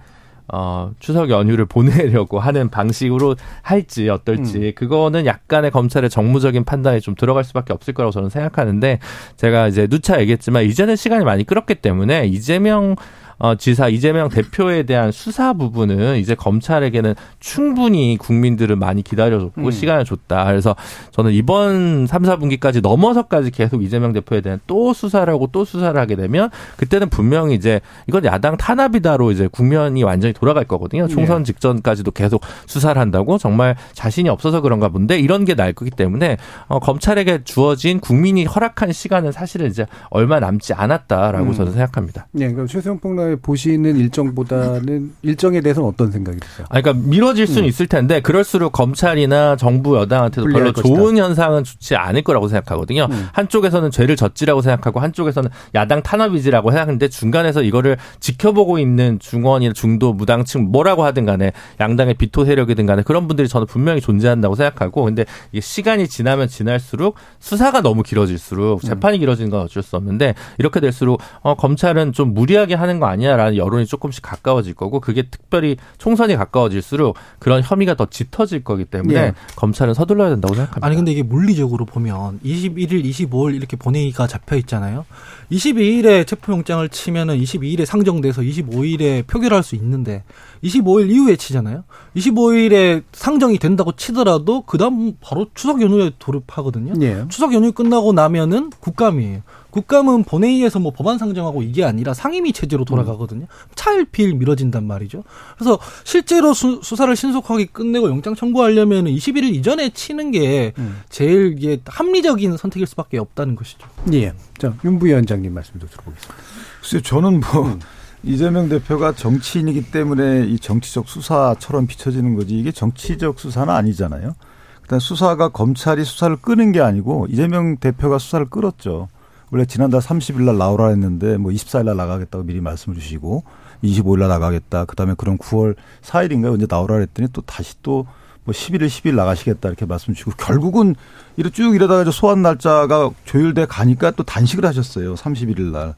어, 0.52 0.92
추석 0.98 1.30
연휴를 1.30 1.66
보내려고 1.66 2.38
하는 2.40 2.70
방식으로 2.70 3.36
할지 3.62 4.08
어떨지 4.08 4.58
음. 4.58 4.72
그거는 4.74 5.26
약간의 5.26 5.70
검찰의 5.70 6.08
정무적인 6.10 6.64
판단이 6.64 7.00
좀 7.00 7.14
들어갈 7.14 7.44
수밖에 7.44 7.72
없을 7.72 7.94
거라고 7.94 8.12
저는 8.12 8.30
생각하는데 8.30 8.98
제가 9.36 9.68
이제 9.68 9.86
누차 9.86 10.20
얘기했지만 10.20 10.64
이제는 10.64 10.96
시간이 10.96 11.24
많이 11.24 11.44
끌었기 11.44 11.76
때문에 11.76 12.26
이재명 12.26 12.96
어, 13.38 13.54
지사 13.56 13.88
이재명 13.88 14.28
대표에 14.28 14.84
대한 14.84 15.12
수사 15.12 15.52
부분은 15.52 16.16
이제 16.16 16.34
검찰에게는 16.34 17.14
충분히 17.38 18.16
국민들을 18.18 18.74
많이 18.76 19.02
기다려줬고 19.02 19.66
음. 19.66 19.70
시간을 19.70 20.04
줬다. 20.04 20.46
그래서 20.46 20.74
저는 21.10 21.32
이번 21.32 22.06
3, 22.06 22.22
4분기까지 22.22 22.80
넘어서까지 22.80 23.50
계속 23.50 23.82
이재명 23.82 24.12
대표에 24.12 24.40
대한 24.40 24.60
또 24.66 24.92
수사를 24.92 25.30
하고 25.32 25.48
또 25.52 25.64
수사를 25.64 25.98
하게 26.00 26.16
되면 26.16 26.48
그때는 26.78 27.10
분명히 27.10 27.54
이제 27.54 27.80
이건 28.06 28.24
야당 28.24 28.56
탄압이다로 28.56 29.32
이제 29.32 29.48
국면이 29.52 30.02
완전히 30.02 30.32
돌아갈 30.32 30.64
거거든요. 30.64 31.06
네. 31.06 31.12
총선 31.14 31.44
직전까지도 31.44 32.10
계속 32.12 32.40
수사를 32.66 32.98
한다고 32.98 33.36
정말 33.38 33.76
자신이 33.92 34.28
없어서 34.30 34.60
그런가 34.62 34.88
본데 34.88 35.18
이런 35.18 35.44
게 35.44 35.58
날 35.58 35.72
거기 35.72 35.90
때문에 35.90 36.36
어, 36.68 36.78
검찰에게 36.78 37.42
주어진 37.42 37.98
국민이 37.98 38.44
허락한 38.44 38.92
시간은 38.92 39.32
사실은 39.32 39.66
이제 39.66 39.86
얼마 40.08 40.38
남지 40.38 40.72
않았다라고 40.72 41.46
음. 41.46 41.52
저는 41.52 41.72
생각합니다. 41.72 42.28
네, 42.30 42.52
그럼 42.52 42.68
최수영 42.68 43.00
평론 43.28 43.40
보시는 43.40 43.96
일정보다는 43.96 45.12
일정에 45.22 45.60
대해서는 45.60 45.88
어떤 45.88 46.10
생각이 46.10 46.38
드세요? 46.40 46.66
아, 46.70 46.80
그러니까 46.80 47.08
미뤄질 47.08 47.46
수는 47.46 47.64
음. 47.64 47.68
있을 47.68 47.86
텐데 47.86 48.20
그럴수록 48.20 48.72
검찰이나 48.72 49.56
정부 49.56 49.96
여당한테도 49.96 50.48
별로 50.48 50.72
것이다. 50.72 50.82
좋은 50.82 51.16
현상은 51.16 51.64
좋지 51.64 51.96
않을 51.96 52.22
거라고 52.22 52.48
생각하거든요. 52.48 53.08
음. 53.10 53.28
한쪽에서는 53.32 53.90
죄를 53.90 54.16
졌지라고 54.16 54.62
생각하고 54.62 55.00
한쪽에서는 55.00 55.50
야당 55.74 56.02
탄압이지라고 56.02 56.70
생각하는데 56.70 57.08
중간에서 57.08 57.62
이거를 57.62 57.96
지켜보고 58.20 58.78
있는 58.78 59.18
중원이나 59.18 59.72
중도 59.72 60.12
무당층 60.12 60.70
뭐라고 60.70 61.04
하든 61.04 61.24
간에 61.24 61.52
양당의 61.80 62.14
비토 62.14 62.44
세력이든 62.44 62.86
간에 62.86 63.02
그런 63.02 63.28
분들이 63.28 63.48
저는 63.48 63.66
분명히 63.66 64.00
존재한다고 64.00 64.54
생각하고 64.54 65.04
근데 65.04 65.24
이게 65.52 65.60
시간이 65.60 66.08
지나면 66.08 66.48
지날수록 66.48 67.16
수사가 67.38 67.82
너무 67.82 68.02
길어질수록 68.02 68.82
재판이 68.82 69.18
길어지는 69.18 69.50
건 69.50 69.62
어쩔 69.62 69.82
수 69.82 69.96
없는데 69.96 70.34
이렇게 70.58 70.80
될수록 70.80 71.20
어, 71.40 71.54
검찰은 71.54 72.12
좀 72.12 72.34
무리하게 72.34 72.74
하는 72.74 73.00
거 73.00 73.06
아니 73.06 73.17
야라는 73.24 73.56
여론이 73.56 73.86
조금씩 73.86 74.22
가까워질 74.22 74.74
거고 74.74 75.00
그게 75.00 75.22
특별히 75.22 75.76
총선이 75.98 76.36
가까워질수록 76.36 77.16
그런 77.38 77.62
혐의가 77.62 77.94
더 77.94 78.06
짙어질 78.06 78.64
거기 78.64 78.84
때문에 78.84 79.14
예. 79.14 79.34
검찰은 79.56 79.94
서둘러야 79.94 80.30
된다고 80.30 80.54
생각합니다. 80.54 80.86
아니 80.86 80.96
근데 80.96 81.12
이게 81.12 81.22
물리적으로 81.22 81.84
보면 81.84 82.40
21일, 82.44 83.04
25일 83.04 83.56
이렇게 83.56 83.76
본회의가 83.76 84.26
잡혀 84.26 84.56
있잖아요. 84.56 85.04
22일에 85.50 86.26
체포영장을 86.26 86.86
치면은 86.88 87.38
22일에 87.38 87.84
상정돼서 87.84 88.42
25일에 88.42 89.26
표결할 89.26 89.62
수 89.62 89.74
있는데 89.76 90.24
25일 90.62 91.10
이후에 91.10 91.36
치잖아요. 91.36 91.84
25일에 92.16 93.02
상정이 93.12 93.58
된다고 93.58 93.92
치더라도 93.92 94.62
그다음 94.62 95.14
바로 95.20 95.46
추석 95.54 95.80
연휴에 95.80 96.12
돌입하거든요. 96.18 96.94
예. 97.02 97.24
추석 97.28 97.54
연휴 97.54 97.72
끝나고 97.72 98.12
나면은 98.12 98.70
국감이에요. 98.80 99.42
국감은 99.70 100.24
본회의에서 100.24 100.78
뭐 100.80 100.92
법안 100.92 101.18
상정하고 101.18 101.62
이게 101.62 101.84
아니라 101.84 102.14
상임위 102.14 102.52
체제로 102.52 102.84
돌아가거든요. 102.84 103.46
차일피일 103.74 104.34
미뤄진단 104.34 104.86
말이죠. 104.86 105.24
그래서 105.56 105.78
실제로 106.04 106.54
수, 106.54 106.80
사를 106.82 107.14
신속하게 107.14 107.66
끝내고 107.66 108.08
영장 108.08 108.34
청구하려면 108.34 109.04
21일 109.04 109.54
이전에 109.54 109.90
치는 109.90 110.30
게 110.30 110.72
음. 110.78 111.00
제일 111.10 111.54
이게 111.58 111.80
합리적인 111.84 112.56
선택일 112.56 112.86
수밖에 112.86 113.18
없다는 113.18 113.56
것이죠. 113.56 113.86
예. 114.14 114.32
자, 114.58 114.74
윤 114.84 114.98
부위원장 114.98 115.37
님 115.42 115.54
말씀도 115.54 115.86
들어보겠습니다. 115.86 116.34
글쎄 116.80 117.00
저는 117.02 117.40
뭐 117.40 117.66
음. 117.66 117.80
이재명 118.24 118.68
대표가 118.68 119.12
정치인이기 119.12 119.90
때문에 119.90 120.44
이 120.46 120.58
정치적 120.58 121.08
수사처럼 121.08 121.86
비춰지는 121.86 122.34
거지 122.34 122.58
이게 122.58 122.72
정치적 122.72 123.38
수사는 123.38 123.72
아니잖아요. 123.72 124.34
일단 124.82 124.98
수사가 124.98 125.50
검찰이 125.50 126.04
수사를 126.04 126.34
끄는 126.36 126.72
게 126.72 126.80
아니고 126.80 127.26
이재명 127.28 127.76
대표가 127.76 128.18
수사를 128.18 128.48
끌었죠. 128.48 129.08
원래 129.50 129.64
지난달 129.64 130.00
30일 130.00 130.42
날 130.42 130.58
나오라 130.58 130.88
했는데 130.88 131.36
뭐 131.36 131.52
24일 131.52 131.84
날 131.84 131.96
나가겠다고 131.96 132.44
미리 132.44 132.60
말씀을 132.60 132.98
주시고 132.98 133.44
25일 133.84 134.20
날 134.20 134.28
나가겠다. 134.28 134.84
그다음에 134.84 135.14
그럼 135.16 135.38
9월 135.38 135.76
4일인가 136.02 136.52
언제 136.52 136.66
나오라 136.68 136.96
했더니 136.96 137.28
또 137.32 137.42
다시 137.42 137.76
또 137.82 138.06
뭐 138.48 138.54
11일, 138.54 138.86
10일 138.86 139.14
나가시겠다 139.14 139.68
이렇게 139.68 139.84
말씀 139.84 140.14
주시고 140.14 140.30
결국은 140.38 140.94
이렇게 141.36 141.54
쭉 141.54 141.74
이러다가 141.74 142.10
소환 142.10 142.40
날짜가 142.40 143.10
조율돼 143.26 143.66
가니까 143.66 144.10
또 144.12 144.22
단식을 144.22 144.64
하셨어요. 144.64 145.16
31일 145.16 145.70
날. 145.70 145.94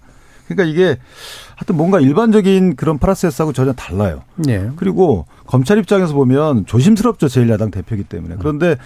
그러니까 0.49 0.65
이게 0.65 0.99
하여튼 1.55 1.77
뭔가 1.77 2.01
일반적인 2.01 2.75
그런 2.75 2.99
프로세스하고 2.99 3.53
전혀 3.53 3.73
달라요. 3.73 4.25
네. 4.35 4.69
그리고 4.75 5.27
검찰 5.47 5.79
입장에서 5.79 6.13
보면 6.13 6.67
조심스럽죠. 6.67 7.29
제1야당 7.29 7.71
대표이기 7.71 8.03
때문에. 8.09 8.35
그런데 8.41 8.77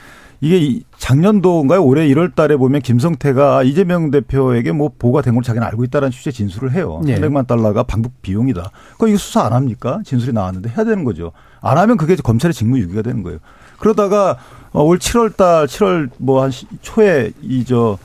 이게 0.42 0.80
작년도인가요? 0.98 1.82
올해 1.82 2.06
1월 2.08 2.34
달에 2.34 2.58
보면 2.58 2.82
김성태가 2.82 3.62
이재명 3.62 4.10
대표에게 4.10 4.72
뭐 4.72 4.90
보고가 4.98 5.22
된 5.22 5.32
걸 5.32 5.42
자기는 5.42 5.66
알고 5.66 5.84
있다는 5.84 6.10
취지의 6.10 6.34
진술을 6.34 6.72
해요. 6.72 7.00
네. 7.02 7.18
300만 7.18 7.46
달러가 7.46 7.82
방북 7.84 8.20
비용이다. 8.20 8.70
그거 8.92 9.08
이거 9.08 9.16
수사 9.16 9.44
안 9.46 9.54
합니까? 9.54 10.00
진술이 10.04 10.34
나왔는데 10.34 10.68
해야 10.68 10.84
되는 10.84 11.02
거죠. 11.04 11.32
안 11.64 11.78
하면 11.78 11.96
그게 11.96 12.14
검찰의 12.16 12.54
직무유기가 12.54 13.02
되는 13.02 13.22
거예요. 13.22 13.38
그러다가 13.78 14.36
어, 14.72 14.82
올 14.82 14.98
7월 14.98 15.36
달, 15.36 15.66
7월 15.66 16.10
뭐 16.18 16.42
한 16.42 16.52
초에 16.82 17.32
이저 17.42 17.98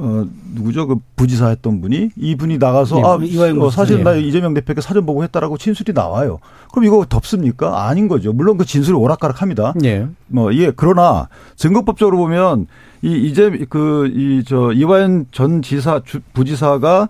어, 0.00 0.24
누구죠? 0.54 0.86
그 0.86 0.96
부지사 1.16 1.48
했던 1.48 1.80
분이 1.80 2.10
이분이 2.16 2.58
나가서 2.58 2.94
네, 2.96 3.02
아, 3.04 3.18
이화영 3.20 3.60
어, 3.60 3.70
사실 3.70 4.04
나 4.04 4.14
이재명 4.14 4.54
대표께 4.54 4.80
사전 4.80 5.04
보고 5.06 5.24
했다라고 5.24 5.58
진술이 5.58 5.92
나와요. 5.92 6.38
그럼 6.70 6.84
이거 6.84 7.04
덮습니까? 7.08 7.88
아닌 7.88 8.06
거죠. 8.06 8.32
물론 8.32 8.58
그 8.58 8.64
진술이 8.64 8.96
오락가락 8.96 9.42
합니다. 9.42 9.72
네. 9.74 10.06
뭐 10.28 10.54
예, 10.54 10.70
그러나 10.70 11.28
증거법적으로 11.56 12.16
보면 12.16 12.68
이 13.02 13.26
이제 13.28 13.50
그 13.68 14.06
이 14.14 14.44
저 14.46 14.72
이화영 14.72 15.26
전 15.32 15.62
지사 15.62 16.00
주, 16.04 16.20
부지사가 16.32 17.08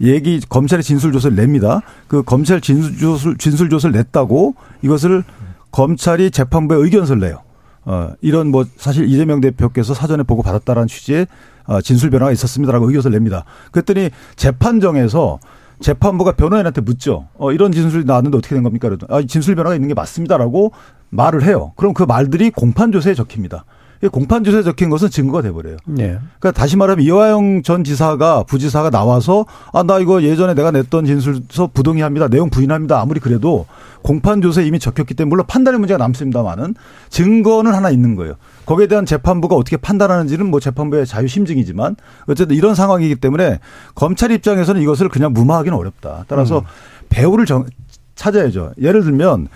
얘기 0.00 0.40
검찰의 0.40 0.82
진술 0.82 1.12
조서를 1.12 1.36
냅니다. 1.36 1.82
그 2.08 2.22
검찰 2.22 2.60
진술 2.60 2.96
조서 2.98 3.34
진술 3.38 3.68
조서를 3.68 3.96
냈다고 3.96 4.54
이것을 4.82 5.24
검찰이 5.70 6.30
재판부에 6.30 6.78
의견서를 6.78 7.20
내요. 7.20 7.42
어, 7.84 8.10
이런 8.20 8.48
뭐 8.48 8.64
사실 8.76 9.08
이재명 9.08 9.40
대표께서 9.40 9.94
사전에 9.94 10.22
보고 10.22 10.42
받았다라는 10.42 10.88
취지의 10.88 11.26
어, 11.64 11.80
진술 11.80 12.10
변화가 12.10 12.32
있었습니다라고 12.32 12.86
의견서를 12.88 13.16
냅니다. 13.16 13.44
그랬더니 13.72 14.10
재판정에서 14.36 15.38
재판부가 15.80 16.32
변호인한테 16.32 16.82
묻죠. 16.82 17.28
어, 17.34 17.52
이런 17.52 17.72
진술이 17.72 18.04
나왔는데 18.04 18.36
어떻게 18.36 18.54
된 18.54 18.62
겁니까? 18.62 18.88
그러더니 18.88 19.12
아, 19.12 19.26
진술 19.26 19.54
변화가 19.54 19.74
있는 19.74 19.88
게 19.88 19.94
맞습니다라고 19.94 20.72
말을 21.08 21.42
해요. 21.44 21.72
그럼 21.76 21.94
그 21.94 22.02
말들이 22.02 22.50
공판 22.50 22.92
조서에 22.92 23.14
적힙니다. 23.14 23.64
공판 24.08 24.44
조서에 24.44 24.62
적힌 24.62 24.88
것은 24.88 25.10
증거가 25.10 25.42
돼버려요. 25.42 25.76
네. 25.84 26.18
그러니까 26.38 26.52
다시 26.52 26.76
말하면 26.78 27.04
이화영 27.04 27.62
전 27.62 27.84
지사가 27.84 28.44
부지사가 28.44 28.88
나와서 28.90 29.44
아 29.72 29.82
나 29.82 29.98
이거 29.98 30.22
예전에 30.22 30.54
내가 30.54 30.70
냈던 30.70 31.04
진술서 31.04 31.70
부동의합니다. 31.74 32.28
내용 32.28 32.48
부인합니다. 32.48 33.00
아무리 33.00 33.20
그래도 33.20 33.66
공판 34.02 34.40
조서에 34.40 34.66
이미 34.66 34.78
적혔기 34.78 35.14
때문에 35.14 35.28
물론 35.28 35.46
판단의 35.46 35.78
문제가 35.80 35.98
남습니다만은 35.98 36.74
증거는 37.10 37.74
하나 37.74 37.90
있는 37.90 38.14
거예요. 38.16 38.34
거기에 38.64 38.86
대한 38.86 39.04
재판부가 39.04 39.56
어떻게 39.56 39.76
판단하는지는 39.76 40.50
뭐 40.50 40.60
재판부의 40.60 41.06
자유 41.06 41.28
심증이지만 41.28 41.96
어쨌든 42.26 42.56
이런 42.56 42.74
상황이기 42.74 43.16
때문에 43.16 43.58
검찰 43.94 44.30
입장에서는 44.30 44.80
이것을 44.80 45.08
그냥 45.08 45.32
무마하기는 45.32 45.76
어렵다. 45.76 46.24
따라서 46.28 46.60
음. 46.60 46.64
배우를 47.10 47.44
정, 47.44 47.66
찾아야죠. 48.14 48.72
예를 48.80 49.02
들면 49.02 49.48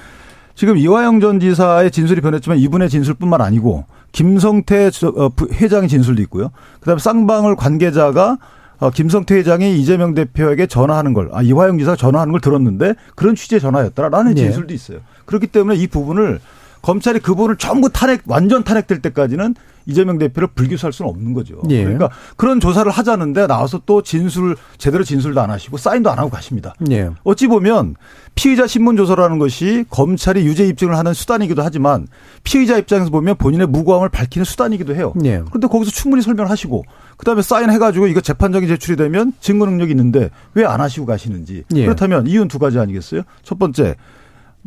지금 0.54 0.76
이화영 0.76 1.20
전 1.20 1.40
지사의 1.40 1.90
진술이 1.90 2.20
변했지만 2.20 2.58
이분의 2.58 2.88
진술뿐만 2.90 3.40
아니고 3.40 3.84
김성태 4.14 4.90
어, 5.16 5.30
회장의 5.52 5.88
진술도 5.88 6.22
있고요. 6.22 6.50
그다음에 6.80 7.00
쌍방울 7.00 7.56
관계자가 7.56 8.38
어, 8.78 8.90
김성태 8.90 9.34
회장이 9.36 9.78
이재명 9.78 10.14
대표에게 10.14 10.66
전화하는 10.66 11.14
걸, 11.14 11.30
아, 11.32 11.42
이화영 11.42 11.78
지사가 11.78 11.96
전화하는 11.96 12.32
걸 12.32 12.40
들었는데 12.40 12.94
그런 13.14 13.34
취지의 13.34 13.60
전화였다라는 13.60 14.34
네. 14.34 14.42
진술도 14.42 14.72
있어요. 14.72 14.98
그렇기 15.26 15.48
때문에 15.48 15.76
이 15.76 15.86
부분을 15.86 16.40
검찰이 16.84 17.20
그 17.20 17.34
부분을 17.34 17.56
전부 17.56 17.88
탄핵, 17.90 18.20
완전 18.26 18.62
탄핵될 18.62 19.00
때까지는 19.00 19.54
이재명 19.86 20.18
대표를 20.18 20.48
불기소할 20.54 20.92
수는 20.92 21.10
없는 21.10 21.32
거죠. 21.32 21.62
예. 21.70 21.82
그러니까 21.82 22.10
그런 22.36 22.60
조사를 22.60 22.90
하자는데 22.90 23.46
나와서 23.46 23.80
또 23.86 24.02
진술 24.02 24.54
제대로 24.76 25.02
진술도 25.02 25.40
안 25.40 25.50
하시고 25.50 25.78
사인도 25.78 26.10
안 26.10 26.18
하고 26.18 26.28
가십니다. 26.28 26.74
예. 26.90 27.08
어찌 27.22 27.46
보면 27.46 27.96
피의자 28.34 28.66
신문 28.66 28.96
조서라는 28.96 29.38
것이 29.38 29.84
검찰이 29.88 30.44
유죄 30.44 30.66
입증을 30.66 30.96
하는 30.98 31.14
수단이기도 31.14 31.62
하지만 31.62 32.06
피의자 32.44 32.76
입장에서 32.76 33.10
보면 33.10 33.36
본인의 33.36 33.66
무고함을 33.68 34.10
밝히는 34.10 34.44
수단이기도 34.44 34.94
해요. 34.94 35.14
예. 35.24 35.42
그런데 35.48 35.66
거기서 35.68 35.90
충분히 35.90 36.22
설명하시고 36.22 36.84
그다음에 37.16 37.40
사인해가지고 37.40 38.08
이거 38.08 38.20
재판적인 38.20 38.68
제출이 38.68 38.96
되면 38.96 39.32
증거 39.40 39.64
능력이 39.64 39.90
있는데 39.92 40.28
왜 40.52 40.64
안 40.64 40.80
하시고 40.82 41.06
가시는지 41.06 41.64
예. 41.74 41.84
그렇다면 41.84 42.26
이유는 42.26 42.48
두 42.48 42.58
가지 42.58 42.78
아니겠어요? 42.78 43.22
첫 43.42 43.58
번째 43.58 43.96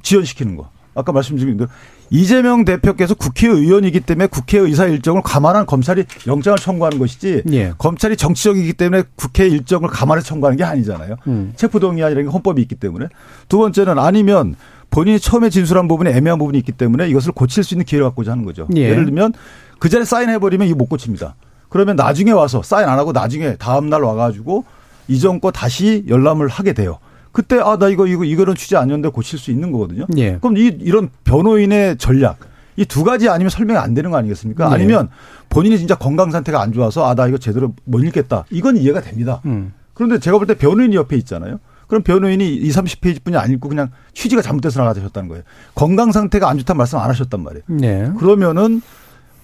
지연시키는 0.02 0.56
거. 0.56 0.70
아까 0.98 1.12
말씀드린 1.12 1.58
대로 1.58 1.70
이재명 2.10 2.66
대표께서 2.66 3.14
국회의원이기 3.14 4.00
때문에 4.00 4.28
국회의사 4.28 4.86
일정을 4.86 5.22
감안한 5.22 5.68
검찰이 5.68 6.06
영장을 6.26 6.58
청구하는 6.58 6.98
것이지 6.98 7.44
예. 7.52 7.74
검찰이 7.78 8.18
정치적이기 8.18 8.74
때문에 8.74 9.04
국회 9.16 9.48
일정을 9.48 9.90
감안해 9.90 10.24
청구하는 10.24 10.58
게 10.58 10.64
아니잖아요. 10.64 11.16
음. 11.28 11.54
체포동의안이라는 11.56 12.30
게 12.30 12.34
헌법이 12.34 12.62
있기 12.64 12.76
때문에 12.76 13.08
두 13.48 13.60
번째는 13.60 14.00
아니면 14.00 14.56
본인이 14.90 15.20
처음에 15.20 15.50
진술한 15.52 15.88
부분에 15.88 16.12
애매한 16.12 16.40
부분이 16.40 16.58
있기 16.58 16.72
때문에 16.72 17.08
이것을 17.10 17.32
고칠 17.34 17.64
수 17.64 17.76
있는 17.76 17.86
기회를 17.86 18.08
갖고자 18.08 18.32
하는 18.32 18.44
거죠. 18.44 18.68
예. 18.76 18.94
를 18.94 19.06
들면 19.06 19.34
그 19.78 19.90
자리에 19.90 20.06
사인해버리면 20.06 20.68
이거 20.68 20.76
못 20.76 20.88
고칩니다. 20.88 21.36
그러면 21.70 21.96
나중에 21.96 22.32
와서 22.32 22.64
사인 22.64 22.90
안 22.90 22.98
하고 22.98 23.12
나중에 23.12 23.56
다음날 23.58 24.02
와가지고 24.02 24.66
이전 25.08 25.40
거 25.40 25.52
다시 25.52 26.06
열람을 26.08 26.48
하게 26.48 26.74
돼요. 26.74 26.98
그때 27.38 27.60
아 27.60 27.78
나 27.78 27.88
이거 27.88 28.08
이거 28.08 28.24
이거는 28.24 28.56
취재 28.56 28.78
아니었는데 28.78 29.10
고칠 29.10 29.38
수 29.38 29.52
있는 29.52 29.72
거거든요. 29.72 30.08
예. 30.18 30.38
그럼 30.42 30.58
이 30.58 30.76
이런 30.82 31.10
변호인의 31.24 31.98
전략 31.98 32.40
이 32.78 32.86
두 32.86 33.04
가지 33.04 33.30
아니면 33.30 33.50
설명이 33.52 33.78
안 33.78 33.94
되는 33.94 34.10
거 34.10 34.18
아니겠습니까? 34.18 34.70
예. 34.70 34.74
아니면 34.74 35.10
본인이 35.50 35.78
진짜 35.78 35.94
건강 35.96 36.32
상태가 36.32 36.62
안 36.62 36.74
좋아서 36.74 37.06
아 37.08 37.14
나 37.14 37.28
이거 37.28 37.38
제대로 37.38 37.74
못 37.86 38.00
읽겠다. 38.04 38.46
이건 38.50 38.78
이해가 38.78 39.02
됩니다. 39.02 39.42
음. 39.46 39.72
그런데 39.94 40.18
제가 40.20 40.38
볼 40.40 40.48
때 40.48 40.56
변호인이 40.56 40.96
옆에 40.96 41.16
있잖아요. 41.18 41.60
그럼 41.88 42.02
변호인이 42.04 42.56
2, 42.56 42.70
30페이지뿐이 42.70 43.36
안 43.36 43.52
읽고 43.52 43.70
그냥 43.70 43.90
취지가 44.14 44.42
잘못돼서 44.42 44.82
나가셨다는 44.82 45.30
거예요. 45.30 45.44
건강 45.76 46.12
상태가 46.12 46.50
안 46.50 46.58
좋다는 46.58 46.78
말씀 46.78 46.98
안 46.98 47.08
하셨단 47.10 47.42
말이에요. 47.44 47.64
네. 47.68 48.12
그러면은 48.18 48.82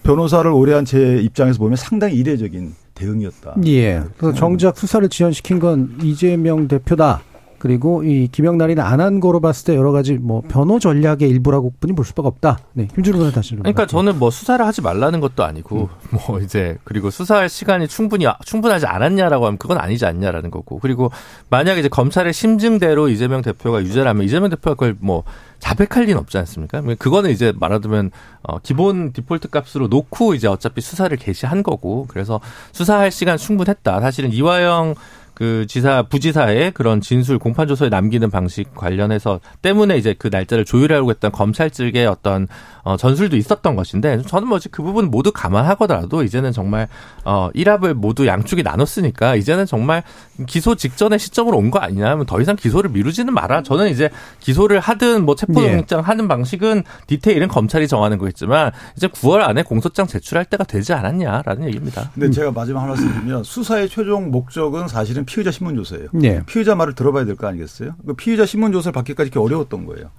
변호사를 0.02 0.50
오래 0.50 0.74
한 0.74 0.84
제 0.84 1.18
입장에서 1.22 1.58
보면 1.60 1.76
상당히 1.76 2.16
이례적인 2.16 2.74
대응이었다. 2.94 3.54
예. 3.66 4.02
그래서 4.18 4.36
정작 4.36 4.76
수사를 4.78 5.08
지연시킨 5.08 5.58
건 5.60 5.96
이재명 6.02 6.68
대표다. 6.68 7.20
그리고 7.64 8.04
이 8.04 8.28
김영란이는 8.28 8.82
안 8.82 9.00
한 9.00 9.20
거로 9.20 9.40
봤을 9.40 9.64
때 9.64 9.74
여러 9.76 9.90
가지 9.90 10.14
뭐 10.14 10.42
변호 10.48 10.78
전략의 10.78 11.22
일부라고 11.22 11.72
뿐이 11.80 11.94
볼 11.94 12.04
수밖에 12.04 12.28
없다. 12.28 12.58
네, 12.74 12.88
김준호 12.94 13.18
변호 13.18 13.30
다시. 13.32 13.56
그러니까 13.56 13.86
저는 13.86 14.18
뭐 14.18 14.30
수사를 14.30 14.64
하지 14.64 14.82
말라는 14.82 15.20
것도 15.20 15.44
아니고 15.44 15.88
음. 16.12 16.18
뭐 16.28 16.40
이제 16.40 16.76
그리고 16.84 17.10
수사할 17.10 17.48
시간이 17.48 17.88
충분히 17.88 18.26
충분하지 18.44 18.86
않았냐라고 18.86 19.46
하면 19.46 19.56
그건 19.58 19.78
아니지 19.78 20.04
않냐라는 20.04 20.50
거고 20.50 20.78
그리고 20.78 21.10
만약에 21.48 21.80
이제 21.80 21.88
검찰의 21.88 22.32
심증대로 22.34 23.08
이재명 23.08 23.40
대표가 23.40 23.82
유죄라면 23.82 24.24
이재명 24.24 24.50
대표가 24.50 24.74
그걸 24.74 24.96
뭐 25.00 25.24
자백할 25.58 26.04
리는 26.04 26.18
없지 26.18 26.36
않습니까? 26.36 26.82
그거는 26.98 27.30
이제 27.30 27.52
말하자면 27.58 28.10
어 28.42 28.58
기본 28.58 29.12
디폴트 29.12 29.48
값으로 29.48 29.88
놓고 29.88 30.34
이제 30.34 30.46
어차피 30.48 30.82
수사를 30.82 31.14
개시한 31.16 31.62
거고 31.62 32.06
그래서 32.08 32.40
수사할 32.72 33.10
시간 33.10 33.38
충분했다. 33.38 34.00
사실은 34.00 34.32
이화영 34.32 34.94
그 35.34 35.66
지사 35.68 36.02
부지사의 36.02 36.72
그런 36.72 37.00
진술 37.00 37.38
공판 37.38 37.68
조서에 37.68 37.88
남기는 37.88 38.30
방식 38.30 38.74
관련해서 38.74 39.40
때문에 39.62 39.96
이제 39.98 40.14
그 40.18 40.28
날짜를 40.30 40.64
조율하려고 40.64 41.10
했던 41.10 41.32
검찰 41.32 41.70
측의 41.70 42.06
어떤 42.06 42.46
어 42.84 42.96
전술도 42.96 43.36
있었던 43.36 43.76
것인데 43.76 44.22
저는 44.22 44.46
뭐지 44.48 44.68
그 44.68 44.82
부분 44.82 45.10
모두 45.10 45.32
감안하고더라도 45.32 46.22
이제는 46.22 46.52
정말 46.52 46.88
어 47.24 47.50
일합을 47.54 47.94
모두 47.94 48.26
양쪽이 48.26 48.62
나눴으니까 48.62 49.36
이제는 49.36 49.66
정말 49.66 50.02
기소 50.46 50.74
직전의 50.74 51.18
시점으로 51.18 51.58
온 51.58 51.70
거 51.74 51.80
아니냐 51.80 52.08
하면 52.10 52.26
더 52.26 52.40
이상 52.40 52.54
기소를 52.54 52.90
미루지는 52.90 53.34
마라. 53.34 53.62
저는 53.62 53.88
이제 53.90 54.10
기소를 54.38 54.78
하든 54.78 55.24
뭐 55.24 55.34
체포영장 55.34 55.98
예. 55.98 56.02
하는 56.04 56.28
방식은 56.28 56.84
디테일은 57.08 57.48
검찰이 57.48 57.88
정하는 57.88 58.18
거겠지만 58.18 58.70
이제 58.96 59.08
9월 59.08 59.40
안에 59.40 59.62
공소장 59.64 60.06
제출할 60.06 60.44
때가 60.44 60.62
되지 60.64 60.92
않았냐라는 60.92 61.66
얘기입니다. 61.68 62.10
근데 62.14 62.30
제가 62.30 62.52
마지막 62.52 62.80
하나 62.82 62.90
말씀드리면 62.90 63.42
수사의 63.44 63.88
최종 63.88 64.30
목적은 64.30 64.86
사실은 64.86 65.23
사실은 65.24 65.26
피의자 65.26 65.50
신문조사예요. 65.50 66.08
네. 66.12 66.42
피의자 66.46 66.74
말을 66.74 66.94
들어봐야 66.94 67.24
될 67.24 67.34
거 67.36 67.46
아니겠어요? 67.48 67.94
그 68.06 68.14
피의자 68.14 68.46
신문조사를 68.46 68.92
받기까지 68.92 69.28
이렇게 69.28 69.38
어려웠던 69.40 69.86
거예요. 69.86 70.10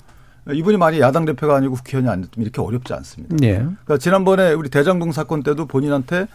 이분이 0.52 0.78
만약 0.78 1.00
야당 1.00 1.26
대표가 1.26 1.56
아니고 1.56 1.76
국회의원이 1.76 2.10
안 2.12 2.22
됐으면 2.22 2.44
이렇게 2.44 2.62
어렵지 2.62 2.94
않습니다. 2.94 3.36
네. 3.40 3.54
그러니까 3.58 3.98
지난번에 3.98 4.54
우리 4.54 4.70
대장동 4.70 5.12
사건 5.12 5.42
때도 5.44 5.66
본인한테 5.66 6.28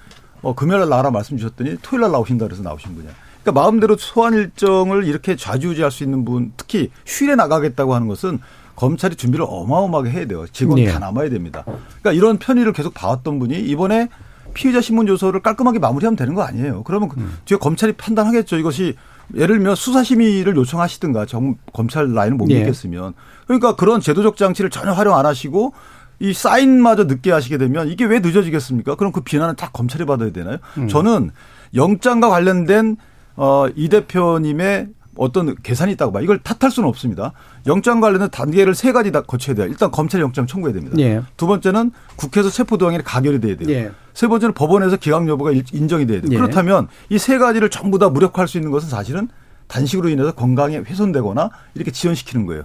어, 0.42 0.54
금요일 0.54 0.80
날 0.80 0.88
나라 0.88 1.10
말씀 1.10 1.36
주셨더니 1.36 1.76
토요일 1.82 2.02
날 2.02 2.12
나오신다 2.12 2.46
그래서 2.46 2.62
나오신 2.62 2.94
분이야. 2.94 3.12
그러니까 3.42 3.60
마음대로 3.62 3.96
소환 3.96 4.34
일정을 4.34 5.04
이렇게 5.04 5.36
좌지우지할 5.36 5.90
수 5.90 6.02
있는 6.02 6.24
분, 6.24 6.52
특히 6.56 6.90
휴일에 7.06 7.34
나가겠다고 7.36 7.94
하는 7.94 8.08
것은 8.08 8.40
검찰이 8.74 9.14
준비를 9.16 9.44
어마어마하게 9.48 10.10
해야 10.10 10.26
돼요. 10.26 10.46
직원 10.52 10.76
네. 10.76 10.86
다 10.90 10.98
남아야 10.98 11.28
됩니다. 11.28 11.62
그러니까 11.64 12.12
이런 12.12 12.38
편의를 12.38 12.72
계속 12.72 12.94
봐왔던 12.94 13.38
분이 13.38 13.60
이번에 13.60 14.08
피의자 14.52 14.80
신문 14.80 15.06
조서를 15.06 15.40
깔끔하게 15.40 15.78
마무리하면 15.78 16.16
되는 16.16 16.34
거 16.34 16.42
아니에요. 16.42 16.82
그러면 16.84 17.08
그 17.08 17.20
음. 17.20 17.38
뒤에 17.44 17.58
검찰이 17.58 17.92
판단하겠죠. 17.94 18.56
이것이 18.56 18.96
예를 19.34 19.56
들면 19.56 19.76
수사 19.76 20.02
심의를 20.02 20.56
요청하시든가 20.56 21.26
정, 21.26 21.56
검찰 21.72 22.12
라인을 22.12 22.36
못 22.36 22.50
예. 22.50 22.58
믿겠으면 22.58 23.14
그러니까 23.46 23.76
그런 23.76 24.00
제도적 24.00 24.36
장치를 24.36 24.70
전혀 24.70 24.92
활용 24.92 25.16
안 25.16 25.26
하시고 25.26 25.72
이 26.18 26.34
사인마저 26.34 27.04
늦게 27.04 27.32
하시게 27.32 27.56
되면 27.56 27.88
이게 27.88 28.04
왜 28.04 28.18
늦어지겠습니까? 28.18 28.96
그럼 28.96 29.12
그 29.12 29.22
비난은 29.22 29.56
다 29.56 29.70
검찰이 29.72 30.04
받아야 30.04 30.30
되나요? 30.30 30.58
음. 30.78 30.88
저는 30.88 31.30
영장과 31.74 32.28
관련된 32.28 32.96
어, 33.36 33.66
이 33.74 33.88
대표님의 33.88 34.88
어떤 35.16 35.54
계산이 35.56 35.92
있다고 35.92 36.12
봐. 36.12 36.20
이걸 36.20 36.38
탓할 36.38 36.70
수는 36.70 36.88
없습니다. 36.88 37.32
영장 37.66 38.00
관련된 38.00 38.30
단계를 38.30 38.74
세 38.74 38.92
가지 38.92 39.10
다 39.12 39.22
거쳐야 39.22 39.54
돼요. 39.54 39.66
일단 39.66 39.90
검찰 39.90 40.20
영장 40.20 40.46
청구해야 40.46 40.74
됩니다. 40.74 40.96
예. 40.98 41.22
두 41.36 41.46
번째는 41.46 41.90
국회에서 42.16 42.48
체포동의안이 42.50 43.04
가결이 43.04 43.40
돼야 43.40 43.56
돼요. 43.56 43.68
예. 43.70 43.90
세 44.14 44.28
번째는 44.28 44.54
법원에서 44.54 44.96
기각 44.96 45.26
여부가 45.28 45.50
인정이 45.52 46.06
돼야 46.06 46.20
돼요. 46.20 46.30
예. 46.32 46.36
그렇다면 46.36 46.88
이 47.10 47.18
세 47.18 47.38
가지를 47.38 47.70
전부 47.70 47.98
다 47.98 48.08
무력화할 48.08 48.48
수 48.48 48.56
있는 48.58 48.70
것은 48.70 48.88
사실은 48.88 49.28
단식으로 49.68 50.08
인해서 50.08 50.32
건강에 50.32 50.78
훼손되거나 50.78 51.50
이렇게 51.74 51.90
지연시키는 51.90 52.46
거예요. 52.46 52.62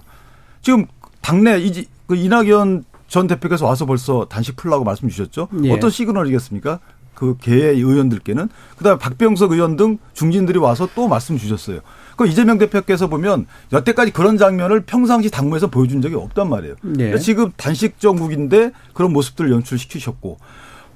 지금 0.62 0.86
당내 1.20 1.58
이, 1.60 1.86
그 2.06 2.16
이낙연 2.16 2.84
전 3.08 3.26
대표께서 3.26 3.66
와서 3.66 3.86
벌써 3.86 4.26
단식 4.28 4.56
풀라고 4.56 4.82
말씀 4.84 5.08
주셨죠. 5.08 5.48
예. 5.64 5.72
어떤 5.72 5.90
시그널이겠습니까? 5.90 6.80
그 7.14 7.36
개의 7.40 7.76
의원들께는 7.76 8.48
그다음에 8.76 8.98
박병석 8.98 9.52
의원 9.52 9.76
등 9.76 9.98
중진들이 10.12 10.58
와서 10.58 10.88
또 10.94 11.08
말씀 11.08 11.38
주셨어요. 11.38 11.80
그 12.16 12.26
이재명 12.26 12.58
대표께서 12.58 13.08
보면 13.08 13.46
여태까지 13.72 14.12
그런 14.12 14.38
장면을 14.38 14.80
평상시 14.80 15.30
당무에서 15.30 15.68
보여준 15.68 16.00
적이 16.00 16.16
없단 16.16 16.48
말이에요. 16.48 16.74
네. 16.82 17.18
지금 17.18 17.52
단식 17.56 18.00
정국인데 18.00 18.72
그런 18.94 19.12
모습들을 19.12 19.50
연출시키셨고 19.50 20.38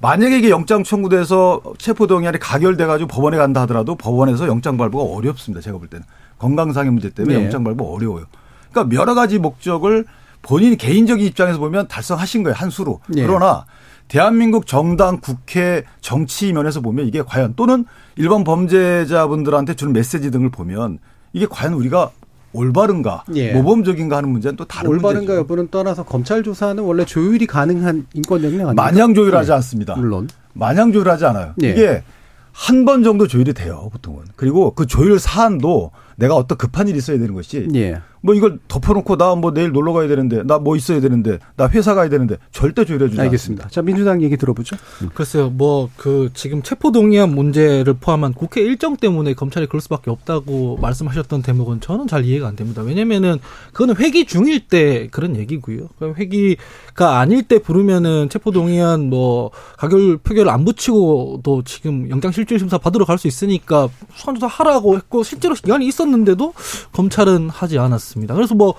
만약에 0.01 0.39
이게 0.39 0.49
영장 0.49 0.83
청구돼서 0.83 1.61
체포동의안이 1.77 2.39
가결돼 2.39 2.87
가지고 2.87 3.07
법원에 3.07 3.37
간다 3.37 3.61
하더라도 3.61 3.95
법원에서 3.95 4.47
영장 4.47 4.75
발부가 4.77 5.03
어렵습니다. 5.03 5.61
제가 5.61 5.77
볼 5.77 5.87
때는 5.87 6.03
건강상의 6.39 6.91
문제 6.91 7.11
때문에 7.11 7.37
네. 7.37 7.43
영장 7.43 7.63
발부 7.63 7.93
어려워요. 7.93 8.25
그러니까 8.71 8.99
여러 8.99 9.13
가지 9.13 9.37
목적을 9.37 10.05
본인 10.41 10.75
개인적인 10.75 11.23
입장에서 11.27 11.59
보면 11.59 11.87
달성하신 11.87 12.41
거예요 12.41 12.55
한 12.55 12.71
수로. 12.71 12.99
네. 13.07 13.27
그러나 13.27 13.65
대한민국 14.11 14.67
정당, 14.67 15.21
국회, 15.21 15.85
정치 16.01 16.51
면에서 16.51 16.81
보면 16.81 17.07
이게 17.07 17.21
과연 17.21 17.53
또는 17.55 17.85
일반 18.17 18.43
범죄자분들한테 18.43 19.75
주는 19.75 19.93
메시지 19.93 20.31
등을 20.31 20.49
보면 20.49 20.99
이게 21.31 21.47
과연 21.49 21.71
우리가 21.75 22.11
올바른가, 22.51 23.23
예. 23.35 23.53
모범적인가 23.53 24.17
하는 24.17 24.27
문제는 24.27 24.57
또 24.57 24.65
다른 24.65 24.89
올바른가 24.89 25.19
문제죠. 25.19 25.37
여부는 25.37 25.69
떠나서 25.71 26.03
검찰 26.03 26.43
조사는 26.43 26.83
원래 26.83 27.05
조율이 27.05 27.47
가능한 27.47 28.07
인권 28.13 28.43
영역 28.43 28.55
아닙니까? 28.55 28.73
마냥 28.73 29.13
조율하지 29.13 29.47
네. 29.47 29.53
않습니다. 29.53 29.95
물론 29.95 30.27
마냥 30.51 30.91
조율하지 30.91 31.25
않아요. 31.27 31.53
예. 31.63 31.69
이게 31.69 32.03
한 32.51 32.83
번 32.83 33.03
정도 33.03 33.27
조율이 33.27 33.53
돼요, 33.53 33.87
보통은. 33.93 34.25
그리고 34.35 34.71
그 34.75 34.87
조율 34.87 35.19
사안도 35.19 35.91
내가 36.21 36.35
어떤 36.35 36.57
급한 36.57 36.87
일이 36.87 36.99
있어야 36.99 37.17
되는 37.17 37.33
것이 37.33 37.67
예. 37.73 37.99
뭐 38.23 38.35
이걸 38.35 38.59
덮어놓고 38.67 39.17
나 39.17 39.33
뭐 39.35 39.51
내일 39.51 39.71
놀러 39.71 39.93
가야 39.93 40.07
되는데 40.07 40.43
나 40.43 40.59
뭐 40.59 40.75
있어야 40.75 41.01
되는데 41.01 41.39
나 41.57 41.67
회사 41.67 41.95
가야 41.95 42.07
되는데 42.09 42.37
절대 42.51 42.85
조율해 42.85 43.09
주지 43.09 43.19
알겠습니다. 43.19 43.63
않습니다. 43.63 43.69
자 43.69 43.81
민주당 43.81 44.21
얘기 44.21 44.37
들어보죠. 44.37 44.75
음. 45.01 45.09
글쎄요, 45.15 45.49
뭐 45.49 45.89
그 45.97 46.29
지금 46.35 46.61
체포동의안 46.61 47.33
문제를 47.33 47.95
포함한 47.95 48.33
국회 48.33 48.61
일정 48.61 48.95
때문에 48.95 49.33
검찰이 49.33 49.65
그럴 49.65 49.81
수밖에 49.81 50.11
없다고 50.11 50.77
말씀하셨던 50.81 51.41
대목은 51.41 51.81
저는 51.81 52.05
잘 52.07 52.23
이해가 52.25 52.47
안 52.47 52.55
됩니다. 52.55 52.83
왜냐면은 52.83 53.37
그거는 53.73 53.95
회기 53.97 54.25
중일 54.25 54.67
때 54.67 55.07
그런 55.11 55.35
얘기고요. 55.35 55.89
회기가 56.17 57.19
아닐 57.19 57.43
때 57.43 57.57
부르면은 57.59 58.29
체포동의안 58.29 59.09
뭐 59.09 59.49
가결 59.77 60.17
표결을 60.17 60.51
안 60.51 60.63
붙이고도 60.65 61.63
지금 61.63 62.09
영장실질심사 62.09 62.77
받으러 62.77 63.05
갈 63.05 63.17
수 63.17 63.27
있으니까 63.27 63.87
수환조사 64.15 64.47
하라고 64.47 64.95
했고 64.95 65.21
실제로 65.23 65.53
기간이 65.53 65.85
있었 65.85 66.07
는데도 66.11 66.53
검찰은 66.91 67.49
하지 67.49 67.79
않았습니다. 67.79 68.35
그래서 68.35 68.55
뭐 68.55 68.75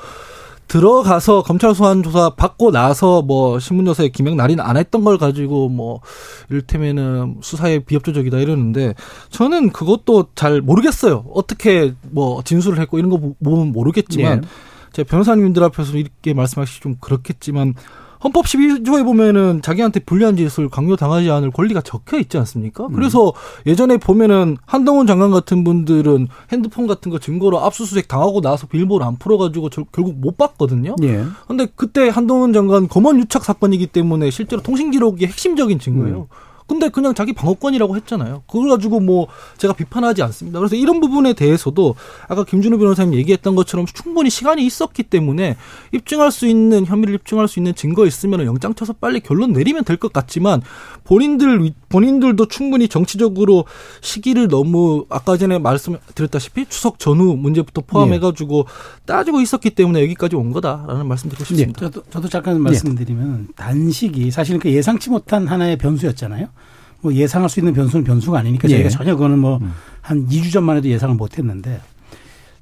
들어가서 0.68 1.42
검찰 1.42 1.75
소환 1.75 2.03
조사 2.03 2.31
받고 2.31 2.71
나서 2.71 3.21
뭐 3.21 3.59
신문 3.59 3.85
조사에 3.85 4.09
김영 4.09 4.37
날인 4.37 4.59
안 4.61 4.79
했던 4.79 5.05
걸 5.05 5.18
가지고 5.18 5.68
뭐 5.68 6.01
이를테면은 6.49 7.37
수사에 7.42 7.81
비협조적이다 7.81 8.38
이러는데 8.38 8.95
저는 9.29 9.71
그것도 9.71 10.29
잘 10.35 10.62
모르겠어요. 10.62 11.27
어떻게 11.35 11.92
뭐 12.11 12.42
진술을 12.42 12.81
했고 12.81 12.99
이런 12.99 13.11
거 13.11 13.18
보면 13.45 13.73
모르겠지만 13.73 14.40
네. 14.40 14.49
제 14.92 15.05
변호사님들 15.05 15.62
앞에서 15.64 15.97
이렇게 15.97 16.33
말씀하시기 16.33 16.81
좀 16.81 16.97
그렇겠지만 17.01 17.75
헌법 18.23 18.45
12조에 18.47 19.05
보면은 19.05 19.63
자기한테 19.63 20.01
불리한 20.01 20.37
짓을 20.37 20.69
강요당하지 20.69 21.31
않을 21.31 21.51
권리가 21.51 21.81
적혀 21.81 22.19
있지 22.19 22.39
않습니까? 22.39 22.87
음. 22.87 22.93
그래서 22.93 23.33
예전에 23.67 23.97
보면은 23.97 24.57
한동훈 24.65 25.07
장관 25.07 25.31
같은 25.31 25.65
분들은 25.65 26.29
핸드폰 26.53 26.87
같은 26.87 27.11
거 27.11 27.19
증거로 27.19 27.61
압수수색 27.61 28.09
당하고 28.09 28.41
나서 28.41 28.67
빌보를 28.67 29.07
안 29.07 29.17
풀어가지고 29.17 29.71
저, 29.71 29.85
결국 29.93 30.15
못 30.17 30.37
봤거든요. 30.37 30.95
예. 31.03 31.25
근데 31.49 31.67
그때 31.75 32.09
한동훈 32.09 32.53
장관 32.53 32.89
검언 32.89 33.19
유착 33.19 33.45
사건이기 33.45 33.89
때문에 33.89 34.31
실제로 34.31 34.63
통신 34.63 34.91
기록이 34.91 35.27
핵심적인 35.27 35.79
증거예요. 35.79 36.29
음. 36.31 36.52
근데 36.73 36.89
그냥 36.89 37.15
자기 37.15 37.33
방어권이라고 37.33 37.97
했잖아요. 37.97 38.43
그걸 38.47 38.71
가지고 38.71 39.01
뭐 39.01 39.29
제가 39.59 39.75
비판하지 39.75 40.23
않습니다. 40.23 40.59
그래서 40.59 40.75
이런 40.75 41.01
부분에 41.01 41.35
대해서도 41.35 41.95
아까 42.29 42.45
김준호 42.45 42.79
변호사님 42.79 43.15
얘기했던 43.19 43.55
것처럼 43.55 43.87
충분히 43.87 44.31
시간이 44.31 44.65
있었기 44.65 45.03
때문에 45.05 45.57
입증할 45.93 46.31
수 46.33 46.47
있는 46.47 46.87
혐의를 46.87 47.15
입증할 47.15 47.47
수 47.47 47.59
있는 47.59 47.75
증거 47.75 48.07
있으면 48.07 48.45
영장 48.47 48.75
쳐서 48.75 48.95
빨리 48.95 49.21
결론 49.21 49.53
내리면 49.53 49.85
될 49.85 49.96
것 50.03 50.13
같지만 50.13 50.63
본인들 51.05 51.73
본인들도 51.93 52.47
충분히 52.47 52.88
정치적으로 52.88 53.67
시기를 54.01 54.49
너무 54.49 55.05
아까 55.11 55.37
전에 55.37 55.59
말씀드렸다시피 55.59 56.65
추석 56.67 56.99
전후 56.99 57.37
문제부터 57.37 57.83
포함해가지고 57.83 58.65
예. 58.67 59.03
따지고 59.05 59.43
있었기 59.43 59.71
때문에 59.71 60.03
여기까지 60.03 60.35
온 60.37 60.53
거다라는 60.53 61.07
말씀드리고 61.07 61.45
싶습니다. 61.45 61.85
예. 61.85 61.90
저도, 61.90 62.03
저도 62.11 62.29
잠깐 62.31 62.63
말씀드리면 62.63 63.47
예. 63.51 63.53
단식이 63.57 64.31
사실은 64.31 64.59
그 64.59 64.71
예상치 64.71 65.11
못한 65.11 65.47
하나의 65.47 65.77
변수였잖아요. 65.77 66.49
뭐 67.03 67.13
예상할 67.13 67.51
수 67.51 67.61
있는 67.61 67.75
변수는 67.75 68.05
변수가 68.05 68.38
아니니까 68.38 68.69
저희가 68.69 68.87
예. 68.87 68.88
전혀 68.88 69.15
그거는 69.15 69.38
뭐한 69.38 70.29
2주 70.31 70.47
음. 70.47 70.51
전만 70.51 70.79
해도 70.79 70.88
예상을 70.88 71.15
못 71.15 71.37
했는데 71.37 71.79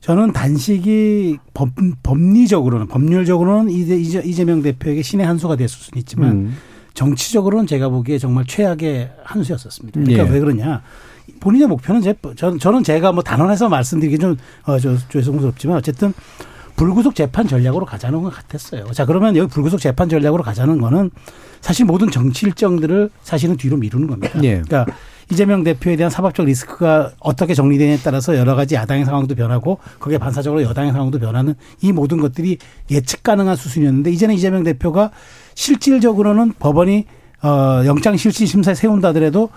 저는 0.00 0.32
단식이 0.32 1.38
법, 1.54 1.68
법리적으로는 2.02 2.88
법률적으로는 2.88 3.70
이재, 3.70 4.22
이재명 4.24 4.62
대표에게 4.62 5.02
신의 5.02 5.24
한 5.24 5.38
수가 5.38 5.54
됐을 5.54 5.78
수는 5.78 6.00
있지만 6.00 6.30
음. 6.32 6.56
정치적으로는 6.94 7.66
제가 7.66 7.88
보기에 7.88 8.18
정말 8.18 8.44
최악의 8.46 9.10
한 9.24 9.42
수였었습니다. 9.42 10.00
그러니까 10.00 10.26
예. 10.26 10.30
왜 10.30 10.40
그러냐. 10.40 10.82
본인의 11.38 11.68
목표는 11.68 12.02
제, 12.02 12.14
저는, 12.36 12.58
저는 12.58 12.82
제가 12.82 13.12
뭐 13.12 13.22
단언해서 13.22 13.68
말씀드리기 13.68 14.18
좀, 14.18 14.36
어, 14.64 14.78
저, 14.78 14.96
죄송스럽지만 15.08 15.76
어쨌든 15.76 16.12
불구속 16.76 17.14
재판 17.14 17.46
전략으로 17.46 17.86
가자는 17.86 18.22
것 18.22 18.30
같았어요. 18.30 18.86
자, 18.92 19.04
그러면 19.04 19.36
여기 19.36 19.50
불구속 19.50 19.80
재판 19.80 20.08
전략으로 20.08 20.42
가자는 20.42 20.80
거는 20.80 21.10
사실 21.60 21.84
모든 21.84 22.10
정치 22.10 22.46
일정들을 22.46 23.10
사실은 23.22 23.56
뒤로 23.56 23.76
미루는 23.76 24.06
겁니다. 24.06 24.42
예. 24.42 24.62
그러니까 24.62 24.86
이재명 25.30 25.62
대표에 25.62 25.96
대한 25.96 26.10
사법적 26.10 26.46
리스크가 26.46 27.12
어떻게 27.20 27.54
정리되냐에 27.54 27.98
따라서 28.02 28.36
여러 28.36 28.56
가지 28.56 28.74
야당의 28.74 29.04
상황도 29.04 29.34
변하고 29.36 29.78
거기에 30.00 30.18
반사적으로 30.18 30.62
여당의 30.62 30.92
상황도 30.92 31.20
변하는 31.20 31.54
이 31.82 31.92
모든 31.92 32.18
것들이 32.20 32.58
예측 32.90 33.22
가능한 33.22 33.56
수순이었는데 33.56 34.10
이제는 34.10 34.34
이재명 34.34 34.64
대표가 34.64 35.10
실질적으로는 35.54 36.54
법원이 36.58 37.06
어 37.42 37.82
영장 37.86 38.16
실질 38.16 38.46
심사에 38.46 38.74
세운다 38.74 39.08
하더라도 39.08 39.50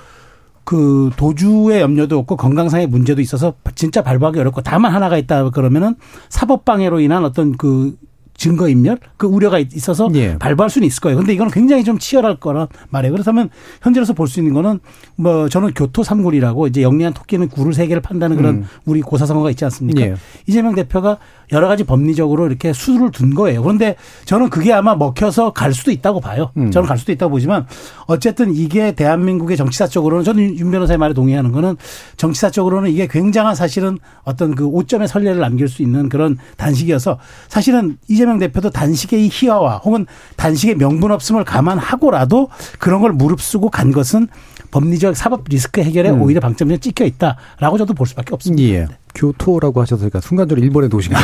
그 0.64 1.12
도주의 1.18 1.82
염려도 1.82 2.18
없고 2.20 2.38
건강상의 2.38 2.88
문제도 2.88 3.22
있어서 3.22 3.54
진짜 3.76 4.02
발부하기 4.02 4.40
어렵고 4.40 4.62
다만 4.62 4.94
하나가 4.94 5.18
있다 5.18 5.50
그러면은 5.50 5.96
사법 6.30 6.64
방해로 6.64 7.02
인한 7.02 7.26
어떤 7.26 7.58
그 7.58 7.98
증거인멸 8.44 8.98
그 9.16 9.26
우려가 9.26 9.58
있어서 9.58 10.10
예. 10.16 10.38
발부할 10.38 10.70
수는 10.70 10.86
있을 10.86 11.00
거예요. 11.00 11.18
근데 11.18 11.34
이거는 11.34 11.52
굉장히 11.52 11.84
좀 11.86 11.98
치열할 11.98 12.38
거란 12.38 12.68
말이에요. 12.90 13.14
그렇다면 13.14 13.50
현재로서 13.82 14.14
볼 14.14 14.28
수 14.34 14.40
있는 14.40 14.54
거는 14.54 14.80
뭐 15.16 15.48
저는 15.48 15.74
교토 15.74 16.02
삼굴이라고 16.02 16.66
이제 16.68 16.82
영리한 16.82 17.14
토끼는 17.14 17.50
굴을 17.50 17.74
세 17.74 17.86
개를 17.88 18.02
판다는 18.02 18.36
그런 18.36 18.56
음. 18.56 18.66
우리 18.86 19.02
고사성어가 19.02 19.50
있지 19.52 19.64
않습니까? 19.66 20.02
예. 20.02 20.16
이재명 20.48 20.74
대표가 20.76 21.18
여러 21.52 21.68
가지 21.68 21.84
법리적으로 21.84 22.48
이렇게 22.48 22.74
수를 22.74 23.12
둔 23.12 23.36
거예요. 23.36 23.62
그런데 23.62 23.96
저는 24.26 24.50
그게 24.50 24.74
아마 24.74 24.96
먹혀서 24.96 25.54
갈 25.54 25.74
수도 25.74 25.92
있다고 25.92 26.20
봐요. 26.20 26.52
음. 26.58 26.72
저는 26.72 26.88
갈 26.88 26.98
수도 26.98 27.12
있다고 27.12 27.32
보지만 27.32 27.68
어쨌든 28.08 28.56
이게 28.56 28.94
대한민국의 28.94 29.56
정치사적으로는 29.56 30.24
저는 30.24 30.58
윤 30.58 30.72
변호사의 30.72 30.98
말에 30.98 31.14
동의하는 31.14 31.52
거는 31.52 31.76
정치사적으로는 32.18 32.90
이게 32.90 33.08
굉장한 33.08 33.54
사실은 33.56 34.00
어떤 34.24 34.56
그 34.56 34.66
오점의 34.66 35.08
선례를 35.08 35.40
남길 35.40 35.68
수 35.68 35.84
있는 35.84 36.10
그런 36.10 36.38
단식이어서 36.58 37.20
사실은 37.50 37.98
이재명 38.08 38.33
대표도 38.40 38.70
단식의 38.72 39.30
희화화 39.32 39.78
혹은 39.78 40.06
단식의 40.38 40.76
명분 40.76 41.12
없음을 41.12 41.44
감안하고라도 41.44 42.50
그런 42.80 43.02
걸 43.02 43.12
무릅쓰고 43.14 43.70
간 43.70 43.92
것은 43.92 44.28
법리적 44.72 45.16
사법 45.16 45.44
리스크 45.50 45.82
해결에 45.82 46.10
음. 46.10 46.22
오히려 46.22 46.40
방점이 46.40 46.80
찍혀 46.80 47.06
있다라고 47.06 47.78
저도 47.78 47.94
볼 47.94 48.08
수밖에 48.08 48.34
없습니다. 48.34 48.64
예. 48.74 48.88
교토라고 49.14 49.80
하셔서 49.80 50.06
제가 50.06 50.20
순간적으로 50.22 50.66
일본의 50.66 50.90
도시가 50.90 51.16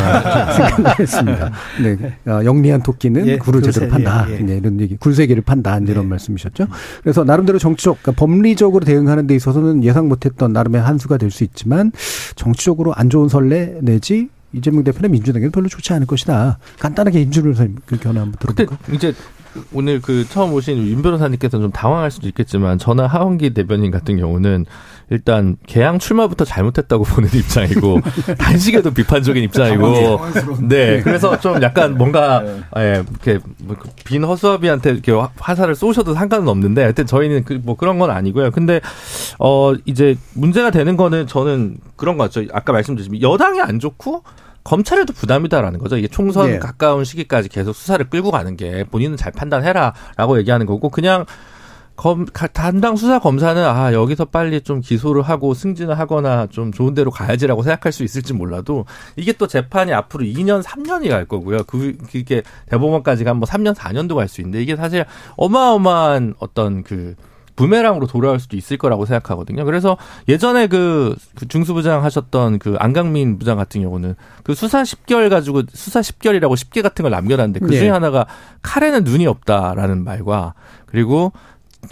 생각했습니다. 0.76 1.50
네. 1.82 2.30
어, 2.30 2.44
영리한 2.44 2.82
토끼는 2.84 3.26
예, 3.26 3.36
굴을 3.38 3.62
제대로 3.62 3.88
판다. 3.88 4.26
예, 4.28 4.34
예. 4.34 4.38
네, 4.38 4.56
이런 4.58 4.80
얘기. 4.80 4.96
굴세계를 4.96 5.42
판다. 5.42 5.78
이런 5.78 6.04
예. 6.04 6.08
말씀이셨죠. 6.08 6.66
그래서 7.02 7.24
나름대로 7.24 7.58
정치적, 7.58 7.98
그러니까 8.02 8.24
법리적으로 8.24 8.84
대응하는 8.84 9.26
데 9.26 9.34
있어서는 9.34 9.82
예상 9.82 10.06
못했던 10.08 10.52
나름의 10.52 10.80
한 10.80 10.98
수가 10.98 11.16
될 11.16 11.30
수 11.32 11.42
있지만 11.44 11.90
정치적으로 12.36 12.92
안 12.94 13.08
좋은 13.10 13.28
선례 13.28 13.78
내지 13.82 14.28
이재명 14.52 14.84
대표는 14.84 15.10
민주당에는 15.12 15.52
별로 15.52 15.68
좋지 15.68 15.92
않을 15.92 16.06
것이다. 16.06 16.58
간단하게 16.78 17.20
임준호 17.22 17.54
선생님 17.54 17.78
그 17.86 17.98
견해 17.98 18.18
한번 18.20 18.38
들어볼까요? 18.38 18.78
이제 18.92 19.14
오늘 19.72 20.00
그 20.00 20.26
처음 20.28 20.52
오신 20.52 20.76
윤 20.88 21.02
변호사님께서는 21.02 21.64
좀 21.64 21.72
당황할 21.72 22.10
수도 22.10 22.28
있겠지만 22.28 22.78
저나 22.78 23.06
하원기 23.06 23.54
대변인 23.54 23.90
같은 23.90 24.16
경우는 24.16 24.66
일단 25.10 25.56
개항 25.66 25.98
출마부터 25.98 26.44
잘못했다고 26.44 27.04
보는 27.04 27.28
입장이고 27.32 28.00
단식에도 28.38 28.92
비판적인 28.92 29.42
입장이고 29.44 30.20
네 30.68 31.00
그래서 31.02 31.38
좀 31.40 31.62
약간 31.62 31.96
뭔가 31.96 32.40
네. 32.40 32.60
예, 32.78 33.04
이렇게 33.08 33.38
뭐그빈 33.58 34.24
허수아비한테 34.24 34.90
이렇게 34.90 35.12
화살을 35.38 35.74
쏘셔도 35.74 36.14
상관은 36.14 36.48
없는데 36.48 36.82
하여튼 36.82 37.06
저희는 37.06 37.44
그 37.44 37.60
뭐 37.62 37.76
그런 37.76 37.98
건 37.98 38.10
아니고요. 38.10 38.50
근데 38.50 38.80
어 39.38 39.74
이제 39.84 40.16
문제가 40.34 40.70
되는 40.70 40.96
거는 40.96 41.26
저는 41.26 41.76
그런 41.96 42.16
거 42.16 42.24
같죠. 42.24 42.42
아까 42.52 42.72
말씀드렸지만 42.72 43.20
여당이 43.20 43.60
안 43.60 43.78
좋고 43.78 44.22
검찰에도 44.64 45.12
부담이다라는 45.12 45.78
거죠. 45.78 45.96
이게 45.96 46.08
총선 46.08 46.50
네. 46.50 46.58
가까운 46.58 47.04
시기까지 47.04 47.48
계속 47.48 47.74
수사를 47.74 48.08
끌고 48.08 48.30
가는 48.30 48.56
게 48.56 48.84
본인은 48.84 49.16
잘 49.16 49.32
판단해라라고 49.32 50.38
얘기하는 50.38 50.66
거고 50.66 50.88
그냥 50.90 51.24
검, 52.00 52.24
담당 52.24 52.96
수사 52.96 53.18
검사는 53.18 53.62
아 53.62 53.92
여기서 53.92 54.24
빨리 54.24 54.62
좀 54.62 54.80
기소를 54.80 55.20
하고 55.20 55.52
승진을 55.52 55.98
하거나 55.98 56.46
좀 56.46 56.72
좋은 56.72 56.94
데로 56.94 57.10
가야지라고 57.10 57.62
생각할 57.62 57.92
수 57.92 58.04
있을지 58.04 58.32
몰라도 58.32 58.86
이게 59.16 59.34
또 59.34 59.46
재판이 59.46 59.92
앞으로 59.92 60.24
2년 60.24 60.62
3년이 60.62 61.10
갈 61.10 61.26
거고요. 61.26 61.64
그 61.64 61.98
그게 62.10 62.42
대법원까지 62.70 63.24
가면 63.24 63.40
뭐 63.40 63.46
3년 63.46 63.74
4년도 63.74 64.14
갈 64.14 64.30
수 64.30 64.40
있는데 64.40 64.62
이게 64.62 64.76
사실 64.76 65.04
어마어마한 65.36 66.36
어떤 66.38 66.84
그 66.84 67.16
부메랑으로 67.56 68.06
돌아올 68.06 68.40
수도 68.40 68.56
있을 68.56 68.78
거라고 68.78 69.04
생각하거든요. 69.04 69.66
그래서 69.66 69.98
예전에 70.28 70.68
그, 70.68 71.14
그 71.34 71.46
중수부장 71.48 72.02
하셨던 72.04 72.58
그 72.58 72.76
안강민 72.78 73.38
부장 73.38 73.58
같은 73.58 73.82
경우는 73.82 74.14
그 74.44 74.54
수사 74.54 74.82
10개월 74.82 75.28
가지고 75.28 75.64
수사 75.74 76.00
10개월이라고 76.00 76.52
10개 76.54 76.80
같은 76.80 77.02
걸 77.02 77.10
남겨놨는데 77.10 77.60
그 77.60 77.70
중에 77.72 77.82
네. 77.82 77.88
하나가 77.90 78.26
칼에는 78.62 79.04
눈이 79.04 79.26
없다라는 79.26 80.04
말과 80.04 80.54
그리고 80.86 81.32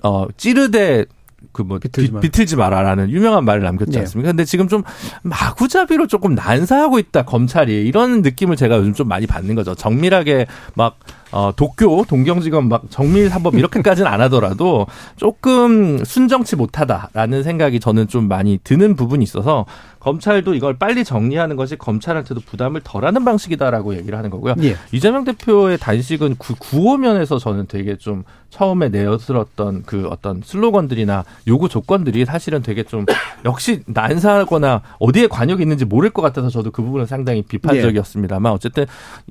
어 0.02 0.26
찌르대 0.36 1.06
그뭐 1.52 1.78
비틀지, 1.78 2.12
비틀지 2.20 2.56
마라라는 2.56 3.10
유명한 3.10 3.44
말을 3.44 3.62
남겼지 3.62 3.92
네. 3.92 4.00
않습니까? 4.00 4.30
근데 4.30 4.44
지금 4.44 4.68
좀 4.68 4.82
마구잡이로 5.22 6.06
조금 6.06 6.34
난사하고 6.34 6.98
있다 6.98 7.24
검찰이 7.24 7.86
이런 7.86 8.22
느낌을 8.22 8.56
제가 8.56 8.76
요즘 8.76 8.92
좀 8.94 9.08
많이 9.08 9.26
받는 9.26 9.54
거죠. 9.54 9.74
정밀하게 9.74 10.46
막 10.74 10.98
어, 11.30 11.52
도쿄, 11.54 12.04
동경지검 12.08 12.68
막 12.68 12.84
정밀 12.90 13.28
사법 13.28 13.54
이렇게까지는 13.54 14.10
안 14.10 14.20
하더라도 14.22 14.86
조금 15.16 16.04
순정치 16.04 16.56
못하다라는 16.56 17.42
생각이 17.42 17.80
저는 17.80 18.08
좀 18.08 18.28
많이 18.28 18.58
드는 18.62 18.96
부분이 18.96 19.22
있어서 19.22 19.66
검찰도 20.00 20.54
이걸 20.54 20.78
빨리 20.78 21.04
정리하는 21.04 21.56
것이 21.56 21.76
검찰한테도 21.76 22.40
부담을 22.46 22.80
덜하는 22.82 23.24
방식이다라고 23.24 23.96
얘기를 23.96 24.16
하는 24.16 24.30
거고요. 24.30 24.54
예. 24.62 24.76
이재명 24.92 25.24
대표의 25.24 25.78
단식은 25.78 26.36
구, 26.36 26.54
구호면에서 26.58 27.38
저는 27.38 27.66
되게 27.66 27.96
좀 27.96 28.24
처음에 28.50 28.88
내어들었던 28.88 29.82
그 29.84 30.06
어떤 30.08 30.40
슬로건들이나 30.42 31.24
요구 31.48 31.68
조건들이 31.68 32.24
사실은 32.24 32.62
되게 32.62 32.82
좀 32.82 33.04
역시 33.44 33.82
난사하거나 33.86 34.82
어디에 34.98 35.26
관여가 35.26 35.60
있는지 35.60 35.84
모를 35.84 36.10
것 36.10 36.22
같아서 36.22 36.48
저도 36.48 36.70
그 36.70 36.82
부분은 36.82 37.06
상당히 37.06 37.42
비판적이었습니다만 37.42 38.52
어쨌든 38.52 38.86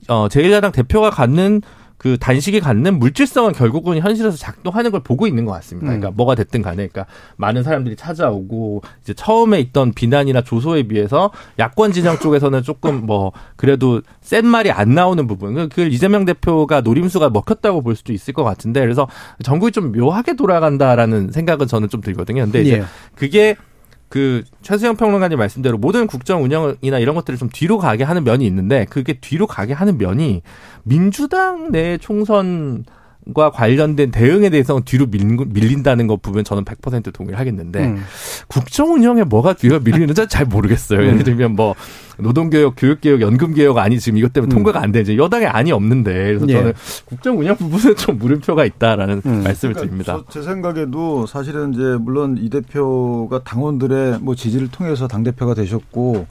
어 0.08 0.28
제1야당 0.28 0.72
대표가 0.74 1.10
갖는 1.10 1.62
그 1.98 2.18
단식이 2.20 2.60
갖는 2.60 3.00
물질성은 3.00 3.54
결국은 3.54 4.00
현실에서 4.00 4.38
작동하는 4.38 4.92
걸 4.92 5.02
보고 5.02 5.26
있는 5.26 5.46
것 5.46 5.52
같습니다. 5.54 5.88
그러니까 5.88 6.10
음. 6.10 6.14
뭐가 6.16 6.36
됐든 6.36 6.62
간에, 6.62 6.88
그러니까 6.88 7.06
많은 7.38 7.64
사람들이 7.64 7.96
찾아오고 7.96 8.84
이제 9.02 9.14
처음에 9.14 9.60
있던 9.60 9.94
비난이나 9.94 10.42
조소에 10.42 10.84
비해서 10.84 11.32
야권 11.58 11.94
진영 11.94 12.20
쪽에서는 12.20 12.62
조금 12.64 13.06
뭐 13.06 13.32
그래도 13.56 14.02
센 14.22 14.46
말이 14.46 14.70
안 14.72 14.94
나오는 14.94 15.26
부분, 15.26 15.56
그, 15.56 15.70
그 15.70 15.82
이재명 15.88 16.26
대표가 16.26 16.82
노림수가 16.82 17.32
먹혔다고 17.32 17.82
볼 17.82 17.96
수도 17.96 18.14
있을 18.14 18.34
것 18.34 18.44
같은데, 18.44 18.82
그래서 18.82 19.08
전국이 19.44 19.72
좀 19.72 19.92
묘하게 19.92 20.36
돌아간다라는 20.36 21.32
생각은 21.32 21.68
저는 21.68 21.90
좀 21.90 22.02
들거든요. 22.02 22.44
근데 22.44 22.62
이제 22.62 22.78
예. 22.80 22.84
그게 23.16 23.56
그 24.10 24.44
최수영 24.62 24.96
평론가님 24.96 25.38
말씀대로 25.38 25.78
모든 25.78 26.08
국정 26.08 26.44
운영이나 26.44 27.00
이런 27.00 27.16
것들을 27.16 27.38
좀 27.38 27.50
뒤로 27.52 27.78
가게 27.78 28.04
하는 28.04 28.24
면이 28.24 28.46
있는데 28.46 28.86
그게 28.86 29.14
뒤로 29.20 29.48
가게 29.48 29.74
하는 29.74 29.98
면이 29.98 30.42
민주당 30.84 31.72
내 31.72 31.98
총선 31.98 32.86
과 33.34 33.52
관련된 33.52 34.12
대응에 34.12 34.50
대해서는 34.50 34.84
뒤로 34.84 35.06
밀린, 35.06 35.84
다는것 35.84 36.22
보면 36.22 36.44
저는 36.44 36.64
100% 36.64 37.14
동의를 37.14 37.38
하겠는데 37.40 37.86
음. 37.86 38.04
국정 38.48 38.94
운영에 38.94 39.24
뭐가 39.24 39.54
뒤로 39.54 39.80
밀리는지 39.80 40.28
잘 40.28 40.46
모르겠어요. 40.46 41.02
예를 41.02 41.14
음. 41.14 41.24
들면 41.24 41.56
뭐 41.56 41.76
노동개혁, 42.20 42.76
교육개혁, 42.78 43.22
연금개혁 43.22 43.78
아니 43.78 44.00
지금 44.00 44.18
이것 44.18 44.34
때문에 44.34 44.50
음. 44.50 44.56
통과가 44.56 44.82
안 44.82 44.92
되지 44.92 45.18
여당에 45.18 45.46
아니 45.46 45.72
없는데 45.72 46.14
그래서 46.14 46.48
예. 46.50 46.54
저는 46.54 46.74
국정 47.06 47.40
운영 47.40 47.56
부분에 47.56 47.96
좀 47.96 48.18
물음표가 48.18 48.66
있다라는 48.66 49.22
음. 49.26 49.44
말씀을 49.44 49.74
그러니까 49.74 49.82
드립니다. 49.82 50.24
제 50.30 50.42
생각에도 50.42 51.26
사실은 51.26 51.74
이제 51.74 51.98
물론 52.00 52.38
이 52.40 52.50
대표가 52.50 53.44
당원들의 53.44 54.20
뭐 54.22 54.36
지지를 54.36 54.70
통해서 54.70 55.08
당 55.08 55.24
대표가 55.24 55.54
되셨고 55.54 56.28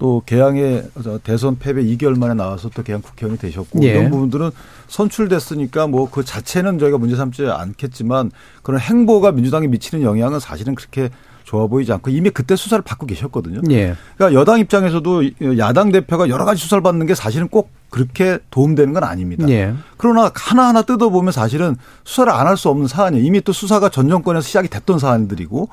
또 0.00 0.22
개항에 0.26 0.82
대선 1.22 1.58
패배 1.58 1.84
2개월 1.84 2.18
만에 2.18 2.32
나와서 2.34 2.70
또 2.74 2.82
개항 2.82 3.02
국회의원이 3.02 3.38
되셨고 3.38 3.80
예. 3.84 3.88
이런 3.90 4.10
부분들은 4.10 4.50
선출됐으니까 4.88 5.86
뭐 5.86 6.10
그 6.10 6.24
자체는 6.24 6.78
저희가 6.80 6.98
문제 6.98 7.14
삼지 7.14 7.46
않겠지만 7.46 8.32
그런 8.62 8.80
행보가 8.80 9.30
민주당에 9.32 9.66
미치는 9.68 10.02
영향은 10.02 10.40
사실은 10.40 10.74
그렇게 10.74 11.10
좋아 11.44 11.66
보이지 11.66 11.92
않고 11.92 12.10
이미 12.10 12.30
그때 12.30 12.56
수사를 12.56 12.82
받고 12.82 13.06
계셨거든요. 13.06 13.60
예. 13.70 13.94
그러니까 14.16 14.40
여당 14.40 14.58
입장에서도 14.60 15.58
야당 15.58 15.92
대표가 15.92 16.28
여러 16.28 16.44
가지 16.44 16.62
수사를 16.62 16.80
받는 16.82 17.06
게 17.06 17.14
사실은 17.14 17.48
꼭 17.48 17.70
그렇게 17.90 18.38
도움되는 18.50 18.94
건 18.94 19.04
아닙니다. 19.04 19.48
예. 19.50 19.74
그러나 19.96 20.30
하나하나 20.34 20.82
뜯어보면 20.82 21.32
사실은 21.32 21.76
수사를 22.04 22.32
안 22.32 22.46
할 22.46 22.56
수 22.56 22.68
없는 22.70 22.86
사안이에요. 22.88 23.24
이미 23.24 23.40
또 23.40 23.52
수사가 23.52 23.88
전 23.90 24.08
정권에서 24.08 24.46
시작이 24.46 24.68
됐던 24.68 24.98
사안들이고 24.98 25.68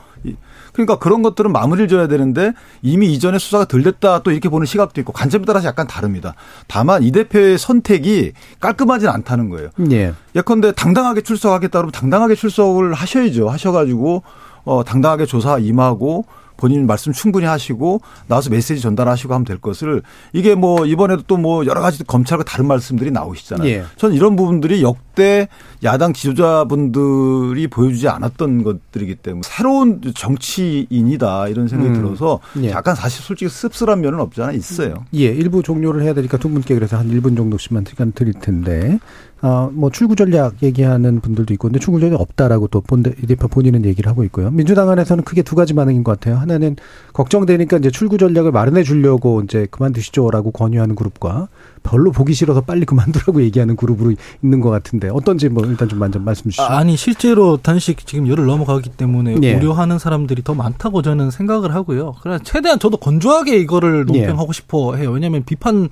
그러니까 0.73 0.97
그런 0.99 1.21
것들은 1.21 1.51
마무리를 1.51 1.87
줘야 1.87 2.07
되는데 2.07 2.53
이미 2.81 3.13
이전에 3.13 3.39
수사가 3.39 3.65
덜 3.65 3.83
됐다 3.83 4.23
또 4.23 4.31
이렇게 4.31 4.49
보는 4.49 4.65
시각도 4.65 5.01
있고 5.01 5.13
관점에 5.13 5.45
따라서 5.45 5.67
약간 5.67 5.87
다릅니다. 5.87 6.33
다만 6.67 7.03
이 7.03 7.11
대표의 7.11 7.57
선택이 7.57 8.33
깔끔하진 8.59 9.09
않다는 9.09 9.49
거예요. 9.49 9.69
예. 9.91 10.13
예컨대 10.35 10.73
당당하게 10.73 11.21
출석하겠다 11.21 11.79
그러면 11.79 11.91
당당하게 11.91 12.35
출석을 12.35 12.93
하셔야죠. 12.93 13.49
하셔가지고 13.49 14.23
어 14.65 14.83
당당하게 14.83 15.25
조사 15.25 15.57
임하고 15.57 16.25
본인 16.57 16.85
말씀 16.87 17.13
충분히 17.13 17.45
하시고 17.45 18.01
나와서 18.27 18.49
메시지 18.49 18.81
전달하시고 18.81 19.33
하면 19.33 19.45
될 19.45 19.57
것을 19.57 20.01
이게 20.33 20.53
뭐 20.55 20.85
이번에도 20.85 21.23
또 21.23 21.37
뭐 21.37 21.65
여러 21.67 21.81
가지 21.81 22.03
검찰과 22.03 22.43
다른 22.43 22.67
말씀들이 22.67 23.11
나오시잖아요. 23.11 23.69
예. 23.69 23.83
저는 23.97 24.15
이런 24.15 24.35
부분들이 24.35 24.81
역대 24.81 25.47
야당 25.83 26.13
지도자분들이 26.13 27.67
보여주지 27.67 28.07
않았던 28.07 28.63
것들이기 28.63 29.15
때문에 29.15 29.41
새로운 29.45 30.01
정치인이다 30.15 31.47
이런 31.49 31.67
생각이 31.67 31.91
음. 31.91 31.95
들어서 32.01 32.39
예. 32.61 32.71
약간 32.71 32.95
사실 32.95 33.21
솔직히 33.23 33.49
씁쓸한 33.49 34.01
면은 34.01 34.19
없지 34.19 34.41
않아 34.41 34.51
있어요. 34.53 35.05
예, 35.13 35.25
일부 35.25 35.61
종료를 35.63 36.01
해야 36.03 36.13
되니까 36.13 36.37
두 36.37 36.49
분께 36.49 36.73
그래서 36.75 36.97
한 36.97 37.07
1분 37.09 37.37
정도씩만 37.37 37.85
시간 37.87 38.11
드릴 38.11 38.33
텐데 38.33 38.99
어, 39.41 39.69
뭐 39.71 39.91
출구 39.91 40.15
전략 40.15 40.63
얘기하는 40.63 41.19
분들도 41.19 41.53
있고, 41.53 41.67
근데 41.67 41.79
출구 41.79 41.99
전략 41.99 42.21
없다라고 42.21 42.67
또 42.67 42.81
본, 42.81 43.03
대표 43.03 43.47
본인은 43.47 43.85
얘기를 43.85 44.09
하고 44.09 44.23
있고요. 44.23 44.49
민주당 44.49 44.89
안에서는 44.89 45.23
크게 45.23 45.43
두 45.43 45.55
가지 45.55 45.73
반응인 45.73 46.03
것 46.03 46.19
같아요. 46.19 46.37
하나는 46.37 46.75
걱정되니까 47.13 47.77
이제 47.77 47.91
출구 47.91 48.17
전략을 48.17 48.51
마련해 48.51 48.83
주려고 48.83 49.41
이제 49.41 49.67
그만두시죠라고 49.69 50.51
권유하는 50.51 50.95
그룹과 50.95 51.49
별로 51.87 52.11
보기 52.11 52.33
싫어서 52.33 52.61
빨리 52.61 52.85
그만두라고 52.85 53.41
얘기하는 53.47 53.77
그룹으로 53.77 54.13
있는 54.43 54.59
것 54.59 54.69
같은데 54.69 55.09
어떤지 55.09 55.47
뭐 55.47 55.65
일단 55.65 55.87
좀 55.87 55.99
먼저 55.99 56.19
말씀 56.19 56.43
주시죠. 56.43 56.63
아, 56.63 56.83
니 56.83 56.97
실제로 56.97 57.57
단식 57.57 58.05
지금 58.05 58.27
열을 58.27 58.45
넘어가기 58.45 58.89
때문에 58.89 59.35
네. 59.35 59.55
우려하는 59.55 59.97
사람들이 59.97 60.43
더 60.43 60.53
많다고 60.53 61.01
저는 61.01 61.31
생각을 61.31 61.73
하고요. 61.73 62.15
그래 62.21 62.39
최대한 62.43 62.77
저도 62.77 62.97
건조하게 62.97 63.57
이거를 63.57 64.05
네. 64.05 64.19
논평하고 64.19 64.51
네. 64.51 64.55
싶어 64.55 64.95
해요. 64.95 65.11
왜냐하면 65.11 65.43
비판 65.45 65.87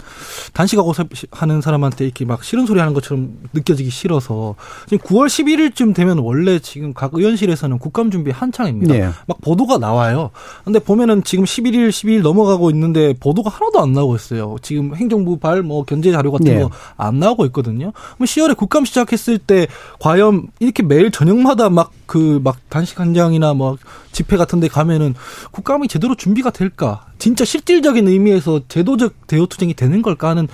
단식하고 0.54 0.94
하는 1.32 1.62
사람한테 1.62 2.06
이렇게 2.06 2.26
막 2.26 2.44
싫은 2.44 2.66
소리 2.66 2.80
하는 2.80 2.94
것처럼 2.94 3.38
느껴지기 3.54 3.90
싫어서 3.90 4.56
지금 4.88 5.06
9월 5.08 5.28
11일쯤 5.28 5.96
되면 5.96 6.20
원래 6.20 6.60
지금 6.60 6.94
각 6.94 7.12
의원실에서는 7.14 7.80
국감 7.80 8.12
준비 8.12 8.32
한창입니다. 8.32 8.94
네. 8.94 9.10
막 9.28 9.40
보도가 9.42 9.78
나와요. 9.78 10.32
근데 10.66 10.80
보면은 10.80 11.24
지금 11.24 11.46
11일, 11.46 11.90
12일 11.90 12.22
넘어가고 12.22 12.70
있는데 12.72 13.14
보도가 13.14 13.50
하나도 13.50 13.80
안 13.80 13.94
나오고 13.94 14.16
있어요. 14.16 14.58
지금 14.62 14.94
행정부 14.96 15.38
발뭐 15.38 15.85
견제 15.86 16.12
자료 16.12 16.32
같은 16.32 16.46
네. 16.46 16.64
거안 16.98 17.20
나오고 17.20 17.46
있거든요. 17.48 17.92
그럼 18.16 18.26
10월에 18.26 18.58
국감 18.58 18.86
시작했을 18.86 19.38
때 19.38 19.68
과연 20.00 20.48
이렇게 20.60 20.84
매일 20.84 21.12
저녁마다 21.12 21.70
막 21.70 21.92
그막 22.06 22.56
그 22.56 22.62
단식 22.70 23.00
한장이나 23.00 23.54
뭐 23.54 23.78
집회 24.12 24.38
같은 24.38 24.60
데 24.60 24.68
가면은 24.68 25.16
국감이 25.52 25.88
제대로 25.88 26.16
준비가 26.16 26.50
될까? 26.50 27.06
진짜 27.18 27.46
실질적인 27.46 28.08
의미에서 28.08 28.62
제도적 28.68 29.28
대여 29.28 29.46
투쟁이 29.48 29.74
되는 29.74 30.02
걸까 30.02 30.30
하는 30.30 30.48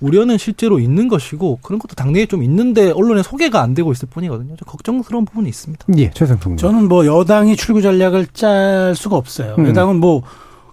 우려는 0.00 0.38
실제로 0.38 0.78
있는 0.78 1.08
것이고 1.08 1.60
그런 1.62 1.78
것도 1.78 1.94
당내에 1.94 2.26
좀 2.26 2.42
있는데 2.42 2.90
언론에 2.90 3.22
소개가 3.22 3.62
안 3.62 3.74
되고 3.74 3.92
있을 3.92 4.08
뿐이거든요. 4.10 4.56
좀 4.56 4.66
걱정스러운 4.66 5.24
부분이 5.24 5.48
있습니다. 5.48 5.86
예, 5.96 6.10
최상평 6.10 6.56
저는 6.56 6.88
뭐 6.88 7.06
여당이 7.06 7.56
출구 7.56 7.80
전략을 7.80 8.26
짤 8.34 8.94
수가 8.94 9.16
없어요. 9.16 9.56
음. 9.58 9.66
여당은 9.66 9.96
뭐 9.96 10.22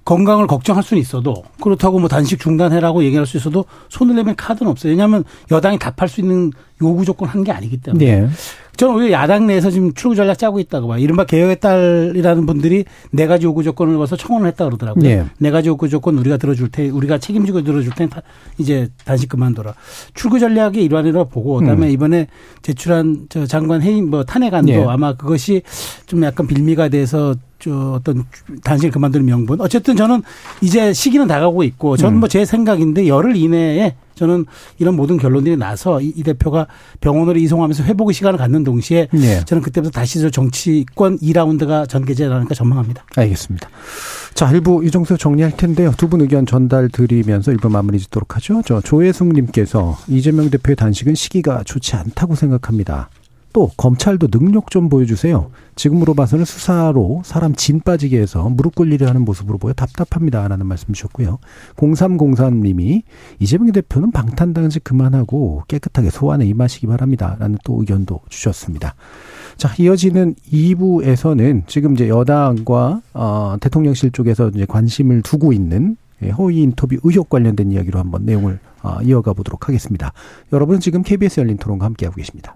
건강을 0.06 0.48
걱정할 0.48 0.84
수는 0.84 1.00
있어도 1.02 1.44
그렇다고 1.62 2.00
뭐 2.00 2.10
단식 2.10 2.40
중단해라고 2.40 3.04
얘기할 3.06 3.26
수 3.26 3.38
있어도 3.38 3.64
손을 3.90 4.16
내면 4.16 4.36
카드는 4.36 4.70
없어요. 4.70 4.92
왜냐하면 4.92 5.24
여당이 5.50 5.80
답할 5.80 6.10
수 6.10 6.20
있는 6.20 6.52
요구 6.82 7.06
조건 7.06 7.30
한 7.30 7.44
게 7.44 7.52
아니기 7.52 7.78
때문에. 7.78 8.22
네. 8.22 8.30
저는 8.76 8.96
오히려 8.96 9.12
야당 9.12 9.46
내에서 9.48 9.70
지금 9.70 9.94
출구 9.94 10.16
전략 10.16 10.38
짜고 10.38 10.60
있다고 10.60 10.88
봐. 10.88 10.98
이른바 10.98 11.26
개혁의 11.26 11.60
딸이라는 11.60 12.46
분들이 12.46 12.84
네 13.12 13.28
가지 13.28 13.46
요구 13.46 13.64
조건을 13.64 13.94
넣어서 13.94 14.16
청원을 14.18 14.48
했다 14.50 14.66
그러더라고요. 14.66 15.04
네. 15.04 15.26
네 15.38 15.52
가지 15.52 15.70
요구 15.70 15.88
조건 15.88 16.18
우리가 16.18 16.38
들어줄 16.38 16.70
테, 16.70 16.90
우리가 16.90 17.18
책임지고 17.20 17.62
들어줄 17.64 17.94
테니 17.96 18.10
이제 18.58 18.90
단식 19.06 19.30
그만둬라. 19.30 19.74
출구 20.16 20.40
전략의 20.40 20.84
일환이라고 20.84 21.30
보고 21.30 21.60
그다음에 21.60 21.88
음. 21.88 21.92
이번에 21.92 22.28
제출한 22.62 23.28
저 23.30 23.46
장관 23.46 23.82
해임 23.82 24.10
뭐 24.10 24.24
탄핵안도 24.26 24.72
네. 24.72 24.84
아마 24.88 25.14
그것이 25.16 25.62
좀 26.08 26.24
약간 26.24 26.48
빌미가 26.48 26.90
돼서 26.90 27.36
저 27.64 27.94
어떤 27.94 28.26
단식을 28.64 28.92
그만두는 28.92 29.26
명분. 29.26 29.62
어쨌든 29.62 29.96
저는 29.96 30.22
이제 30.62 30.92
시기는 30.92 31.28
다가오고 31.28 31.64
있고 31.64 31.96
저는 31.96 32.18
음. 32.18 32.20
뭐제 32.20 32.44
생각인데 32.46 33.08
열흘 33.08 33.36
이내에 33.38 33.96
저는 34.16 34.46
이런 34.80 34.96
모든 34.96 35.18
결론들이 35.18 35.56
나서 35.58 36.02
이, 36.02 36.12
이 36.16 36.24
대표가 36.24 36.68
병원으로 37.02 37.40
이송하면서 37.40 37.84
회복의 37.84 38.14
시간을 38.14 38.38
갖는 38.38 38.64
동시에 38.64 39.08
네. 39.12 39.44
저는 39.46 39.64
그때부터 39.64 39.92
다시 39.92 40.20
저 40.20 40.30
정치권 40.30 41.18
2라운드가 41.20 41.88
전개되라니까 41.88 42.54
전망합니다. 42.54 43.06
알겠습니다. 43.16 43.70
자, 44.34 44.52
일부 44.52 44.84
이 44.84 44.92
정도 44.92 45.16
정리할 45.16 45.56
텐데요. 45.56 45.94
두 45.98 46.08
분 46.08 46.22
의견 46.22 46.46
전달 46.46 46.90
드리면서 46.90 47.52
일부 47.52 47.70
마무리 47.70 47.98
짓도록 48.00 48.36
하죠. 48.36 48.62
저 48.66 48.82
조혜숙 48.82 49.30
님께서 49.34 49.98
이재명 50.08 50.50
대표의 50.50 50.76
단식은 50.76 51.16
시기가 51.16 51.64
좋지 51.66 51.96
않다고 51.96 52.36
생각합니다. 52.36 53.10
또 53.54 53.72
검찰도 53.78 54.28
능력 54.28 54.70
좀 54.70 54.90
보여주세요. 54.90 55.50
지금으로 55.76 56.14
봐서는 56.14 56.46
수사로 56.46 57.22
사람 57.26 57.54
진 57.56 57.80
빠지게 57.80 58.20
해서 58.20 58.50
무릎 58.50 58.76
꿇리려 58.76 59.08
하는 59.08 59.26
모습으로 59.26 59.58
보여 59.58 59.74
답답합니다. 59.74 60.48
라는 60.48 60.66
말씀 60.66 60.94
주셨고요. 60.94 61.40
0303님이 61.76 63.04
이재명 63.40 63.72
대표는 63.72 64.12
방탄당직 64.12 64.84
그만하고 64.84 65.64
깨끗하게 65.68 66.10
소환에 66.10 66.46
임하시기 66.46 66.88
바랍니다. 66.88 67.36
라는 67.40 67.58
또 67.64 67.80
의견도 67.80 68.22
주셨습니다. 68.30 68.96
자, 69.58 69.74
이어지는 69.78 70.36
2부에서는 70.52 71.68
지금 71.68 71.94
이제 71.94 72.10
여당과 72.10 73.02
어, 73.14 73.56
대통령실 73.60 74.12
쪽에서 74.12 74.50
이제 74.50 74.66
관심을 74.66 75.22
두고 75.22 75.54
있는 75.54 75.98
예, 76.24 76.30
허위 76.30 76.62
인터뷰 76.62 76.98
의혹 77.04 77.30
관련된 77.30 77.72
이야기로 77.72 78.00
한번 78.00 78.26
내용을 78.26 78.60
어, 78.82 78.98
이어가 79.02 79.34
보도록 79.34 79.68
하겠습니다. 79.68 80.14
여러분은 80.52 80.80
지금 80.80 81.02
KBS 81.04 81.42
열린 81.42 81.58
토론과 81.58 81.86
함께하고 81.86 82.18
계십니다. 82.18 82.56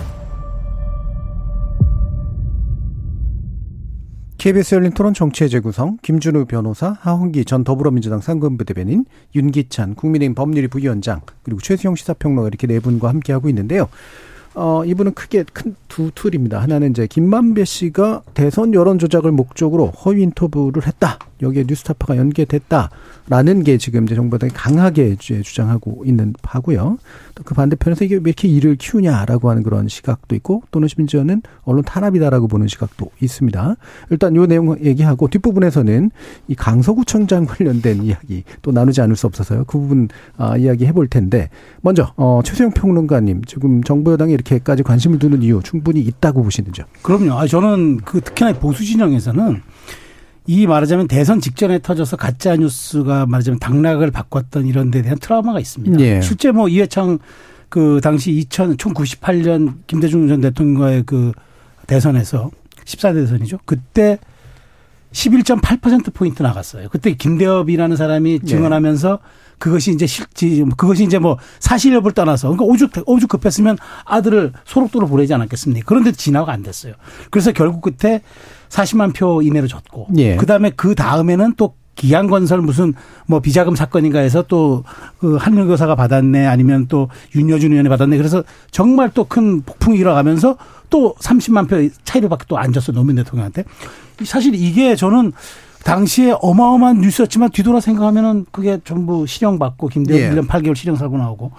KBS 4.41 4.73
열린 4.73 4.91
토론 4.91 5.13
정치의 5.13 5.51
재구성, 5.51 5.99
김준우 6.01 6.45
변호사, 6.45 6.97
하홍기 6.99 7.45
전 7.45 7.63
더불어민주당 7.63 8.21
상근부 8.21 8.65
대변인, 8.65 9.05
윤기찬 9.35 9.93
국민의힘 9.93 10.33
법률위 10.33 10.67
부위원장, 10.67 11.21
그리고 11.43 11.61
최수영 11.61 11.93
시사평론가 11.93 12.47
이렇게 12.47 12.65
네 12.65 12.79
분과 12.79 13.07
함께하고 13.07 13.49
있는데요. 13.49 13.87
어, 14.53 14.83
이분은 14.85 15.13
크게 15.13 15.43
큰 15.53 15.75
두 15.91 16.09
툴입니다. 16.15 16.61
하나는 16.61 16.91
이제 16.91 17.05
김만배 17.05 17.65
씨가 17.65 18.21
대선 18.33 18.73
여론 18.73 18.97
조작을 18.97 19.33
목적으로 19.33 19.87
허위 19.87 20.23
인터뷰를 20.23 20.87
했다. 20.87 21.19
여기에 21.41 21.65
뉴스타파가 21.67 22.17
연계됐다라는 22.17 23.63
게 23.63 23.77
지금 23.77 24.05
이제 24.05 24.15
정부 24.15 24.37
당이 24.37 24.53
강하게 24.53 25.17
주장하고 25.17 26.03
있는 26.05 26.33
바고요. 26.41 26.97
또 27.35 27.43
그 27.43 27.55
반대편에서 27.55 28.05
이게 28.05 28.15
왜 28.15 28.21
이렇게 28.25 28.47
일을 28.47 28.75
키우냐라고 28.75 29.49
하는 29.49 29.63
그런 29.63 29.87
시각도 29.87 30.35
있고 30.35 30.61
또는 30.71 30.87
심지어는 30.87 31.41
언론 31.63 31.83
탄압이다라고 31.83 32.47
보는 32.47 32.67
시각도 32.67 33.09
있습니다. 33.19 33.75
일단 34.11 34.35
요 34.35 34.45
내용 34.45 34.77
얘기하고 34.79 35.27
뒷부분에서는 35.27 36.11
이 36.47 36.55
강서구청장 36.55 37.45
관련된 37.47 38.03
이야기 38.05 38.43
또 38.61 38.71
나누지 38.71 39.01
않을 39.01 39.15
수 39.15 39.25
없어서요. 39.27 39.65
그 39.65 39.79
부분 39.79 40.07
아, 40.37 40.55
이야기 40.55 40.85
해볼 40.85 41.07
텐데 41.07 41.49
먼저 41.81 42.13
어, 42.15 42.41
최수영 42.45 42.71
평론가님 42.71 43.43
지금 43.45 43.83
정부 43.83 44.11
여당이 44.13 44.31
이렇게까지 44.41 44.83
관심을 44.83 45.19
두는 45.19 45.41
이유 45.41 45.61
충분히 45.63 46.01
있다고 46.01 46.43
보시는죠? 46.43 46.83
그럼요. 47.01 47.33
아, 47.33 47.47
저는 47.47 47.97
그 47.97 48.21
특히나 48.21 48.53
보수 48.53 48.83
진영에서는 48.83 49.61
이 50.47 50.67
말하자면 50.67 51.07
대선 51.07 51.39
직전에 51.39 51.79
터져서 51.79 52.17
가짜 52.17 52.55
뉴스가 52.55 53.25
말하자면 53.25 53.59
당락을 53.59 54.11
바꿨던 54.11 54.65
이런 54.65 54.91
데 54.91 55.01
대한 55.01 55.17
트라우마가 55.19 55.59
있습니다. 55.59 55.99
예. 55.99 56.21
실제 56.21 56.51
뭐 56.51 56.67
이해창 56.67 57.19
그 57.69 58.01
당시 58.03 58.31
2000, 58.31 58.75
1998년 58.77 59.75
김대중 59.87 60.27
전 60.27 60.41
대통령과의 60.41 61.03
그 61.05 61.31
대선에서 61.87 62.51
14대 62.85 63.15
대선이죠. 63.15 63.59
그때 63.65 64.17
11.8%포인트 65.11 66.41
나갔어요. 66.43 66.89
그때 66.89 67.13
김대엽이라는 67.13 67.95
사람이 67.97 68.39
예. 68.43 68.45
증언하면서 68.45 69.19
그것이 69.59 69.91
이제 69.91 70.07
실지, 70.07 70.63
그것이 70.75 71.03
이제 71.03 71.19
뭐 71.19 71.37
사실 71.59 71.93
여부를 71.93 72.13
떠나서 72.13 72.47
그러니까 72.49 72.65
오죽, 72.65 72.91
오죽 73.05 73.29
급했으면 73.29 73.77
아들을 74.05 74.53
소록도로 74.65 75.07
보내지 75.07 75.33
않았겠습니까? 75.33 75.85
그런데 75.85 76.11
진화가 76.11 76.51
안 76.51 76.63
됐어요. 76.63 76.93
그래서 77.29 77.51
결국 77.51 77.81
끝에 77.81 78.21
40만 78.69 79.13
표 79.15 79.41
이내로 79.41 79.67
졌고 79.67 80.07
예. 80.17 80.35
그다음에 80.37 80.71
그 80.75 80.95
다음에는 80.95 81.53
또 81.57 81.75
기양건설 81.95 82.61
무슨 82.61 82.93
뭐 83.27 83.41
비자금 83.41 83.75
사건인가 83.75 84.19
해서 84.19 84.41
또그 84.43 85.35
한일교사가 85.39 85.93
받았네 85.95 86.47
아니면 86.47 86.87
또 86.87 87.09
윤여준 87.35 87.71
의원이 87.71 87.89
받았네 87.89 88.17
그래서 88.17 88.43
정말 88.71 89.11
또 89.11 89.25
큰 89.25 89.61
폭풍이 89.61 89.97
일어가면서 89.99 90.57
또 90.91 91.15
30만 91.15 91.67
표 91.67 91.89
차이로밖에 92.03 92.45
또 92.47 92.57
안 92.57 92.71
졌어 92.71 92.91
노무현 92.91 93.15
대통령한테 93.15 93.63
사실 94.23 94.53
이게 94.53 94.95
저는 94.95 95.31
당시에 95.83 96.35
어마어마한 96.41 97.01
뉴스였지만 97.01 97.49
뒤돌아 97.49 97.79
생각하면은 97.79 98.45
그게 98.51 98.79
전부 98.83 99.25
실형받고 99.25 99.87
김대중 99.87 100.21
예. 100.21 100.29
1년 100.29 100.47
8개월 100.47 100.75
실형 100.75 100.95
사고 100.95 101.17
나오고. 101.17 101.51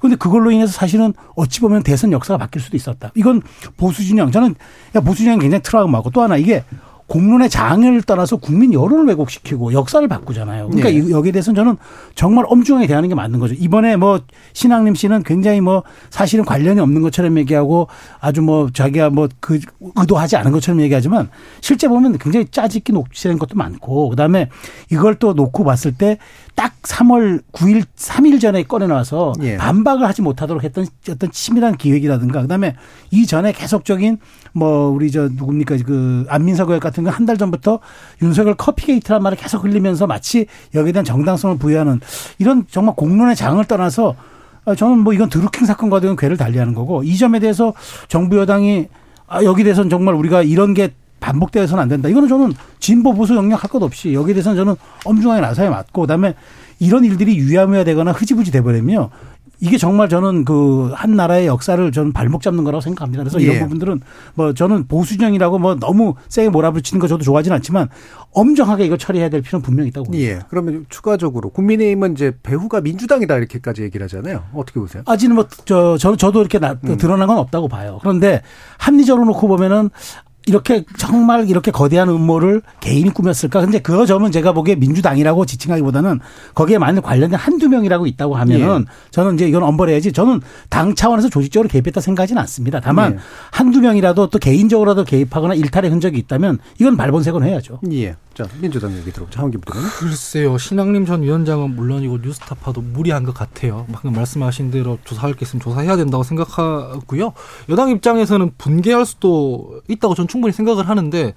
그런데 0.00 0.16
그걸로 0.16 0.50
인해서 0.50 0.70
사실은 0.72 1.14
어찌 1.34 1.60
보면 1.60 1.82
대선 1.82 2.12
역사가 2.12 2.36
바뀔 2.36 2.60
수도 2.60 2.76
있었다. 2.76 3.10
이건 3.14 3.40
보수 3.78 4.04
진영 4.04 4.30
저는 4.30 4.54
보수 5.02 5.22
진영이 5.22 5.40
굉장히 5.40 5.62
트라우마고 5.62 6.10
또 6.10 6.20
하나 6.20 6.36
이게 6.36 6.62
공론의 7.10 7.50
장을 7.50 8.00
떠나서 8.02 8.36
국민 8.36 8.72
여론을 8.72 9.06
왜곡시키고 9.08 9.72
역사를 9.72 10.06
바꾸잖아요. 10.06 10.68
그러니까 10.68 10.90
네. 10.90 11.10
여기에 11.10 11.32
대해서는 11.32 11.56
저는 11.56 11.76
정말 12.14 12.44
엄중하게 12.46 12.86
대하는 12.86 13.08
게 13.08 13.16
맞는 13.16 13.40
거죠. 13.40 13.54
이번에 13.58 13.96
뭐 13.96 14.20
신학님 14.52 14.94
씨는 14.94 15.24
굉장히 15.24 15.60
뭐 15.60 15.82
사실은 16.10 16.44
관련이 16.44 16.78
없는 16.78 17.02
것처럼 17.02 17.36
얘기하고 17.38 17.88
아주 18.20 18.42
뭐 18.42 18.70
자기가 18.72 19.10
뭐 19.10 19.28
그 19.40 19.58
의도하지 19.96 20.36
않은 20.36 20.52
것처럼 20.52 20.80
얘기하지만 20.82 21.28
실제 21.60 21.88
보면 21.88 22.18
굉장히 22.18 22.46
짜집기 22.50 22.92
녹취된 22.92 23.38
것도 23.38 23.56
많고 23.56 24.10
그다음에 24.10 24.48
이걸 24.92 25.16
또 25.16 25.32
놓고 25.32 25.64
봤을 25.64 25.92
때 25.92 26.18
딱 26.60 26.74
3월 26.82 27.40
9일 27.52 27.84
3일 27.96 28.38
전에 28.38 28.64
꺼내 28.64 28.86
놔서 28.86 29.32
예. 29.40 29.56
반박을 29.56 30.06
하지 30.06 30.20
못하도록 30.20 30.62
했던 30.62 30.86
어떤 31.08 31.30
치밀한 31.30 31.78
기획이라든가 31.78 32.42
그다음에 32.42 32.76
이전에 33.10 33.52
계속적인 33.52 34.18
뭐 34.52 34.88
우리 34.88 35.10
저 35.10 35.22
누굽니까 35.22 35.78
그 35.86 36.26
안민석 36.28 36.68
의원 36.68 36.80
같은 36.80 37.02
건한달 37.02 37.38
전부터 37.38 37.80
윤석열 38.20 38.56
커피게이트란 38.56 39.22
말을 39.22 39.38
계속 39.38 39.64
흘리면서 39.64 40.06
마치 40.06 40.44
여기에 40.74 40.92
대한 40.92 41.06
정당성을 41.06 41.56
부여하는 41.56 41.98
이런 42.38 42.66
정말 42.70 42.94
공론의 42.94 43.36
장을 43.36 43.64
떠나서 43.64 44.14
아, 44.66 44.74
저는 44.74 44.98
뭐 44.98 45.14
이건 45.14 45.30
드루킹 45.30 45.64
사건과도 45.64 46.14
괴를 46.14 46.36
달리하는 46.36 46.74
거고 46.74 47.02
이 47.04 47.16
점에 47.16 47.38
대해서 47.38 47.72
정부 48.08 48.36
여당이 48.36 48.88
아, 49.28 49.42
여기 49.44 49.62
대해서는 49.62 49.88
정말 49.88 50.14
우리가 50.14 50.42
이런 50.42 50.74
게 50.74 50.90
반복되어서는 51.20 51.82
안 51.82 51.88
된다. 51.88 52.08
이거는 52.08 52.28
저는 52.28 52.52
진보 52.78 53.12
보수 53.14 53.34
영역 53.36 53.62
할 53.62 53.70
것 53.70 53.82
없이 53.82 54.12
여기에 54.14 54.34
대해서는 54.34 54.56
저는 54.56 54.74
엄중하게 55.04 55.40
나서야 55.40 55.70
맞고 55.70 56.00
그다음에 56.02 56.34
이런 56.80 57.04
일들이 57.04 57.36
유야무야 57.36 57.84
되거나 57.84 58.10
흐지부지 58.12 58.50
돼버리면 58.50 59.10
이게 59.62 59.76
정말 59.76 60.08
저는 60.08 60.44
그 60.46 60.90
한 60.94 61.14
나라의 61.16 61.46
역사를 61.46 61.92
저는 61.92 62.12
발목 62.14 62.40
잡는 62.42 62.64
거라고 62.64 62.80
생각합니다. 62.80 63.22
그래서 63.22 63.38
이런 63.38 63.56
예. 63.56 63.60
부분들은 63.60 64.00
뭐 64.34 64.54
저는 64.54 64.86
보수정이라고 64.88 65.58
뭐 65.58 65.76
너무 65.76 66.14
세게 66.28 66.48
몰아붙이는 66.48 66.98
거 66.98 67.06
저도 67.06 67.22
좋아하지는 67.22 67.54
않지만 67.56 67.88
엄정하게 68.32 68.86
이거 68.86 68.96
처리해야 68.96 69.28
될 69.28 69.42
필요는 69.42 69.62
분명히 69.62 69.88
있다고 69.90 70.06
봅니다. 70.06 70.24
예. 70.24 70.38
그러면 70.48 70.86
추가적으로 70.88 71.50
국민의힘은 71.50 72.12
이제 72.14 72.32
배후가 72.42 72.80
민주당이다 72.80 73.36
이렇게까지 73.36 73.82
얘기를 73.82 74.04
하잖아요. 74.04 74.44
어떻게 74.54 74.80
보세요? 74.80 75.02
아직은 75.06 75.34
뭐저 75.34 75.98
저, 75.98 76.16
저도 76.16 76.40
이렇게 76.40 76.58
나, 76.58 76.78
음. 76.82 76.96
드러난 76.96 77.28
건 77.28 77.36
없다고 77.38 77.68
봐요. 77.68 77.98
그런데 78.00 78.40
합리적으로 78.78 79.26
놓고 79.26 79.46
보면은 79.46 79.90
이렇게 80.46 80.84
정말 80.98 81.48
이렇게 81.48 81.70
거대한 81.70 82.08
음모를 82.08 82.62
개인이 82.80 83.08
꾸몄을까? 83.10 83.60
근데 83.60 83.78
그거 83.78 84.06
점은 84.06 84.32
제가 84.32 84.52
보기에 84.52 84.74
민주당이라고 84.74 85.44
지칭하기보다는 85.44 86.20
거기에 86.54 86.78
만약 86.78 87.02
관련된 87.02 87.38
한두 87.38 87.68
명이라고 87.68 88.06
있다고 88.06 88.36
하면은 88.36 88.80
예. 88.88 89.10
저는 89.10 89.34
이제 89.34 89.46
이건 89.46 89.62
엄벌해야지 89.62 90.12
저는 90.12 90.40
당 90.68 90.94
차원에서 90.94 91.28
조직적으로 91.28 91.68
개입했다 91.68 92.00
생각하지는 92.00 92.40
않습니다. 92.42 92.80
다만 92.80 93.14
예. 93.14 93.18
한두 93.50 93.80
명이라도 93.80 94.28
또 94.28 94.38
개인적으로라도 94.38 95.04
개입하거나 95.04 95.54
일탈의 95.54 95.90
흔적이 95.90 96.18
있다면 96.18 96.58
이건 96.78 96.96
발본색은 96.96 97.44
해야죠. 97.44 97.80
예. 97.92 98.16
자, 98.40 98.48
민주당 98.58 98.96
얘기 98.96 99.12
들어보자. 99.12 99.42
한기 99.42 99.58
부터 99.58 99.78
글쎄요. 99.98 100.56
신학림 100.56 101.04
전 101.04 101.20
위원장은 101.22 101.76
물론이고 101.76 102.20
뉴스타파도 102.22 102.80
무리한 102.80 103.24
것 103.24 103.34
같아요. 103.34 103.86
방금 103.92 104.14
말씀하신 104.14 104.70
대로 104.70 104.98
조사할 105.04 105.34
게 105.34 105.40
있으면 105.42 105.60
조사해야 105.60 105.96
된다고 105.98 106.22
생각하고요. 106.22 107.34
여당 107.68 107.90
입장에서는 107.90 108.52
분개할 108.56 109.04
수도 109.04 109.82
있다고 109.88 110.14
저는 110.14 110.26
충분히 110.28 110.54
생각을 110.54 110.88
하는데 110.88 111.34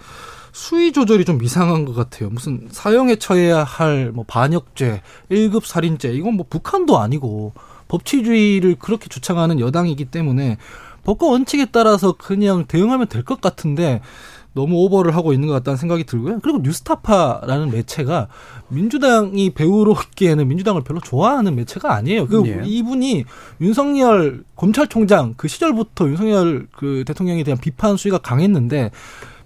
수위 0.53 0.93
조절이 0.93 1.25
좀 1.25 1.43
이상한 1.43 1.83
것 1.83 1.93
같아요. 1.93 2.29
무슨 2.29 2.69
사형에 2.71 3.17
처해야 3.17 3.65
할 3.65 4.13
뭐 4.13 4.23
반역죄, 4.25 5.01
1급 5.29 5.65
살인죄 5.65 6.13
이건 6.13 6.35
뭐 6.35 6.45
북한도 6.49 6.99
아니고 6.99 7.53
법치주의를 7.89 8.75
그렇게 8.79 9.09
주창하는 9.09 9.59
여당이기 9.59 10.05
때문에 10.05 10.57
법과 11.03 11.25
원칙에 11.27 11.65
따라서 11.65 12.13
그냥 12.13 12.63
대응하면 12.65 13.07
될 13.07 13.25
것 13.25 13.41
같은데 13.41 13.99
너무 14.53 14.77
오버를 14.83 15.15
하고 15.15 15.33
있는 15.33 15.47
것 15.47 15.53
같다는 15.55 15.77
생각이 15.77 16.03
들고요. 16.03 16.39
그리고 16.41 16.59
뉴스타파라는 16.59 17.71
매체가 17.71 18.27
민주당이 18.69 19.51
배우로기에는 19.51 20.47
민주당을 20.47 20.83
별로 20.83 20.99
좋아하는 20.99 21.55
매체가 21.55 21.93
아니에요. 21.93 22.27
그 22.27 22.43
예. 22.47 22.61
이분이 22.65 23.25
윤석열 23.61 24.43
검찰총장 24.55 25.33
그 25.37 25.47
시절부터 25.47 26.07
윤석열 26.07 26.67
그 26.75 27.03
대통령에 27.05 27.43
대한 27.43 27.59
비판 27.59 27.97
수위가 27.97 28.19
강했는데 28.19 28.91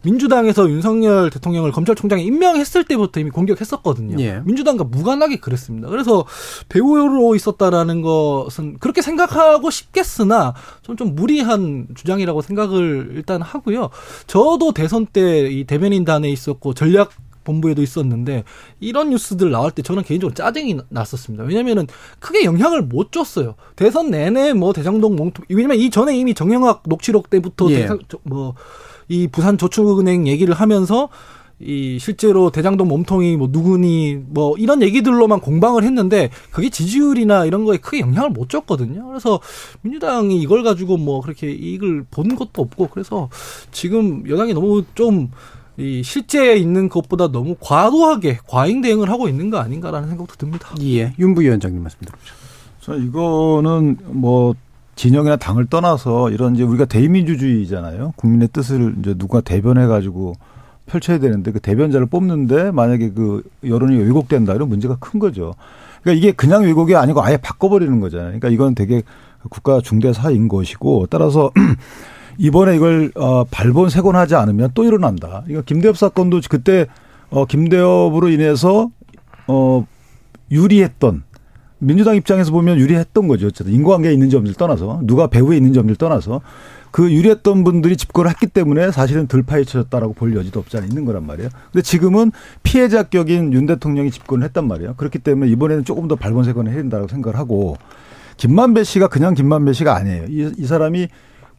민주당에서 0.08 0.70
윤석열 0.70 1.30
대통령을 1.30 1.72
검찰총장에 1.72 2.24
임명했을 2.24 2.86
때부터 2.86 3.20
이미 3.20 3.30
공격했었거든요. 3.30 4.22
예. 4.22 4.42
민주당과 4.46 4.86
무관하게 4.86 5.38
그랬습니다. 5.38 5.90
그래서 5.90 6.26
배우로 6.70 7.36
있었다라는 7.36 8.02
것은 8.02 8.78
그렇게 8.80 9.02
생각하고 9.02 9.70
싶겠으나 9.70 10.54
좀 10.82 10.98
좀 10.98 11.14
무리한 11.14 11.88
주장이라고 11.94 12.42
생각을 12.42 13.12
일단 13.14 13.40
하고요. 13.42 13.92
저도 14.26 14.74
대선 14.74 15.06
때 15.06 15.48
이 15.48 15.64
대변인단에 15.66 16.30
있었고 16.30 16.74
전략 16.74 17.12
본부에도 17.44 17.82
있었는데 17.82 18.44
이런 18.80 19.10
뉴스들 19.12 19.52
나올 19.52 19.72
때 19.72 19.82
저는 19.82 20.04
개인적으로 20.04 20.34
짜증이 20.34 20.78
났었습니다. 20.90 21.46
왜냐면은 21.46 21.88
크게 22.20 22.44
영향을 22.44 22.82
못 22.82 23.12
줬어요. 23.12 23.56
대선 23.76 24.10
내내 24.12 24.54
뭐 24.54 24.74
대장동 24.74 25.16
몽통 25.16 25.46
왜냐면 25.50 25.78
이 25.78 25.90
전에 25.90 26.18
이미 26.18 26.34
정영학 26.34 26.84
녹취록 26.86 27.30
때부터 27.30 27.70
예. 27.72 27.82
대상, 27.82 28.00
뭐 28.24 28.56
이 29.08 29.28
부산 29.28 29.58
저축은행 29.58 30.28
얘기를 30.28 30.54
하면서 30.54 31.10
이 31.60 31.98
실제로 32.00 32.52
대장동 32.52 32.88
몸통이 32.88 33.36
뭐 33.36 33.48
누구니 33.52 34.20
뭐 34.28 34.56
이런 34.58 34.84
얘기들로만 34.84 35.40
공방을 35.40 35.84
했는데 35.84 36.30
그게 36.52 36.70
지지율이나 36.70 37.46
이런 37.46 37.66
거에 37.66 37.78
크게 37.78 38.00
영향을 38.02 38.30
못 38.30 38.50
줬거든요. 38.50 39.08
그래서 39.08 39.40
민주당이 39.82 40.40
이걸 40.40 40.62
가지고 40.62 40.98
뭐 40.98 41.22
그렇게 41.22 41.52
이익을 41.52 42.06
본 42.12 42.36
것도 42.36 42.62
없고 42.62 42.90
그래서 42.90 43.30
지금 43.72 44.24
여당이 44.30 44.54
너무 44.54 44.84
좀 44.94 45.32
이 45.78 46.02
실제에 46.04 46.56
있는 46.56 46.90
것보다 46.90 47.32
너무 47.32 47.56
과도하게 47.60 48.40
과잉 48.48 48.82
대응을 48.82 49.10
하고 49.12 49.30
있는 49.30 49.52
거 49.52 49.60
아닌가라는 49.60 50.10
생각도 50.10 50.36
듭니다. 50.36 50.74
예. 50.82 51.14
윤 51.20 51.36
부 51.36 51.42
위원장님 51.42 51.82
말씀 51.84 52.00
들어보죠. 52.00 52.34
저 52.82 52.98
이거는 52.98 53.98
뭐 54.06 54.56
진영이나 54.98 55.38
당을 55.38 55.68
떠나서 55.68 56.32
이런 56.32 56.56
이제 56.56 56.64
우리가 56.64 56.86
대의민주주의잖아요. 56.86 58.14
국민의 58.18 58.50
뜻을 58.52 58.96
이제 59.00 59.14
누가 59.14 59.42
대변해 59.42 59.86
가지고 59.86 60.34
펼쳐야 60.88 61.20
되는데 61.20 61.52
그 61.52 61.60
대변자를 61.60 62.08
뽑는데 62.08 62.72
만약에 62.72 63.12
그 63.12 63.44
여론이 63.64 63.96
왜곡된다 63.96 64.56
이런 64.56 64.68
문제가 64.70 64.98
큰 65.00 65.20
거죠. 65.20 65.54
그러니까 66.02 66.20
이게 66.20 66.32
그냥 66.32 66.64
왜곡이 66.64 66.96
아니고 66.96 67.24
아예 67.24 67.38
바꿔버리는 67.38 68.00
거잖아요. 68.00 68.28
그러니까 68.28 68.50
이건 68.50 68.74
되게 68.74 69.04
국가 69.50 69.82
중대 69.82 70.12
사인 70.14 70.48
것이고 70.48 71.08
따라서 71.10 71.52
이번에 72.40 72.76
이걸 72.76 73.12
어 73.16 73.44
발본 73.44 73.90
세곤하지 73.90 74.36
않으면 74.36 74.72
또 74.74 74.84
일어난다. 74.84 75.44
이거 75.48 75.62
김대엽 75.62 75.96
사건도 75.96 76.42
그때 76.50 76.88
어 77.30 77.46
김대엽으로 77.46 78.30
인해서 78.30 78.90
어 79.48 79.86
유리했던 80.50 81.24
민주당 81.80 82.16
입장에서 82.16 82.52
보면 82.52 82.78
유리했던 82.80 83.28
거죠. 83.28 83.48
어쨌든 83.48 83.74
인과관계에 83.74 84.12
있는지 84.14 84.36
없는지 84.36 84.58
떠나서 84.58 85.02
누가 85.04 85.28
배후에 85.28 85.58
있는지 85.58 85.80
없는지 85.80 85.98
떠나서 85.98 86.42
그 86.92 87.12
유리했던 87.12 87.64
분들이 87.64 87.96
집권을 87.98 88.32
했기 88.32 88.48
때문에 88.48 88.92
사실은 88.92 89.28
덜 89.28 89.44
파헤쳐졌다라고 89.44 90.14
볼 90.14 90.36
여지도 90.36 90.60
없지 90.60 90.78
않아 90.78 90.88
있는 90.88 91.06
거란 91.06 91.26
말이에요. 91.28 91.50
근데 91.72 91.84
지금은 91.84 92.32
피해자 92.64 93.04
격인 93.04 93.54
윤 93.54 93.66
대통령이 93.68 94.10
집권을 94.10 94.44
했단 94.46 94.68
말이에요. 94.68 94.96
그렇기 94.96 95.20
때문에 95.20 95.52
이번에는 95.52 95.84
조금 95.84 96.08
더 96.08 96.16
발본색원을 96.16 96.72
해야 96.72 96.82
된다고 96.82 97.08
생각을 97.08 97.38
하고 97.38 97.78
김만배 98.38 98.84
씨가 98.84 99.10
그냥 99.10 99.34
김만배 99.34 99.74
씨가 99.74 99.96
아니에요. 99.96 100.26
이, 100.30 100.52
이 100.58 100.66
사람이 100.66 101.10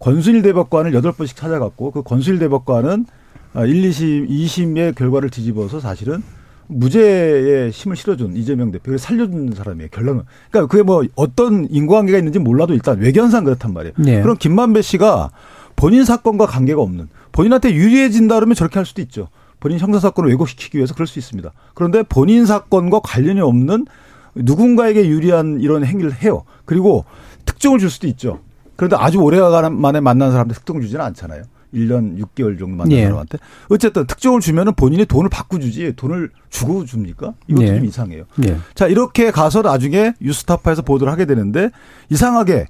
권순일 0.00 0.42
대법관을 0.42 0.94
여덟 0.94 1.12
번씩 1.12 1.36
찾아갔고 1.36 1.90
그 1.90 2.02
권순일 2.02 2.38
대법관은 2.38 3.06
1, 3.54 3.62
2심, 3.90 4.28
2심의 4.28 4.94
결과를 4.94 5.30
뒤집어서 5.30 5.80
사실은 5.80 6.22
무죄의 6.68 7.70
힘을 7.70 7.96
실어준 7.96 8.36
이재명 8.36 8.70
대표를 8.70 8.98
살려준 8.98 9.52
사람이에요. 9.54 9.88
결론은. 9.90 10.22
그러니까 10.50 10.70
그게 10.70 10.82
뭐 10.82 11.02
어떤 11.16 11.66
인과관계가 11.70 12.18
있는지 12.18 12.38
몰라도 12.38 12.74
일단 12.74 12.98
외견상 12.98 13.44
그렇단 13.44 13.72
말이에요. 13.72 13.94
네. 13.98 14.22
그럼 14.22 14.36
김만배 14.36 14.82
씨가 14.82 15.30
본인 15.76 16.04
사건과 16.04 16.46
관계가 16.46 16.80
없는 16.80 17.08
본인한테 17.32 17.72
유리해진다 17.72 18.34
그러면 18.34 18.54
저렇게 18.54 18.78
할 18.78 18.86
수도 18.86 19.00
있죠. 19.02 19.28
본인 19.60 19.78
형사 19.78 19.98
사건을 19.98 20.30
왜곡시키기 20.30 20.76
위해서 20.76 20.94
그럴 20.94 21.06
수 21.06 21.18
있습니다. 21.18 21.50
그런데 21.74 22.02
본인 22.02 22.46
사건과 22.46 23.00
관련이 23.00 23.40
없는 23.40 23.86
누군가에게 24.34 25.08
유리한 25.08 25.60
이런 25.60 25.84
행위를 25.84 26.12
해요. 26.12 26.44
그리고 26.64 27.04
특종을 27.44 27.78
줄 27.78 27.90
수도 27.90 28.06
있죠. 28.08 28.40
그런데 28.76 28.96
아주 28.96 29.18
오래간만에 29.18 30.00
만난 30.00 30.30
사람한테 30.30 30.54
특종을 30.54 30.82
주지는 30.82 31.04
않잖아요. 31.06 31.42
1년 31.74 32.18
6개월 32.18 32.58
정도 32.58 32.76
만난 32.76 32.92
예. 32.92 33.02
사람한테. 33.04 33.38
어쨌든 33.68 34.06
특종을 34.06 34.40
주면은 34.40 34.74
본인이 34.74 35.04
돈을 35.04 35.28
받고 35.28 35.58
주지 35.60 35.92
돈을 35.96 36.30
주고 36.50 36.84
줍니까? 36.84 37.34
이것도 37.48 37.64
예. 37.66 37.76
좀 37.76 37.84
이상해요. 37.84 38.24
예. 38.46 38.56
자, 38.74 38.86
이렇게 38.86 39.30
가서 39.30 39.62
나중에 39.62 40.14
유스타파에서 40.22 40.82
보도를 40.82 41.12
하게 41.12 41.24
되는데 41.26 41.70
이상하게 42.10 42.66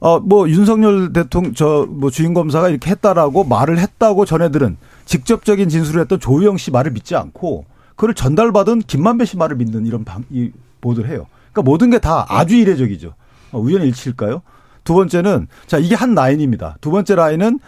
어, 0.00 0.20
뭐, 0.20 0.48
윤석열 0.48 1.12
대통령, 1.12 1.54
저, 1.54 1.84
뭐, 1.90 2.08
주인검사가 2.08 2.68
이렇게 2.68 2.88
했다라고 2.92 3.42
말을 3.42 3.80
했다고 3.80 4.26
전해들은 4.26 4.76
직접적인 5.06 5.68
진술을 5.68 6.02
했던 6.02 6.20
조우영 6.20 6.56
씨 6.56 6.70
말을 6.70 6.92
믿지 6.92 7.16
않고 7.16 7.64
그걸 7.96 8.14
전달받은 8.14 8.82
김만배 8.82 9.24
씨 9.24 9.36
말을 9.36 9.56
믿는 9.56 9.86
이런 9.86 10.04
방, 10.04 10.22
이 10.30 10.52
보도를 10.80 11.10
해요. 11.10 11.26
그러니까 11.52 11.62
모든 11.68 11.90
게 11.90 11.98
다 11.98 12.26
아주 12.28 12.54
이례적이죠. 12.54 13.14
어, 13.50 13.58
우연의 13.58 13.88
일치일까요? 13.88 14.42
두 14.84 14.94
번째는 14.94 15.48
자 15.66 15.78
이게 15.78 15.96
한 15.96 16.14
라인입니다. 16.14 16.76
두 16.80 16.92
번째 16.92 17.16
라인은 17.16 17.58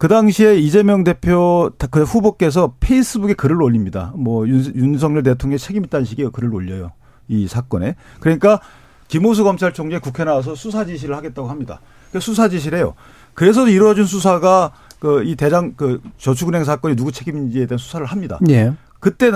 그 0.00 0.08
당시에 0.08 0.56
이재명 0.56 1.04
대표 1.04 1.70
그 1.90 2.04
후보께서 2.04 2.72
페이스북에 2.80 3.34
글을 3.34 3.60
올립니다. 3.62 4.14
뭐 4.16 4.48
윤, 4.48 4.64
윤석열 4.74 5.22
대통령 5.22 5.58
책임 5.58 5.84
있다는 5.84 6.06
식의 6.06 6.30
글을 6.32 6.54
올려요. 6.54 6.92
이 7.28 7.46
사건에. 7.46 7.96
그러니까 8.18 8.60
김호수 9.08 9.44
검찰총장이 9.44 10.00
국회 10.00 10.24
나와서 10.24 10.54
수사 10.54 10.86
지시를 10.86 11.14
하겠다고 11.18 11.50
합니다. 11.50 11.82
그러니까 12.08 12.20
수사 12.20 12.48
지시를 12.48 12.78
해요. 12.78 12.94
그래서 13.34 13.68
이루어진 13.68 14.04
수사가 14.06 14.72
그 15.00 15.22
이 15.22 15.36
대장 15.36 15.74
그 15.76 16.00
저축은행 16.16 16.64
사건이 16.64 16.96
누구 16.96 17.12
책임인지에 17.12 17.66
대한 17.66 17.76
수사를 17.76 18.06
합니다. 18.06 18.38
예. 18.48 18.72
그때 19.00 19.30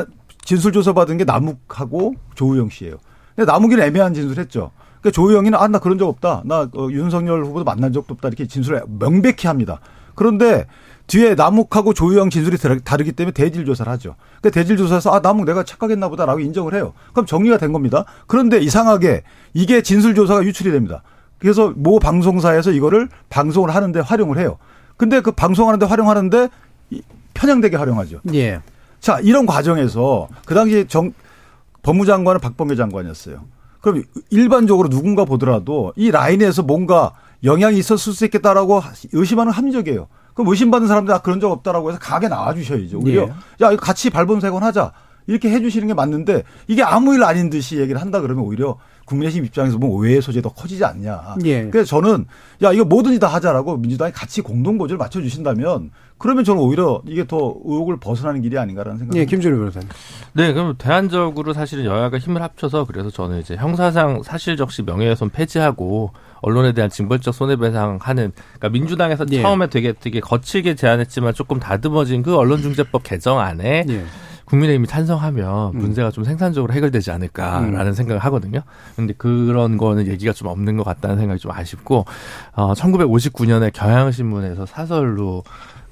진술 0.47 0.73
조사 0.73 0.95
받은 0.95 1.19
게 1.19 1.25
남욱하고 1.25 2.15
조우영 2.37 2.71
씨예요. 2.71 2.97
근데 3.37 3.53
남욱이는 3.53 3.85
애매한 3.85 4.15
진술했죠. 4.15 4.71
그러니까 5.03 5.11
조우영이는 5.11 5.59
아 5.59 5.69
나 5.69 5.79
그런 5.79 5.99
적 5.99 6.09
없다. 6.09 6.41
나 6.47 6.61
어, 6.75 6.89
윤석열 6.91 7.45
후보도 7.45 7.65
만난 7.65 7.93
적도 7.93 8.15
없다 8.15 8.29
이렇게 8.29 8.47
진술을 8.47 8.85
명백히 8.99 9.47
합니다. 9.47 9.81
그런데 10.15 10.67
뒤에 11.07 11.35
남욱하고 11.35 11.93
조유영 11.93 12.31
진술이 12.31 12.57
다르기 12.83 13.13
때문에 13.13 13.33
대질 13.33 13.65
조사를 13.67 13.91
하죠. 13.93 14.17
그러니까 14.41 14.51
대질 14.51 14.77
조사에서 14.77 15.11
아 15.11 15.21
남욱 15.21 15.45
내가 15.45 15.63
착각했나 15.63 16.09
보다라고 16.09 16.41
인정을 16.41 16.75
해요. 16.75 16.95
그럼 17.13 17.27
정리가 17.27 17.59
된 17.59 17.73
겁니다. 17.73 18.05
그런데 18.27 18.59
이상하게 18.59 19.23
이게 19.53 19.83
진술 19.83 20.15
조사가 20.15 20.45
유출이 20.45 20.71
됩니다. 20.71 21.03
그래서 21.39 21.73
모 21.77 21.99
방송사에서 21.99 22.71
이거를 22.71 23.09
방송을 23.29 23.75
하는데 23.75 24.01
활용을 24.01 24.39
해요. 24.39 24.57
근데 24.97 25.21
그 25.21 25.33
방송하는데 25.33 25.85
활용하는데 25.85 26.49
편향되게 27.35 27.77
활용하죠. 27.77 28.21
예. 28.33 28.61
자, 29.01 29.19
이런 29.21 29.45
과정에서 29.45 30.29
그 30.47 30.55
당시 30.55 30.87
정 30.89 31.13
법무장관은 31.83 32.41
박범계 32.41 32.77
장관이었어요. 32.77 33.43
그럼 33.83 34.03
일반적으로 34.31 34.89
누군가 34.89 35.27
보더라도 35.27 35.93
이 35.97 36.11
라인에서 36.11 36.63
뭔가 36.63 37.13
영향이 37.45 37.79
있었을 37.79 38.13
수 38.13 38.25
있겠다라고 38.25 38.83
의심하는 39.13 39.53
합리적이에요. 39.53 40.09
그럼 40.35 40.49
의심받는 40.49 40.89
사람들 40.89 41.15
아 41.15 41.19
그런 41.19 41.41
적 41.41 41.51
없다라고 41.51 41.91
해서 41.91 41.99
가게 42.01 42.29
나와주셔야죠. 42.29 43.01
오히려 43.01 43.23
예. 43.23 43.65
야 43.65 43.77
같이 43.77 44.11
발본색원 44.11 44.63
하자 44.63 44.93
이렇게 45.27 45.51
해주시는 45.51 45.87
게 45.89 45.95
맞는데 45.95 46.43
이게 46.67 46.83
아무 46.83 47.15
일 47.15 47.23
아닌 47.23 47.51
듯이 47.51 47.79
얘기를 47.79 48.01
한다 48.01 48.21
그러면 48.21 48.45
오히려 48.45 48.77
국민의힘 49.07 49.45
입장에서 49.45 49.79
보면 49.79 49.95
오해의 49.95 50.23
소재 50.23 50.43
더 50.43 50.49
커지지 50.51 50.85
않냐. 50.85 51.37
예. 51.45 51.69
그래서 51.71 51.89
저는 51.89 52.27
야 52.63 52.73
이거 52.73 52.85
뭐든지 52.85 53.21
다 53.21 53.29
하자라고 53.29 53.77
민주당이 53.77 54.13
같이 54.13 54.41
공동 54.41 54.77
고지를 54.77 54.99
맞춰주신다면 54.99 55.91
그러면 56.19 56.45
저는 56.45 56.63
오히려 56.63 57.03
이게 57.07 57.27
더 57.27 57.37
의혹을 57.65 57.99
벗어나는 57.99 58.41
길이 58.41 58.57
아닌가라는 58.59 58.99
생각이. 58.99 59.19
예, 59.19 59.25
김준일 59.25 59.59
변호사님. 59.59 59.89
네, 60.33 60.53
그럼 60.53 60.75
대안적으로 60.79 61.53
사실은 61.53 61.85
여야가 61.85 62.19
힘을 62.19 62.41
합쳐서 62.41 62.85
그래서 62.87 63.11
저는 63.11 63.41
이제 63.41 63.57
형사상 63.57 64.23
사실적시 64.23 64.83
명예훼손 64.83 65.31
폐지하고 65.31 66.13
언론에 66.41 66.73
대한 66.73 66.91
징벌적 66.91 67.35
손해배상하는 67.35 68.33
그러니까 68.33 68.69
민주당에서 68.71 69.25
예. 69.33 69.43
처음에 69.43 69.69
되게 69.69 69.93
되게 69.93 70.21
거칠게 70.21 70.77
제안했지만 70.77 71.35
조금 71.35 71.59
다듬어진 71.59 72.23
그 72.23 72.37
언론중재법 72.37 73.03
개정안에. 73.03 73.85
예. 73.89 74.05
국민의힘이 74.47 74.87
찬성하면 74.87 75.75
음. 75.75 75.79
문제가 75.79 76.11
좀 76.11 76.25
생산적으로 76.25 76.73
해결되지 76.75 77.11
않을까라는 77.11 77.87
음. 77.87 77.93
생각을 77.93 78.23
하거든요. 78.25 78.61
근데 78.95 79.15
그런 79.15 79.79
거는 79.79 80.07
얘기가 80.07 80.33
좀 80.33 80.49
없는 80.49 80.77
것 80.77 80.85
같다는 80.85 81.17
생각이 81.17 81.41
좀 81.41 81.51
아쉽고 81.51 82.05
어 82.55 82.73
1959년에 82.75 83.73
경향신문에서 83.73 84.67
사설로 84.67 85.43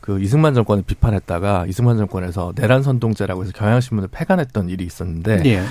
그 0.02 0.20
이승만 0.20 0.52
정권을 0.52 0.82
비판했다가 0.82 1.66
이승만 1.68 1.96
정권에서 1.96 2.52
내란 2.56 2.82
선동죄라고 2.82 3.44
해서 3.44 3.52
경향신문을 3.54 4.08
폐간했던 4.10 4.68
일이 4.68 4.84
있었는데 4.84 5.42
예. 5.46 5.62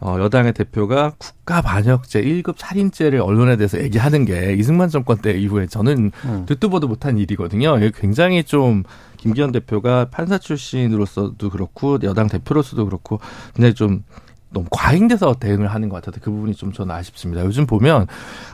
어, 0.00 0.18
여당의 0.20 0.52
대표가 0.52 1.14
국가 1.16 1.62
반역죄 1.62 2.22
1급 2.22 2.56
살인죄를 2.58 3.22
언론에 3.22 3.56
대해서 3.56 3.82
얘기하는 3.82 4.26
게 4.26 4.52
이승만 4.52 4.90
정권 4.90 5.16
때 5.16 5.32
이후에 5.32 5.66
저는 5.66 6.12
음. 6.26 6.44
듣도 6.46 6.68
보도 6.68 6.86
못한 6.86 7.16
일이거든요. 7.16 7.78
이게 7.78 7.90
굉장히 7.94 8.44
좀 8.44 8.84
김기현 9.16 9.52
대표가 9.52 10.08
판사 10.10 10.36
출신으로서도 10.36 11.48
그렇고 11.48 11.98
여당 12.02 12.28
대표로서도 12.28 12.84
그렇고 12.84 13.20
굉장히 13.54 13.72
좀 13.72 14.04
너무 14.50 14.66
과잉돼서 14.70 15.34
대응을 15.34 15.68
하는 15.68 15.88
것 15.88 15.96
같아서 15.96 16.20
그 16.22 16.30
부분이 16.30 16.54
좀 16.54 16.72
저는 16.72 16.94
아쉽습니다. 16.94 17.44
요즘 17.44 17.66
보면 17.66 18.06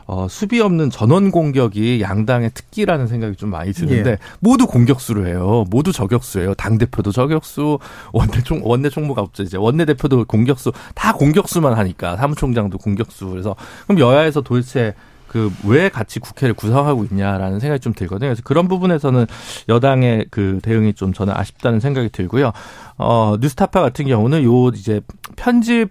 어, 0.07 0.27
수비 0.29 0.61
없는 0.61 0.91
전원 0.91 1.31
공격이 1.31 2.01
양당의 2.01 2.51
특기라는 2.53 3.07
생각이 3.07 3.37
좀 3.37 3.51
많이 3.51 3.73
드는데 3.73 4.11
예. 4.11 4.19
모두 4.41 4.67
공격수로 4.67 5.27
해요. 5.27 5.65
모두 5.71 5.93
저격수예요. 5.93 6.55
당 6.55 6.79
대표도 6.79 7.13
저격수, 7.13 7.79
원내 8.13 8.43
총 8.43 8.61
원내 8.63 8.91
총무가 8.91 9.23
없죠 9.23 9.43
이제 9.45 9.57
원내 9.57 9.85
대표도 9.85 10.25
공격수, 10.25 10.73
다 10.95 11.13
공격수만 11.13 11.75
하니까 11.75 12.17
사무총장도 12.17 12.79
공격수. 12.79 13.29
그래서 13.29 13.55
그럼 13.87 14.01
여야에서 14.01 14.41
도대체 14.41 14.95
그 15.35 15.51
왜 15.65 15.89
같이 15.89 16.21
국회를 16.21 16.55
구성하고 16.55 17.03
있냐라는 17.05 17.59
생각이 17.59 17.81
좀 17.81 17.93
들거든요. 17.93 18.29
그래서 18.29 18.43
그런 18.45 18.69
부분에서는 18.69 19.27
여당의 19.69 20.27
그 20.31 20.61
대응이 20.63 20.95
좀 20.95 21.13
저는 21.13 21.35
아쉽다는 21.37 21.81
생각이 21.81 22.11
들고요. 22.11 22.53
어, 22.99 23.37
뉴스타파 23.41 23.81
같은 23.81 24.07
경우는 24.07 24.45
요 24.45 24.69
이제 24.69 25.01
편집 25.35 25.91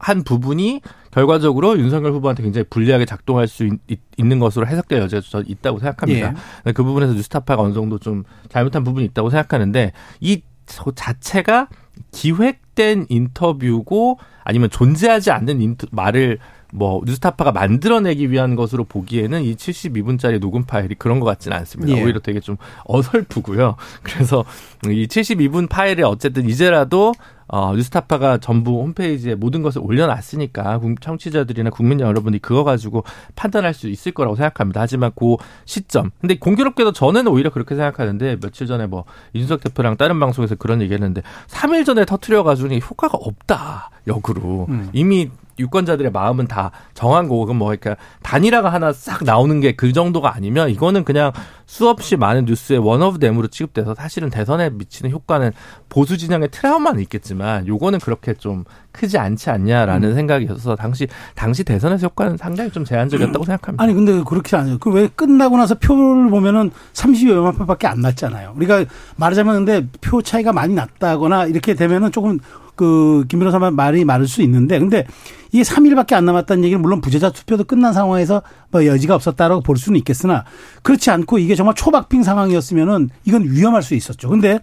한 0.00 0.24
부분이 0.24 0.80
결과적으로 1.12 1.78
윤석열 1.78 2.12
후보한테 2.12 2.42
굉장히 2.42 2.64
불리하게 2.68 3.04
작동할 3.04 3.46
수 3.46 3.68
있, 3.88 4.00
는 4.18 4.38
것으로 4.40 4.66
해석될 4.66 5.00
여지가 5.02 5.22
저 5.28 5.42
있다고 5.46 5.78
생각합니다. 5.78 6.34
예. 6.66 6.72
그 6.72 6.82
부분에서 6.82 7.12
뉴스타파가 7.12 7.62
어느 7.62 7.72
정도 7.72 7.98
좀 7.98 8.24
잘못한 8.48 8.82
부분이 8.82 9.04
있다고 9.06 9.30
생각하는데 9.30 9.92
이 10.20 10.42
자체가 10.94 11.68
기획된 12.12 13.06
인터뷰고 13.08 14.18
아니면 14.44 14.70
존재하지 14.70 15.30
않는 15.30 15.60
인터, 15.60 15.86
말을 15.90 16.38
뭐 16.72 17.02
뉴스타파가 17.04 17.52
만들어내기 17.52 18.30
위한 18.30 18.56
것으로 18.56 18.84
보기에는 18.84 19.42
이 19.42 19.54
72분짜리 19.54 20.40
녹음 20.40 20.64
파일이 20.64 20.94
그런 20.94 21.20
것 21.20 21.26
같지는 21.26 21.56
않습니다. 21.58 21.96
예. 21.96 22.02
오히려 22.02 22.20
되게 22.20 22.40
좀 22.40 22.56
어설프고요. 22.84 23.76
그래서 24.02 24.44
이 24.84 25.06
72분 25.06 25.68
파일에 25.68 26.02
어쨌든 26.02 26.48
이제라도 26.48 27.12
어, 27.52 27.74
뉴스타파가 27.74 28.38
전부 28.38 28.80
홈페이지에 28.80 29.34
모든 29.34 29.62
것을 29.62 29.82
올려놨으니까 29.84 30.80
청취자들이나 31.00 31.70
국민 31.70 31.98
여러분이 31.98 32.38
그거 32.38 32.62
가지고 32.62 33.02
판단할 33.34 33.74
수 33.74 33.88
있을 33.88 34.12
거라고 34.12 34.36
생각합니다. 34.36 34.80
하지만 34.80 35.10
그 35.16 35.34
시점. 35.64 36.10
근데 36.20 36.38
공교롭게도 36.38 36.92
저는 36.92 37.26
오히려 37.26 37.50
그렇게 37.50 37.74
생각하는데 37.74 38.36
며칠 38.40 38.68
전에 38.68 38.86
뭐 38.86 39.04
이준석 39.32 39.62
대표랑 39.64 39.96
다른 39.96 40.20
방송에서 40.20 40.54
그런 40.54 40.80
얘기 40.80 40.94
했는데 40.94 41.22
3일 41.48 41.84
전에 41.84 42.04
터트려가지고 42.04 42.72
효과가 42.72 43.18
없다. 43.20 43.90
역으로. 44.06 44.66
음. 44.68 44.88
이미 44.92 45.30
유권자들의 45.60 46.10
마음은 46.12 46.46
다 46.46 46.70
정한 46.94 47.28
거고 47.28 47.52
뭐 47.54 47.68
그러니까 47.68 47.96
단일화가 48.22 48.72
하나 48.72 48.92
싹 48.92 49.24
나오는 49.24 49.60
게 49.60 49.70
그 49.80 49.92
정도가 49.92 50.34
아니면 50.34 50.68
이거는 50.68 51.04
그냥 51.04 51.32
수없이 51.64 52.16
많은 52.16 52.44
뉴스의 52.44 52.80
one 52.80 53.00
of 53.02 53.18
them으로 53.18 53.46
취급돼서 53.48 53.94
사실은 53.94 54.28
대선에 54.28 54.70
미치는 54.70 55.10
효과는 55.10 55.52
보수 55.88 56.18
진영의 56.18 56.50
트라우마는 56.50 57.00
있겠지만 57.02 57.66
요거는 57.66 58.00
그렇게 58.00 58.34
좀 58.34 58.64
크지 58.92 59.16
않지 59.18 59.48
않냐라는 59.50 60.10
음. 60.10 60.14
생각이 60.14 60.44
있어서 60.46 60.74
당시 60.76 61.06
당시 61.34 61.62
대선에서 61.64 62.08
효과는 62.08 62.36
상당히 62.36 62.70
좀 62.70 62.84
제한적이었다고 62.84 63.44
생각합니다. 63.44 63.82
아니 63.82 63.94
근데 63.94 64.22
그렇게 64.26 64.56
아니에요. 64.56 64.78
그 64.78 64.90
왜 64.90 65.06
끝나고 65.14 65.56
나서 65.56 65.76
표를 65.76 66.28
보면은 66.30 66.72
30여만 66.94 67.56
표밖에 67.56 67.86
안 67.86 68.00
났잖아요. 68.00 68.54
우리가 68.56 68.84
말하자면 69.16 69.64
근데 69.64 69.86
표 70.00 70.20
차이가 70.20 70.52
많이 70.52 70.74
났다거나 70.74 71.46
이렇게 71.46 71.74
되면은 71.74 72.10
조금 72.12 72.40
그 72.80 73.24
김 73.28 73.38
변호사만 73.38 73.76
말이 73.76 74.04
많을 74.04 74.26
수 74.26 74.40
있는데 74.42 74.78
근데 74.78 75.06
이게 75.52 75.62
3일밖에 75.62 76.14
안 76.14 76.24
남았다는 76.24 76.64
얘기는 76.64 76.80
물론 76.80 77.00
부재자 77.00 77.30
투표도 77.30 77.64
끝난 77.64 77.92
상황에서 77.92 78.42
뭐 78.70 78.86
여지가 78.86 79.14
없었다라고 79.14 79.62
볼 79.62 79.76
수는 79.76 79.98
있겠으나 79.98 80.44
그렇지 80.82 81.10
않고 81.10 81.38
이게 81.38 81.54
정말 81.54 81.74
초박빙 81.74 82.22
상황이었으면은 82.22 83.10
이건 83.24 83.44
위험할 83.44 83.82
수 83.82 83.94
있었죠. 83.94 84.30
근데 84.30 84.60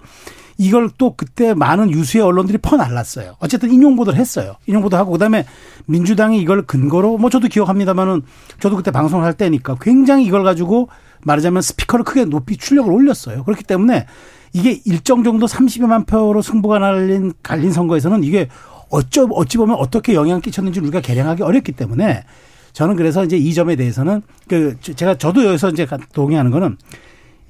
이걸 0.57 0.89
또 0.97 1.13
그때 1.15 1.53
많은 1.53 1.91
유수의 1.91 2.23
언론들이 2.23 2.57
퍼날랐어요. 2.57 3.35
어쨌든 3.39 3.71
인용 3.71 3.95
보도를 3.95 4.19
했어요. 4.19 4.55
인용 4.65 4.81
보도 4.81 4.97
하고 4.97 5.11
그다음에 5.11 5.45
민주당이 5.85 6.41
이걸 6.41 6.65
근거로 6.65 7.19
뭐 7.19 7.29
저도 7.29 7.47
기억합니다만은 7.47 8.23
저도 8.59 8.75
그때 8.75 8.89
방송을 8.89 9.23
할 9.23 9.33
때니까 9.33 9.75
굉장히 9.79 10.25
이걸 10.25 10.43
가지고 10.43 10.89
말하자면 11.23 11.61
스피커를 11.61 12.05
크게 12.05 12.25
높이 12.25 12.57
출력을 12.57 12.91
올렸어요. 12.91 13.43
그렇기 13.43 13.63
때문에 13.65 14.07
이게 14.53 14.81
일정 14.85 15.23
정도 15.23 15.45
30여만 15.45 16.07
표로 16.07 16.41
승부가 16.41 16.79
날린 16.79 17.33
갈린 17.43 17.71
선거에서는 17.71 18.23
이게 18.23 18.47
어쩌 18.89 19.23
어찌 19.23 19.57
보면 19.57 19.75
어떻게 19.75 20.13
영향을 20.13 20.41
끼쳤는지 20.41 20.79
우리가 20.79 21.01
계량하기 21.01 21.43
어렵기 21.43 21.73
때문에 21.73 22.23
저는 22.73 22.95
그래서 22.95 23.23
이제 23.23 23.37
이 23.37 23.53
점에 23.53 23.75
대해서는 23.75 24.21
그 24.47 24.77
제가 24.79 25.17
저도 25.17 25.45
여기서 25.45 25.69
이제 25.69 25.87
동의하는 26.13 26.51
거는 26.51 26.77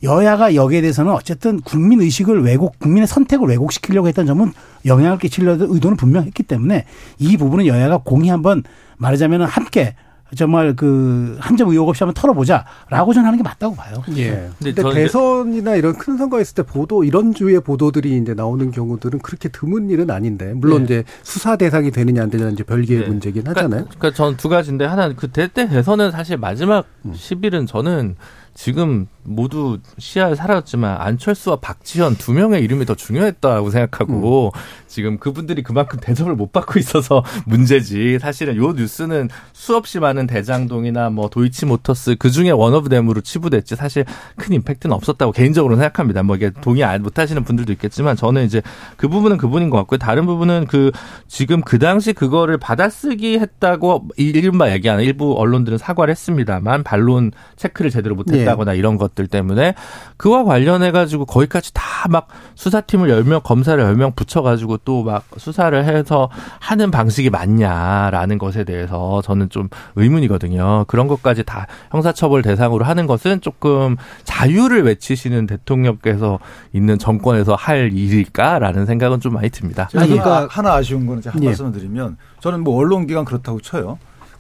여야가 0.03 0.55
여기에 0.55 0.81
대해서는 0.81 1.11
어쨌든 1.11 1.59
국민 1.61 2.01
의식을 2.01 2.43
왜곡, 2.43 2.79
국민의 2.79 3.07
선택을 3.07 3.47
왜곡시키려고 3.47 4.07
했던 4.07 4.25
점은 4.25 4.53
영향을 4.85 5.17
끼치려는 5.17 5.67
의도는 5.71 5.97
분명했기 5.97 6.43
때문에 6.43 6.85
이 7.17 7.37
부분은 7.37 7.65
여야가 7.65 7.99
공히 8.03 8.29
한번 8.29 8.63
말하자면 8.97 9.43
함께 9.43 9.95
정말 10.36 10.75
그 10.75 11.38
한점 11.39 11.69
의혹 11.69 11.88
없이 11.89 12.03
한번 12.03 12.13
털어보자라고 12.13 13.13
저는 13.13 13.25
하는 13.28 13.38
게 13.38 13.43
맞다고 13.43 13.75
봐요. 13.75 14.03
예. 14.17 14.49
근데, 14.59 14.73
근데 14.82 14.93
대선이나 14.93 15.75
이런 15.75 15.93
큰 15.97 16.17
선거 16.17 16.41
있을 16.41 16.55
때 16.55 16.63
보도 16.63 17.03
이런 17.03 17.34
주의 17.34 17.59
보도들이 17.59 18.17
이제 18.17 18.34
나오는 18.34 18.71
경우들은 18.71 19.19
그렇게 19.19 19.49
드문 19.49 19.89
일은 19.89 20.09
아닌데 20.11 20.53
물론 20.53 20.80
네. 20.80 20.84
이제 20.86 21.03
수사 21.23 21.55
대상이 21.55 21.91
되느냐 21.91 22.23
안 22.23 22.30
되느냐 22.30 22.49
이제 22.49 22.63
별개의 22.63 23.01
네. 23.01 23.07
문제긴 23.07 23.43
그러니까, 23.43 23.61
하잖아요. 23.61 23.86
그러니까 23.86 24.11
전두 24.11 24.49
가지인데 24.49 24.86
하나 24.86 25.13
그 25.13 25.30
대때 25.30 25.67
대선은 25.67 26.11
사실 26.11 26.38
마지막 26.38 26.86
음. 27.05 27.13
10일은 27.13 27.67
저는 27.67 28.15
지금 28.57 29.05
모두 29.21 29.77
시야에 29.99 30.33
사라졌지만 30.33 30.99
안철수와 30.99 31.57
박지현 31.57 32.15
두 32.15 32.33
명의 32.33 32.63
이름이 32.63 32.85
더 32.85 32.95
중요했다고 32.95 33.69
생각하고 33.69 34.51
음. 34.55 34.59
지금 34.87 35.19
그분들이 35.19 35.61
그만큼 35.61 35.99
대접을 36.01 36.33
못 36.33 36.51
받고 36.51 36.79
있어서 36.79 37.23
문제지. 37.45 38.17
사실은 38.19 38.55
요 38.55 38.71
뉴스는 38.71 39.29
수없이 39.53 39.99
많은 39.99 40.25
대장동이나 40.25 41.11
뭐 41.11 41.29
도이치모터스 41.29 42.15
그 42.17 42.31
중에 42.31 42.49
원오브댐으로 42.49 43.21
치부됐지 43.21 43.75
사실 43.75 44.05
큰 44.37 44.55
임팩트는 44.55 44.95
없었다고 44.95 45.33
개인적으로 45.33 45.75
생각합니다. 45.75 46.23
뭐 46.23 46.35
이게 46.35 46.49
동의 46.49 46.83
못 46.97 47.19
하시는 47.19 47.43
분들도 47.43 47.71
있겠지만 47.73 48.15
저는 48.15 48.43
이제 48.43 48.63
그 48.95 49.07
부분은 49.07 49.37
그분인 49.37 49.69
것 49.69 49.77
같고요. 49.77 49.99
다른 49.99 50.25
부분은 50.25 50.65
그 50.67 50.91
지금 51.27 51.61
그 51.61 51.77
당시 51.77 52.11
그거를 52.11 52.57
받아쓰기 52.57 53.37
했다고 53.37 54.07
이른바 54.17 54.71
얘기하는 54.71 55.03
일부 55.03 55.35
언론들은 55.37 55.77
사과를 55.77 56.11
했습니다만 56.11 56.81
반론 56.83 57.31
체크를 57.55 57.91
제대로 57.91 58.15
못했다 58.15 58.46
거나 58.55 58.73
예. 58.73 58.77
이런 58.77 58.97
것들 58.97 59.27
때문에 59.27 59.73
그와 60.17 60.43
관련해 60.43 60.91
가지고 60.91 61.25
거기까지 61.25 61.73
다 61.73 61.87
막 62.09 62.27
수사팀을 62.55 63.09
열 63.09 63.23
명 63.25 63.41
검사를 63.43 63.81
열 63.83 63.95
명 63.95 64.13
붙여 64.13 64.41
가지고 64.41 64.77
또 64.77 65.03
막 65.03 65.23
수사를 65.37 65.83
해서 65.83 66.29
하는 66.59 66.89
방식이 66.91 67.29
맞냐라는 67.29 68.37
것에 68.37 68.63
대해서 68.63 69.21
저는 69.23 69.49
좀 69.49 69.67
의문이거든요. 69.95 70.85
그런 70.87 71.07
것까지 71.07 71.43
다 71.43 71.67
형사처벌 71.91 72.41
대상으로 72.43 72.85
하는 72.85 73.07
것은 73.07 73.41
조금 73.41 73.97
자유를 74.23 74.83
외치시는 74.83 75.47
대통령께서 75.47 76.39
있는 76.73 76.97
정권에서 76.97 77.55
할 77.55 77.91
일일까라는 77.93 78.85
생각은 78.85 79.19
좀 79.19 79.33
많이 79.33 79.49
듭니다. 79.49 79.87
그러니까 79.91 80.47
하나 80.49 80.73
아쉬운 80.75 81.05
거는 81.05 81.21
제가 81.21 81.35
한 81.35 81.43
예. 81.43 81.47
말씀을 81.47 81.71
드리면 81.71 82.17
저는 82.39 82.63
뭐 82.63 82.77
언론기관 82.77 83.25
그렇다고 83.25 83.59
쳐요. 83.59 83.97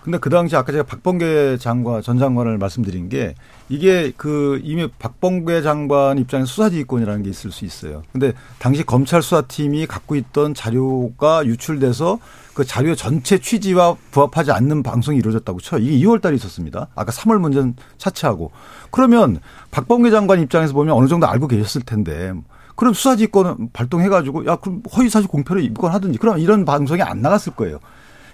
근데 0.07 0.19
그 0.19 0.29
당시 0.29 0.55
아까 0.55 0.71
제가 0.71 0.85
박범계 0.85 1.57
장관 1.57 2.01
전 2.01 2.17
장관을 2.17 2.57
말씀드린 2.57 3.09
게 3.09 3.35
이게 3.67 4.13
그 4.15 4.57
이미 4.63 4.87
박범계 4.87 5.61
장관 5.61 6.17
입장에서 6.17 6.47
수사지휘권이라는 6.49 7.23
게 7.23 7.29
있을 7.29 7.51
수 7.51 7.65
있어요. 7.65 8.03
근데 8.13 8.31
당시 8.57 8.85
검찰 8.85 9.21
수사팀이 9.21 9.85
갖고 9.85 10.15
있던 10.15 10.53
자료가 10.53 11.45
유출돼서 11.45 12.19
그 12.53 12.63
자료 12.63 12.95
전체 12.95 13.37
취지와 13.37 13.97
부합하지 14.11 14.53
않는 14.53 14.81
방송이 14.81 15.17
이루어졌다고 15.17 15.59
쳐요. 15.59 15.81
이게 15.81 15.97
2월 16.05 16.21
달에 16.21 16.37
있었습니다. 16.37 16.87
아까 16.95 17.11
3월 17.11 17.39
문제는 17.39 17.75
차치하고. 17.97 18.51
그러면 18.91 19.41
박범계 19.71 20.09
장관 20.09 20.39
입장에서 20.39 20.71
보면 20.71 20.95
어느 20.95 21.09
정도 21.09 21.27
알고 21.27 21.49
계셨을 21.49 21.81
텐데 21.81 22.31
그럼 22.77 22.93
수사지휘권을 22.93 23.55
발동해가지고 23.73 24.45
야 24.45 24.55
그럼 24.55 24.83
허위사실 24.95 25.27
공표를 25.27 25.65
입건 25.65 25.91
하든지 25.91 26.17
그럼 26.17 26.39
이런 26.39 26.63
방송이 26.63 27.01
안 27.01 27.21
나갔을 27.21 27.55
거예요. 27.55 27.79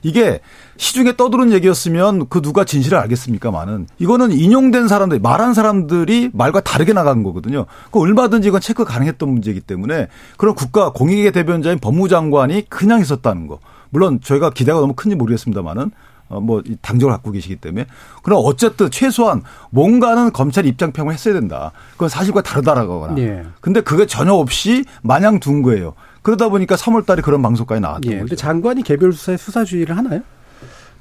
이게 0.03 0.41
시중에 0.77 1.15
떠도는 1.15 1.51
얘기였으면 1.53 2.27
그 2.29 2.41
누가 2.41 2.63
진실을 2.63 2.97
알겠습니까만은 2.99 3.87
이거는 3.99 4.31
인용된 4.31 4.87
사람들, 4.87 5.19
말한 5.19 5.53
사람들이 5.53 6.29
말과 6.33 6.59
다르게 6.61 6.93
나간 6.93 7.23
거거든요. 7.23 7.65
그 7.91 7.99
얼마든지 7.99 8.49
이건 8.49 8.61
체크 8.61 8.83
가능했던 8.83 9.27
문제이기 9.27 9.61
때문에 9.61 10.09
그런 10.37 10.53
국가 10.55 10.91
공익의 10.91 11.31
대변자인 11.31 11.79
법무장관이 11.79 12.69
그냥 12.69 12.99
있었다는 13.01 13.47
거. 13.47 13.59
물론 13.89 14.19
저희가 14.21 14.49
기대가 14.49 14.79
너무 14.79 14.93
큰지 14.93 15.15
모르겠습니다만은 15.15 15.91
어, 16.29 16.39
뭐 16.39 16.63
당적을 16.81 17.13
갖고 17.13 17.31
계시기 17.31 17.57
때문에 17.57 17.85
그럼 18.23 18.41
어쨌든 18.43 18.89
최소한 18.89 19.43
뭔가는 19.69 20.31
검찰 20.31 20.65
입장 20.65 20.91
평을 20.91 21.13
했어야 21.13 21.33
된다. 21.33 21.71
그건 21.91 22.09
사실과 22.09 22.41
다르다라거나. 22.41 23.15
네. 23.15 23.43
근데 23.61 23.81
그게 23.81 24.05
전혀 24.05 24.33
없이 24.33 24.83
마냥 25.01 25.39
둔 25.39 25.61
거예요. 25.61 25.93
그러다 26.23 26.49
보니까 26.49 26.75
3월 26.75 27.05
달에 27.05 27.21
그런 27.21 27.41
방송까지 27.41 27.81
나왔던 27.81 28.11
예, 28.11 28.19
거죠. 28.21 28.35
장관이 28.35 28.81
개별 28.83 29.13
수사에 29.13 29.37
수사주의를 29.37 29.95
하나요? 29.97 30.21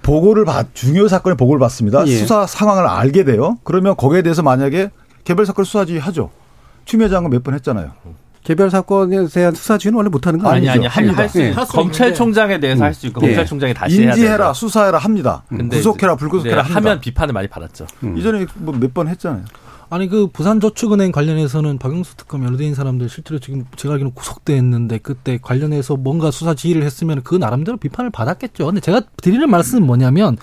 보고를 0.02 0.44
받 0.44 0.74
중요 0.74 1.06
사건의 1.08 1.36
보고를 1.36 1.60
받습니다. 1.60 2.06
예. 2.08 2.16
수사 2.16 2.46
상황을 2.46 2.86
알게 2.86 3.24
돼요. 3.24 3.58
그러면 3.64 3.96
거기에 3.96 4.22
대해서 4.22 4.42
만약에 4.42 4.90
개별 5.24 5.46
사건 5.46 5.64
수사주의 5.64 6.00
하죠. 6.00 6.30
추미애 6.84 7.08
장관 7.08 7.30
몇 7.30 7.42
번 7.44 7.54
했잖아요. 7.54 7.92
개별 8.42 8.68
사건에 8.72 9.24
대한 9.28 9.54
수사주의는 9.54 9.96
원래 9.96 10.08
못하는 10.08 10.40
거 10.40 10.48
아니죠? 10.50 10.72
아니 10.72 10.88
아니 10.88 11.08
할수 11.14 11.38
네. 11.38 11.54
검찰총장에 11.54 12.58
대해서 12.58 12.82
음. 12.82 12.86
할수 12.86 13.06
있고 13.06 13.20
네. 13.20 13.28
검찰총장이 13.28 13.72
다시 13.74 14.02
인지해라 14.02 14.52
수사해라 14.52 14.98
합니다. 14.98 15.44
구속해라 15.70 16.16
불구속해라 16.16 16.64
네, 16.64 16.72
하면 16.72 17.00
비판을 17.00 17.32
많이 17.32 17.46
받았죠. 17.46 17.86
음. 18.02 18.16
이전에 18.18 18.46
뭐 18.56 18.74
몇 18.74 18.92
번 18.92 19.06
했잖아요. 19.06 19.44
아니 19.92 20.08
그 20.08 20.26
부산저축은행 20.26 21.12
관련해서는 21.12 21.76
박영수 21.76 22.16
특검 22.16 22.44
연루된 22.44 22.74
사람들 22.74 23.10
실제로 23.10 23.38
지금 23.38 23.66
제가 23.76 23.92
알기로는 23.92 24.14
구속됐는데 24.14 24.96
그때 24.96 25.36
관련해서 25.36 25.96
뭔가 25.96 26.30
수사 26.30 26.54
지휘를 26.54 26.82
했으면 26.82 27.20
그 27.22 27.34
나름대로 27.34 27.76
비판을 27.76 28.08
받았겠죠. 28.08 28.64
근데 28.64 28.80
제가 28.80 29.02
드리는 29.20 29.50
말씀은 29.50 29.86
뭐냐면 29.86 30.38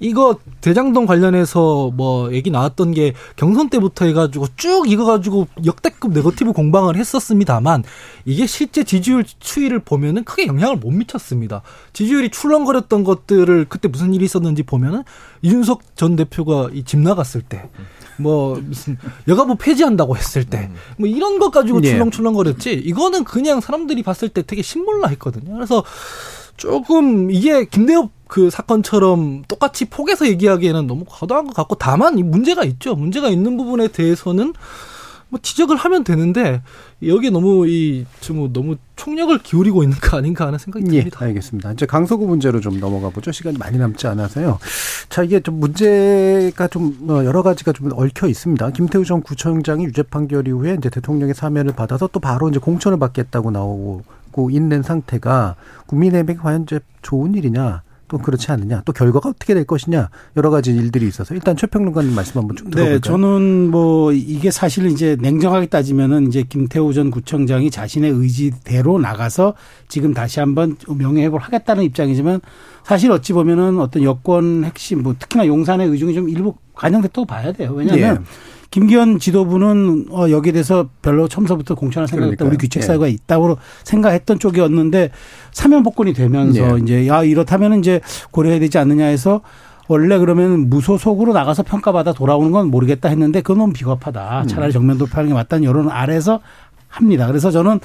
이거 0.00 0.38
대장동 0.62 1.04
관련해서 1.04 1.90
뭐 1.94 2.32
얘기 2.32 2.50
나왔던 2.50 2.92
게 2.92 3.12
경선 3.36 3.68
때부터 3.68 4.06
해가지고 4.06 4.46
쭉 4.56 4.90
이거 4.90 5.04
가지고 5.04 5.48
역대급 5.66 6.12
네거티브 6.12 6.54
공방을 6.54 6.96
했었습니다만 6.96 7.84
이게 8.24 8.46
실제 8.46 8.84
지지율 8.84 9.22
추이를 9.38 9.80
보면은 9.80 10.24
크게 10.24 10.46
영향을 10.46 10.76
못 10.76 10.90
미쳤습니다. 10.90 11.60
지지율이 11.92 12.30
출렁거렸던 12.30 13.04
것들을 13.04 13.66
그때 13.68 13.86
무슨 13.88 14.14
일이 14.14 14.24
있었는지 14.24 14.62
보면은 14.62 15.02
이준석 15.42 15.94
전 15.94 16.16
대표가 16.16 16.70
이 16.72 16.84
집 16.84 17.00
나갔을 17.00 17.42
때 17.42 17.68
뭐 18.16 18.60
무슨 18.64 18.96
여가부 19.28 19.56
폐지한다고 19.56 20.16
했을 20.16 20.44
때 20.44 20.70
뭐 20.96 21.08
이런 21.08 21.38
것 21.38 21.50
가지고 21.50 21.80
예. 21.84 21.90
출렁출렁거렸지 21.90 22.72
이거는 22.72 23.24
그냥 23.24 23.60
사람들이 23.60 24.02
봤을 24.02 24.28
때 24.28 24.42
되게 24.42 24.62
신몰라 24.62 25.08
했거든요. 25.08 25.54
그래서 25.54 25.84
조금 26.56 27.30
이게 27.30 27.64
김대엽 27.64 28.10
그 28.28 28.50
사건처럼 28.50 29.42
똑같이 29.48 29.84
폭에서 29.84 30.26
얘기하기에는 30.26 30.86
너무 30.86 31.04
과도한 31.08 31.46
것 31.46 31.54
같고 31.54 31.74
다만 31.76 32.18
이 32.18 32.22
문제가 32.22 32.64
있죠. 32.64 32.94
문제가 32.94 33.28
있는 33.28 33.56
부분에 33.56 33.88
대해서는 33.88 34.54
뭐 35.34 35.40
지적을 35.42 35.76
하면 35.76 36.04
되는데 36.04 36.62
여기에 37.04 37.30
너무 37.30 37.66
이좀 37.66 38.52
너무 38.52 38.76
총력을 38.94 39.36
기울이고 39.38 39.82
있는 39.82 39.98
거 39.98 40.16
아닌가 40.16 40.46
하는 40.46 40.60
생각이 40.60 40.86
예, 40.92 40.98
듭니다. 41.00 41.18
예, 41.22 41.26
알겠습니다. 41.26 41.72
이제 41.72 41.86
강서구 41.86 42.24
문제로 42.28 42.60
좀 42.60 42.78
넘어가 42.78 43.10
보죠. 43.10 43.32
시간이 43.32 43.58
많이 43.58 43.76
남지 43.76 44.06
않아서요. 44.06 44.60
자, 45.08 45.24
이게 45.24 45.40
좀 45.40 45.58
문제가 45.58 46.68
좀 46.68 46.96
어, 47.08 47.24
여러 47.24 47.42
가지가 47.42 47.72
좀 47.72 47.90
얽혀 47.94 48.28
있습니다. 48.28 48.70
김태우 48.70 49.04
전 49.04 49.22
구청장이 49.22 49.84
유죄 49.86 50.04
판결 50.04 50.46
이후에 50.46 50.76
이제 50.78 50.88
대통령의 50.88 51.34
사면을 51.34 51.74
받아서 51.74 52.08
또 52.12 52.20
바로 52.20 52.48
이제 52.48 52.60
공천을 52.60 53.00
받겠다고 53.00 53.50
나오고 53.50 54.50
있는 54.52 54.84
상태가 54.84 55.56
국민의힘에게 55.86 56.38
과연 56.38 56.62
이제 56.62 56.78
좋은 57.02 57.34
일이냐 57.34 57.82
또 58.08 58.18
그렇지 58.18 58.52
않느냐, 58.52 58.82
또 58.84 58.92
결과가 58.92 59.30
어떻게 59.30 59.54
될 59.54 59.64
것이냐 59.64 60.10
여러 60.36 60.50
가지 60.50 60.70
일들이 60.74 61.08
있어서 61.08 61.34
일단 61.34 61.56
최평론가님 61.56 62.14
말씀 62.14 62.40
한번 62.40 62.56
좀 62.56 62.70
들어볼까요? 62.70 62.94
네, 62.96 63.00
저는 63.00 63.70
뭐 63.70 64.12
이게 64.12 64.50
사실 64.50 64.86
이제 64.86 65.16
냉정하게 65.20 65.66
따지면은 65.66 66.28
이제 66.28 66.42
김태우 66.48 66.92
전 66.92 67.10
구청장이 67.10 67.70
자신의 67.70 68.10
의지대로 68.10 68.98
나가서 68.98 69.54
지금 69.88 70.12
다시 70.12 70.40
한번 70.40 70.76
명예회복을 70.86 71.40
하겠다는 71.40 71.84
입장이지만 71.84 72.40
사실 72.84 73.10
어찌 73.10 73.32
보면은 73.32 73.80
어떤 73.80 74.02
여권 74.02 74.64
핵심 74.64 75.02
뭐 75.02 75.14
특히나 75.18 75.46
용산의 75.46 75.88
의중이 75.88 76.14
좀 76.14 76.28
일부 76.28 76.54
관영됐다고 76.74 77.26
봐야 77.26 77.52
돼요. 77.52 77.72
왜냐하면 77.72 78.14
네. 78.16 78.24
김기현 78.74 79.20
지도부는 79.20 80.06
어 80.10 80.28
여기에 80.30 80.50
대해서 80.50 80.88
별로 81.00 81.28
처음서부터 81.28 81.76
공천할 81.76 82.08
생각했다. 82.08 82.44
우리 82.44 82.56
규칙 82.56 82.82
사유가 82.82 83.06
예. 83.06 83.12
있다고 83.12 83.56
생각했던 83.84 84.40
쪽이었는데 84.40 85.10
사면 85.52 85.84
복권이 85.84 86.12
되면서 86.12 86.76
예. 86.76 86.82
이제 86.82 87.06
야 87.06 87.22
이렇다면 87.22 87.78
이제 87.78 88.00
고려해야 88.32 88.58
되지 88.58 88.78
않느냐 88.78 89.04
해서 89.04 89.42
원래 89.86 90.18
그러면 90.18 90.68
무소속으로 90.70 91.32
나가서 91.32 91.62
평가받아 91.62 92.14
돌아오는 92.14 92.50
건 92.50 92.68
모르겠다 92.72 93.10
했는데 93.10 93.42
그건 93.42 93.58
너무 93.58 93.72
비겁하다. 93.72 94.42
음. 94.42 94.46
차라리 94.48 94.72
정면 94.72 94.98
돌파하는 94.98 95.28
게 95.28 95.34
맞다는 95.34 95.62
여론 95.62 95.88
아래서 95.88 96.40
합니다. 96.88 97.28
그래서 97.28 97.52
저는 97.52 97.78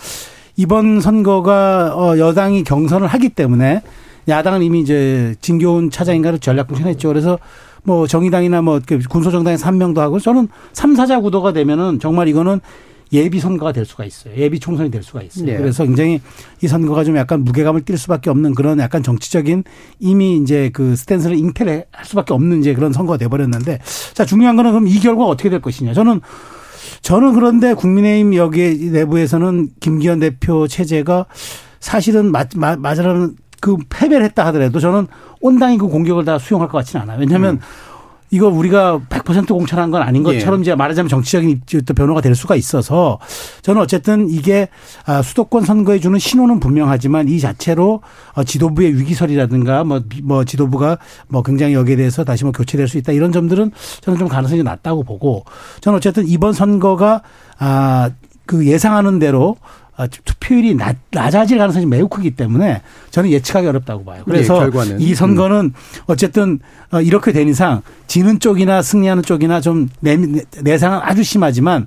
이번 0.56 1.02
선거가 1.02 1.94
어 1.96 2.18
여당이 2.18 2.64
경선을 2.64 3.06
하기 3.06 3.30
때문에 3.30 3.84
야당은 4.28 4.64
이미 4.64 4.80
이제 4.80 5.36
진교훈 5.40 5.92
차장인가를 5.92 6.40
전략 6.40 6.68
공천했죠. 6.68 7.10
그래서 7.10 7.38
뭐 7.90 8.06
정의당이나 8.06 8.62
뭐 8.62 8.80
군소정당에 9.10 9.56
3명도 9.56 9.98
하고 9.98 10.20
저는 10.20 10.48
3, 10.74 10.94
4자 10.94 11.24
구도가 11.24 11.54
되면은 11.54 12.00
정말 12.00 12.28
이거는 12.28 12.62
예비 13.12 13.40
선거가 13.40 13.72
될 13.72 13.84
수가 13.84 14.06
있어요. 14.06 14.36
예비 14.38 14.60
총선이 14.60 14.92
될 14.92 15.02
수가 15.02 15.24
있어요. 15.24 15.48
네. 15.48 15.58
그래서 15.58 15.84
굉장히 15.86 16.22
이 16.62 16.68
선거가 16.68 17.04
좀 17.04 17.18
약간 17.18 17.44
무게감을 17.44 17.82
띌 17.82 17.98
수밖에 17.98 18.30
없는 18.30 18.54
그런 18.54 18.78
약간 18.78 19.02
정치적인 19.02 19.64
이미 19.98 20.38
이제 20.38 20.70
그 20.72 20.96
스탠스를 20.96 21.36
잉태를 21.36 21.86
할 21.92 22.06
수밖에 22.06 22.36
없는 22.36 22.60
이제 22.60 22.76
그런 22.76 22.94
선거가 22.94 23.18
돼버렸는데 23.18 23.80
자 24.14 24.24
중요한 24.24 24.56
거는 24.56 24.70
그럼 24.70 24.88
이 24.88 25.00
결과가 25.00 25.28
어떻게 25.28 25.50
될 25.50 25.60
것이냐. 25.60 25.96
저는 25.96 26.22
저는 27.02 27.34
그런데 27.34 27.74
국민의힘 27.74 28.36
여기 28.36 28.92
내부에서는 28.92 29.70
김기현 29.80 30.20
대표 30.20 30.68
체제가 30.68 31.26
사실은 31.80 32.32
맞, 32.32 32.50
맞, 32.56 32.78
맞으라는 32.78 33.36
그 33.62 33.78
패배를 33.90 34.26
했다 34.26 34.46
하더라도 34.48 34.80
저는 34.80 35.08
온당이 35.42 35.78
그 35.78 35.88
공격을 35.88 36.26
다 36.26 36.38
수용할 36.40 36.70
것 36.70 36.78
같지는 36.80 37.04
않아요. 37.04 37.20
왜냐하면 37.20 37.56
음. 37.56 37.60
이거 38.32 38.48
우리가 38.48 39.00
100% 39.10 39.48
공천한 39.48 39.90
건 39.90 40.02
아닌 40.02 40.24
것처럼 40.24 40.60
예. 40.60 40.62
이제 40.62 40.76
말하자면 40.76 41.10
정치적인 41.10 41.62
변호가 41.96 42.22
될 42.22 42.36
수가 42.36 42.56
있어서 42.56 43.20
저는 43.64 43.82
어쨌든 43.82 44.30
이게 44.30 44.70
아, 45.06 45.22
수도권 45.22 45.64
선거에 45.66 46.00
주는 46.00 46.20
신호는 46.20 46.60
분명하지만 46.60 47.28
이 47.28 47.40
자체로 47.40 48.02
어, 48.34 48.44
지도부의 48.44 48.98
위기설이라든가 48.98 49.84
뭐, 49.84 50.02
뭐 50.24 50.44
지도부가 50.44 51.00
뭐 51.28 51.42
굉장히 51.42 51.74
여기에 51.74 51.96
대해서 51.96 52.24
다시 52.24 52.44
뭐 52.44 52.52
교체될 52.52 52.88
수 52.88 52.98
있다 52.98 53.14
이런 53.14 53.32
점들은 53.32 53.72
저는 54.02 54.20
좀 54.20 54.28
가능성이 54.28 54.62
낮다고 54.62 55.04
보고 55.04 55.44
저는 55.82 55.98
어쨌든 55.98 56.28
이번 56.28 56.54
선거가 56.54 57.24
아, 57.58 58.12
그 58.46 58.66
예상하는 58.66 59.20
대로 59.20 59.50
어, 59.50 59.58
투표율이 60.08 60.76
낮, 60.76 60.98
낮아질 61.12 61.58
가능성이 61.58 61.86
매우 61.86 62.08
크기 62.08 62.32
때문에 62.32 62.82
저는 63.12 63.30
예측하기 63.32 63.68
어렵다고 63.68 64.06
봐요. 64.06 64.24
그래서 64.26 64.70
네, 64.70 64.98
이 65.00 65.16
선거는 65.16 65.74
어쨌든 66.08 66.60
어, 66.92 67.02
이렇게 67.02 67.32
된 67.32 67.48
이상 67.48 67.82
지는 68.08 68.40
쪽이나 68.40 68.82
승리하는 68.82 69.24
쪽이나 69.24 69.62
좀 69.62 69.90
내상은 70.62 71.00
아주 71.02 71.24
심하지만 71.24 71.86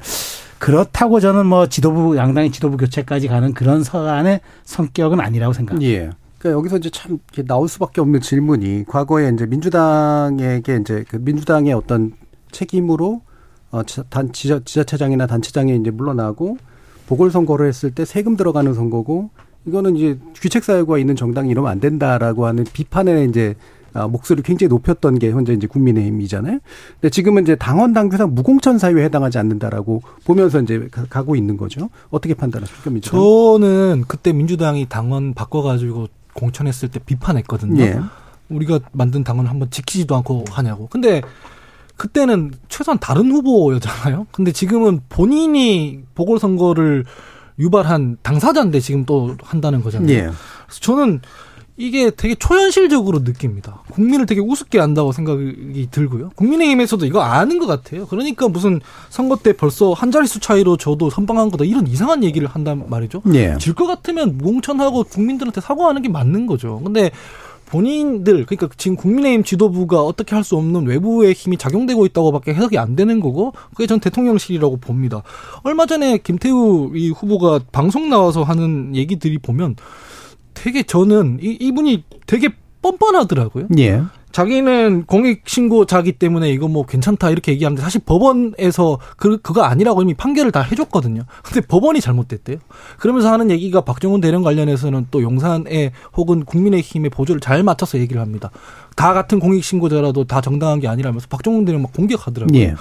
그렇다고 0.59 1.19
저는 1.19 1.47
뭐 1.47 1.67
지도부 1.67 2.17
양당의 2.17 2.53
지도부 2.53 2.77
교체까지 2.77 3.29
가는 3.29 3.53
그런 3.53 3.83
서안의 3.83 4.41
성격은 4.65 5.21
아니라고 5.21 5.53
생각합니다. 5.53 5.91
예. 5.91 6.11
그러니까 6.39 6.59
여기서 6.59 6.77
이제 6.77 6.91
참 6.91 7.19
나올 7.47 7.69
수밖에 7.69 8.01
없는 8.01 8.21
질문이 8.21 8.85
과거에 8.87 9.31
이제 9.33 9.47
민주당에게 9.47 10.77
이제 10.81 11.05
그 11.09 11.17
민주당의 11.17 11.73
어떤 11.73 12.13
책임으로 12.51 13.23
어단 13.71 14.33
지자, 14.33 14.61
지자체장이나 14.65 15.27
단체장이 15.27 15.77
이제 15.77 15.91
물러나고 15.91 16.59
보궐선거를 17.07 17.67
했을 17.67 17.91
때 17.91 18.05
세금 18.05 18.37
들어가는 18.37 18.73
선거고 18.75 19.31
이거는 19.67 19.97
이제 19.97 20.19
귀책 20.41 20.65
사유가 20.65 20.99
있는 20.99 21.17
정당이 21.17 21.51
이러면 21.51 21.71
안 21.71 21.81
된다라고 21.81 22.47
하는 22.47 22.65
비판에 22.73 23.25
이제 23.25 23.55
아, 23.95 24.09
목소리를 24.09 24.43
굉장히 24.43 24.69
높였던 24.69 25.19
게 25.19 25.31
현재 25.31 25.53
이제 25.53 25.67
국민의힘이잖아요. 25.67 26.61
근데 26.95 27.11
지금은 27.11 27.43
이제 27.43 27.57
당원 27.57 27.93
당규상 27.93 28.35
무공천 28.35 28.79
사유에 28.79 29.05
해당하지 29.05 29.39
않는다라고 29.39 30.03
보면서 30.25 30.61
이제 30.63 30.89
가고 31.11 31.37
있는 31.37 31.59
거죠. 31.59 31.91
어떻게 32.11 32.33
판단하십니까, 32.35 32.91
민주당? 32.91 33.21
저는 33.21 34.05
그때 34.09 34.33
민주당이 34.33 34.87
당원 34.89 35.35
바꿔가지고 35.35 36.09
공천했을 36.33 36.91
때 36.91 37.01
비판했거든요. 37.05 37.83
예. 37.83 38.01
우리가 38.49 38.81
만든 38.93 39.25
당원을 39.25 39.51
한번 39.51 39.71
지키지도 39.71 40.17
않고 40.17 40.45
하냐고. 40.51 40.87
근데 40.89 41.21
그때는 41.97 42.53
최소한 42.69 42.99
다른 42.99 43.31
후보였잖아요. 43.31 44.27
근데 44.33 44.53
지금은 44.53 45.01
본인이 45.09 46.01
보궐선거를 46.15 47.05
유발한 47.59 48.17
당사자인데 48.23 48.81
지금 48.81 49.05
또 49.05 49.37
한다는 49.43 49.83
거잖아요. 49.83 50.11
예. 50.11 50.21
그래서 50.23 50.81
저는 50.81 51.21
이게 51.77 52.11
되게 52.11 52.35
초현실적으로 52.35 53.21
느낍니다. 53.21 53.83
국민을 53.91 54.27
되게 54.27 54.41
우습게 54.41 54.79
한다고 54.79 55.11
생각이 55.13 55.89
들고요. 55.91 56.31
국민의힘에서도 56.37 57.07
이거 57.07 57.23
아는 57.23 57.59
것 57.59 57.67
같아요. 57.67 58.07
그러니까 58.07 58.47
무슨 58.49 58.81
선거 59.09 59.37
때 59.37 59.53
벌써 59.55 59.93
한 59.93 60.11
자릿수 60.11 60.41
차이로 60.41 60.77
저도 60.77 61.09
선방한 61.09 61.51
거다 61.51 61.65
이런 61.65 61.87
이상한 61.87 62.25
얘기를 62.25 62.47
한단 62.47 62.85
말이죠. 62.89 63.23
예. 63.35 63.57
질것 63.59 63.87
같으면 63.87 64.37
무공천하고 64.39 65.05
국민들한테 65.05 65.61
사과하는 65.61 66.03
게 66.03 66.09
맞는 66.09 66.47
거죠. 66.47 66.81
근데 66.85 67.11
본인들 67.73 68.45
그러니까 68.45 68.69
지금 68.77 68.97
국민의힘 68.97 69.45
지도부가 69.45 70.03
어떻게 70.03 70.35
할 70.35 70.43
수 70.43 70.57
없는 70.57 70.87
외부의 70.87 71.35
힘이 71.35 71.57
작용되고 71.57 72.05
있다고밖에 72.07 72.53
해석이 72.53 72.77
안 72.77 72.97
되는 72.97 73.21
거고 73.21 73.53
그게 73.71 73.87
전 73.87 74.01
대통령실이라고 74.01 74.79
봅니다. 74.79 75.23
얼마 75.63 75.87
전에 75.87 76.19
김태우 76.19 76.91
이 76.97 77.11
후보가 77.11 77.61
방송 77.71 78.11
나와서 78.11 78.43
하는 78.43 78.97
얘기들이 78.97 79.39
보면 79.39 79.77
되게 80.53 80.83
저는 80.83 81.39
이, 81.41 81.57
이분이 81.61 82.03
되게 82.27 82.49
뻔뻔하더라고요. 82.83 83.69
예. 83.79 84.03
자기는 84.33 85.05
공익신고자기 85.07 86.13
때문에 86.13 86.51
이거 86.51 86.69
뭐 86.69 86.85
괜찮다 86.87 87.31
이렇게 87.31 87.53
얘기하는데 87.53 87.83
사실 87.83 88.01
법원에서 88.05 88.99
그, 89.17 89.39
그거 89.41 89.63
아니라고 89.63 90.03
이미 90.03 90.15
판결을 90.15 90.51
다 90.51 90.63
해줬거든요. 90.63 91.23
근데 91.43 91.61
법원이 91.61 92.01
잘못됐대요. 92.01 92.59
그러면서 92.99 93.33
하는 93.33 93.51
얘기가 93.51 93.83
박정훈 93.83 94.21
대령 94.21 94.43
관련해서는 94.43 95.09
또 95.11 95.23
용산에 95.23 95.93
혹은 96.17 96.45
국민의힘의 96.45 97.11
보조를 97.11 97.41
잘 97.41 97.63
맞춰서 97.63 97.99
얘기를 97.99 98.21
합니다. 98.21 98.51
다 98.97 99.13
같은 99.13 99.39
공익신고자라도 99.39 100.25
다 100.25 100.41
정당한 100.41 100.81
게 100.81 100.89
아니라면서 100.89 101.27
박정훈 101.29 101.65
대령 101.65 101.83
막 101.83 101.93
공격하더라고요. 101.93 102.59
예. 102.59 102.75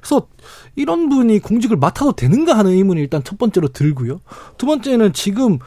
그래서 0.00 0.26
이런 0.76 1.08
분이 1.08 1.40
공직을 1.40 1.76
맡아도 1.76 2.12
되는가 2.12 2.56
하는 2.56 2.72
의문이 2.72 3.00
일단 3.00 3.22
첫 3.22 3.38
번째로 3.38 3.68
들고요. 3.68 4.20
두 4.56 4.66
번째는 4.66 5.12
지금 5.12 5.58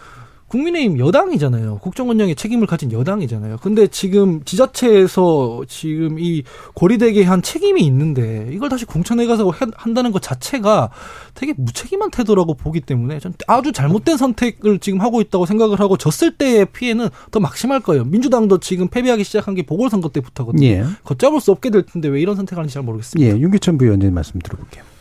국민의힘 0.54 1.00
여당이잖아요. 1.00 1.80
국정운영에 1.80 2.36
책임을 2.36 2.68
가진 2.68 2.92
여당이잖아요. 2.92 3.58
근데 3.58 3.88
지금 3.88 4.44
지자체에서 4.44 5.64
지금 5.68 6.20
이 6.20 6.44
고리되게 6.76 7.24
한 7.24 7.42
책임이 7.42 7.82
있는데 7.82 8.48
이걸 8.52 8.70
다시 8.70 8.86
공천해 8.86 9.26
가서 9.26 9.52
한다는 9.76 10.12
것 10.12 10.22
자체가 10.22 10.92
되게 11.34 11.56
무책임한 11.58 12.12
태도라고 12.12 12.54
보기 12.54 12.82
때문에 12.82 13.20
전 13.20 13.34
아주 13.48 13.72
잘못된 13.72 14.18
선택을 14.18 14.78
지금 14.78 15.02
하고 15.02 15.22
있다고 15.22 15.48
생각을 15.48 15.80
하고 15.80 15.98
졌을 15.98 16.38
때의 16.38 16.68
피해는 16.68 17.10
더 17.32 17.40
막심할 17.40 17.80
거예요. 17.80 18.04
민주당도 18.04 18.60
지금 18.60 18.90
패배하기 18.90 19.24
시작한 19.24 19.56
게 19.56 19.64
보궐선거 19.64 20.10
때부터거든요. 20.10 20.68
예. 20.68 20.86
걷잡을 21.04 21.42
수 21.42 21.52
없게 21.52 21.72
될 21.72 21.84
텐데 21.84 22.10
왜 22.10 22.22
이런 22.22 22.36
선택을 22.36 22.60
하는지 22.60 22.76
잘 22.76 22.84
모르겠습니다. 22.84 23.28
예, 23.28 23.40
윤기천 23.42 23.80
부위원님 23.80 24.14
말씀 24.14 24.40
들어볼게요. 24.40 24.93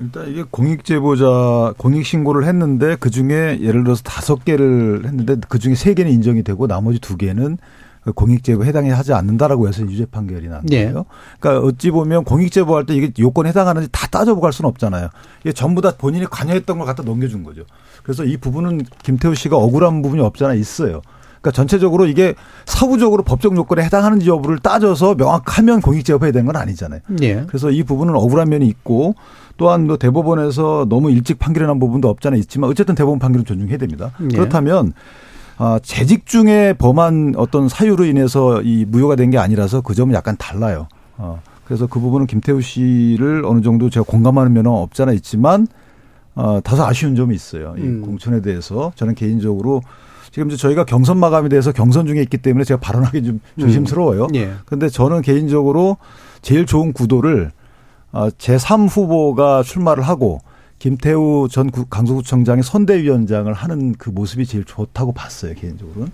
일단 0.00 0.28
이게 0.28 0.44
공익 0.50 0.84
제보자 0.84 1.74
공익 1.76 2.06
신고를 2.06 2.46
했는데 2.46 2.96
그 2.98 3.10
중에 3.10 3.58
예를 3.60 3.84
들어서 3.84 4.02
다섯 4.02 4.44
개를 4.44 5.02
했는데 5.04 5.36
그 5.48 5.58
중에 5.58 5.74
세 5.74 5.94
개는 5.94 6.10
인정이 6.10 6.42
되고 6.42 6.66
나머지 6.66 6.98
두 6.98 7.16
개는 7.16 7.58
공익 8.14 8.42
제보 8.42 8.64
해당이 8.64 8.90
하지 8.90 9.12
않는다라고 9.12 9.68
해서 9.68 9.82
유죄 9.82 10.06
판결이 10.06 10.48
난 10.48 10.62
네. 10.64 10.84
거예요. 10.84 10.98
네. 10.98 11.04
그러니까 11.38 11.66
어찌 11.66 11.90
보면 11.90 12.24
공익 12.24 12.50
제보할 12.50 12.84
때 12.84 12.94
이게 12.94 13.12
요건 13.20 13.46
해당하는지 13.46 13.88
다 13.92 14.08
따져보고 14.08 14.42
갈 14.42 14.52
수는 14.52 14.68
없잖아요. 14.70 15.08
이게 15.42 15.52
전부 15.52 15.80
다 15.80 15.92
본인이 15.96 16.26
관여했던 16.26 16.78
걸 16.78 16.86
갖다 16.86 17.02
넘겨준 17.04 17.44
거죠. 17.44 17.62
그래서 18.02 18.24
이 18.24 18.36
부분은 18.36 18.82
김태우 19.04 19.34
씨가 19.34 19.56
억울한 19.56 20.02
부분이 20.02 20.20
없잖아 20.20 20.54
있어요. 20.54 21.02
그러니까 21.40 21.50
전체적으로 21.52 22.06
이게 22.06 22.34
사후적으로 22.66 23.22
법적 23.24 23.56
요건에 23.56 23.84
해당하는지 23.84 24.28
여부를 24.28 24.58
따져서 24.58 25.14
명확하면 25.16 25.80
공익 25.80 26.04
제보해야 26.04 26.32
되는 26.32 26.46
건 26.46 26.56
아니잖아요. 26.56 27.00
네. 27.08 27.44
그래서 27.46 27.70
이 27.70 27.82
부분은 27.82 28.14
억울한 28.14 28.48
면이 28.48 28.66
있고 28.66 29.14
또한 29.56 29.86
뭐 29.86 29.96
대법원에서 29.96 30.86
너무 30.88 31.10
일찍 31.10 31.38
판결이 31.38 31.66
난 31.66 31.78
부분도 31.78 32.08
없잖아 32.08 32.36
있지만 32.36 32.70
어쨌든 32.70 32.94
대법원 32.94 33.18
판결은 33.18 33.44
존중해야 33.44 33.78
됩니다. 33.78 34.12
네. 34.18 34.28
그렇다면 34.28 34.92
아, 35.58 35.78
재직 35.82 36.26
중에 36.26 36.74
범한 36.78 37.34
어떤 37.36 37.68
사유로 37.68 38.04
인해서 38.04 38.62
이 38.62 38.84
무효가 38.88 39.16
된 39.16 39.30
게 39.30 39.38
아니라서 39.38 39.80
그 39.80 39.94
점은 39.94 40.14
약간 40.14 40.36
달라요. 40.38 40.88
어. 41.16 41.40
그래서 41.64 41.86
그 41.86 42.00
부분은 42.00 42.26
김태우 42.26 42.60
씨를 42.60 43.44
어느 43.46 43.60
정도 43.62 43.88
제가 43.88 44.04
공감하는 44.06 44.52
면은 44.52 44.70
없잖아 44.70 45.12
있지만 45.12 45.66
어, 46.34 46.60
다소 46.64 46.84
아쉬운 46.84 47.14
점이 47.14 47.34
있어요. 47.34 47.74
이 47.78 47.82
음. 47.82 48.02
공천에 48.02 48.40
대해서 48.40 48.92
저는 48.96 49.14
개인적으로 49.14 49.82
지금 50.30 50.48
이제 50.48 50.56
저희가 50.56 50.84
경선 50.86 51.18
마감에 51.18 51.48
대해서 51.50 51.72
경선 51.72 52.06
중에 52.06 52.22
있기 52.22 52.38
때문에 52.38 52.64
제가 52.64 52.80
발언하기 52.80 53.22
좀 53.22 53.40
음. 53.56 53.60
조심스러워요. 53.60 54.24
음. 54.24 54.34
예. 54.34 54.52
근데 54.64 54.88
저는 54.88 55.20
개인적으로 55.22 55.98
제일 56.40 56.64
좋은 56.66 56.92
구도를 56.92 57.46
어, 57.46 57.61
제3 58.12 58.88
후보가 58.88 59.62
출마를 59.62 60.02
하고 60.02 60.40
김태우 60.78 61.48
전 61.50 61.70
강서구청장이 61.70 62.62
선대위원장을 62.62 63.52
하는 63.52 63.92
그 63.94 64.10
모습이 64.10 64.46
제일 64.46 64.64
좋다고 64.64 65.12
봤어요 65.12 65.54
개인적으로는 65.54 66.10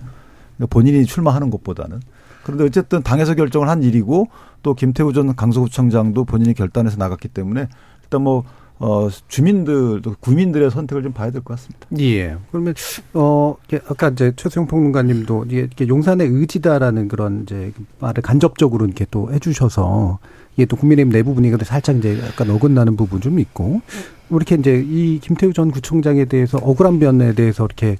그러니까 0.57 0.67
본인이 0.71 1.05
출마하는 1.07 1.51
것보다는 1.51 2.01
그런데 2.45 2.65
어쨌든 2.65 3.03
당에서 3.03 3.35
결정을 3.35 3.69
한 3.69 3.83
일이고 3.83 4.29
또 4.63 4.75
김태우 4.75 5.13
전 5.13 5.35
강서구청장도 5.35 6.25
본인이 6.25 6.55
결단해서 6.55 6.97
나갔기 6.97 7.29
때문에 7.29 7.69
일단 8.03 8.23
뭐 8.23 8.45
어, 8.81 9.09
주민들, 9.27 10.03
또 10.03 10.15
구민들의 10.21 10.71
선택을 10.71 11.03
좀 11.03 11.13
봐야 11.13 11.33
될 11.33 11.43
것 11.43 11.55
같습니다. 11.55 11.89
예. 11.99 12.37
그러면, 12.53 12.75
어, 13.13 13.57
아까 13.89 14.11
이제 14.11 14.33
최수영 14.37 14.69
평론가님도 14.69 15.47
이게 15.49 15.89
용산의 15.89 16.29
의지다라는 16.29 17.09
그런 17.09 17.43
이제 17.43 17.73
말을 17.99 18.23
간접적으로 18.23 18.87
이렇게 18.87 19.05
또 19.11 19.33
해주셔서 19.33 20.21
이게 20.59 20.67
또 20.67 20.75
국민의힘 20.77 21.13
내부 21.13 21.35
분위기가 21.35 21.65
살짝 21.65 21.97
이제 21.99 22.21
약간 22.21 22.51
어긋나는 22.51 22.97
부분 22.97 23.21
좀 23.21 23.39
있고 23.39 23.81
이렇게 24.29 24.57
이제 24.57 24.85
이 24.85 25.21
김태우 25.21 25.53
전 25.53 25.71
구청장에 25.71 26.25
대해서 26.25 26.59
억울한 26.59 26.99
변에 26.99 27.33
대해서 27.33 27.65
이렇게 27.65 27.97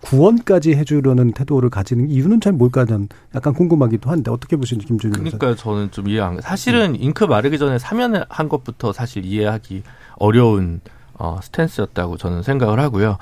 구원까지 0.00 0.74
해주려는 0.74 1.30
태도를 1.32 1.70
가지는 1.70 2.08
이유는 2.10 2.40
잘 2.40 2.52
뭘까 2.52 2.84
는 2.84 3.08
약간 3.36 3.54
궁금하기도 3.54 4.10
한데 4.10 4.30
어떻게 4.32 4.56
보시는지 4.56 4.86
김준일 4.88 5.12
그러니까 5.12 5.54
저는 5.54 5.92
좀 5.92 6.08
이해 6.08 6.20
안 6.20 6.34
가. 6.36 6.42
사실은 6.42 6.94
음. 6.94 6.96
잉크 6.98 7.24
마르기 7.24 7.58
전에 7.58 7.78
사면한 7.78 8.48
것부터 8.48 8.92
사실 8.92 9.24
이해하기 9.24 9.84
어려운 10.16 10.80
어, 11.14 11.38
스탠스였다고 11.42 12.16
저는 12.16 12.42
생각을 12.42 12.80
하고요. 12.80 13.18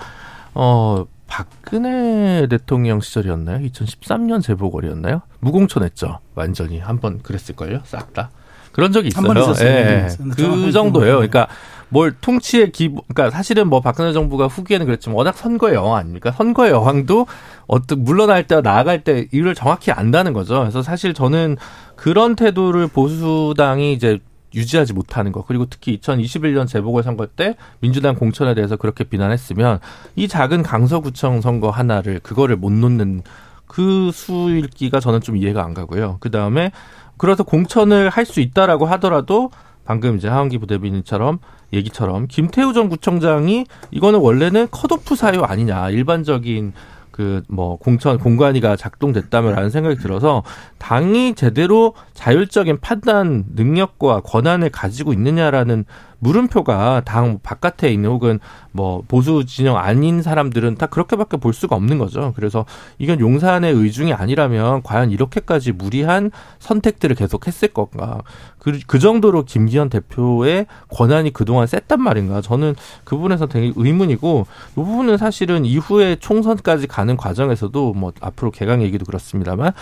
어, 0.55 1.05
박근혜 1.27 2.47
대통령 2.49 3.01
시절이었나요? 3.01 3.59
2013년 3.69 4.41
재보궐이었나요? 4.43 5.21
무공천했죠. 5.41 6.21
완전히 6.35 6.79
한 6.79 7.01
번 7.01 7.19
그랬을걸요. 7.23 7.81
싹 7.85 8.15
다. 8.15 8.31
그런 8.79 8.93
적이 8.93 9.09
있어요. 9.09 9.67
예. 9.67 10.07
그 10.37 10.71
정도예요. 10.71 11.15
그러니까 11.15 11.49
뭘 11.89 12.15
통치의 12.21 12.71
기본, 12.71 13.03
그러니까 13.09 13.37
사실은 13.37 13.69
뭐 13.69 13.81
박근혜 13.81 14.13
정부가 14.13 14.47
후기에는 14.47 14.87
그랬지만 14.87 15.17
워낙 15.17 15.37
선거의 15.37 15.75
여왕 15.75 15.97
아닙니까? 15.97 16.31
선거의 16.31 16.71
여왕도 16.71 17.27
어떤 17.67 18.05
물러날 18.05 18.47
때와 18.47 18.61
나아갈 18.61 19.03
때 19.03 19.27
이를 19.33 19.57
정확히 19.57 19.91
안다는 19.91 20.33
거죠. 20.33 20.61
그래서 20.61 20.83
사실 20.83 21.13
저는 21.13 21.57
그런 21.97 22.37
태도를 22.37 22.87
보수당이 22.87 23.95
이제 23.95 24.21
유지하지 24.55 24.93
못하는 24.93 25.33
것 25.33 25.45
그리고 25.49 25.67
특히 25.67 25.99
2021년 25.99 26.69
재보궐선거 26.69 27.27
때 27.27 27.57
민주당 27.81 28.15
공천에 28.15 28.55
대해서 28.55 28.77
그렇게 28.77 29.03
비난했으면 29.03 29.81
이 30.15 30.29
작은 30.29 30.63
강서구청 30.63 31.41
선거 31.41 31.71
하나를 31.71 32.21
그거를 32.21 32.55
못 32.55 32.71
놓는 32.71 33.23
그 33.67 34.13
수일기가 34.13 35.01
저는 35.01 35.21
좀 35.21 35.37
이해가 35.37 35.65
안 35.65 35.75
가고요. 35.75 36.19
그 36.21 36.31
다음에 36.31 36.71
그래서 37.19 37.43
공천을 37.43 38.09
할 38.11 38.25
수 38.25 38.41
있다라고 38.41 38.87
하더라도 38.87 39.51
방금 39.85 40.17
이제 40.17 40.29
하원기 40.29 40.59
부대변인처럼 40.59 41.39
얘기처럼 41.73 42.27
김태우 42.29 42.73
전 42.73 42.89
구청장이 42.89 43.65
이거는 43.91 44.21
원래는 44.21 44.69
컷오프 44.71 45.17
사유 45.17 45.43
아니냐 45.43 45.91
일반적인 45.91 46.73
그 47.11 47.43
뭐 47.49 47.77
공천 47.79 48.17
공관위가 48.19 48.77
작동됐다면라는 48.77 49.71
생각이 49.71 49.97
들어서 49.97 50.45
당이 50.79 51.35
제대로 51.35 51.95
자율적인 52.15 52.79
판단 52.81 53.45
능력과 53.57 54.21
권한을 54.21 54.71
가지고 54.71 55.13
있느냐라는 55.13 55.85
물음표가 56.21 57.03
당 57.05 57.39
바깥에 57.43 57.93
있는 57.93 58.11
혹은 58.11 58.41
뭐 58.73 59.03
보수 59.07 59.45
진영 59.47 59.77
아닌 59.77 60.23
사람들은 60.23 60.77
다 60.77 60.87
그렇게밖에 60.87 61.37
볼 61.37 61.53
수가 61.53 61.77
없는 61.77 61.99
거죠. 61.99 62.33
그래서 62.37 62.65
이건 62.99 63.21
용산의 63.21 63.73
의중이 63.73 64.13
아니라면 64.13 64.83
과연 64.83 65.11
이렇게까지 65.11 65.73
무리한 65.73 66.31
선택들을 66.59 67.17
계속 67.17 67.47
했을 67.47 67.69
건가. 67.69 68.23
그, 68.59 68.79
그 68.87 68.99
정도로 68.99 69.45
김기현 69.45 69.89
대표의 69.89 70.67
권한이 70.91 71.33
그동안 71.33 71.67
셌단 71.67 72.03
말인가. 72.03 72.41
저는 72.41 72.75
그 73.05 73.17
부분에서 73.17 73.47
되게 73.47 73.73
의문이고 73.75 74.47
이 74.73 74.75
부분은 74.75 75.17
사실은 75.17 75.65
이후에 75.65 76.17
총선까지 76.17 76.87
가는 76.87 77.17
과정에서도 77.17 77.95
뭐 77.95 78.13
앞으로 78.21 78.51
개강 78.51 78.83
얘기도 78.83 79.05
그렇습니다만 79.05 79.73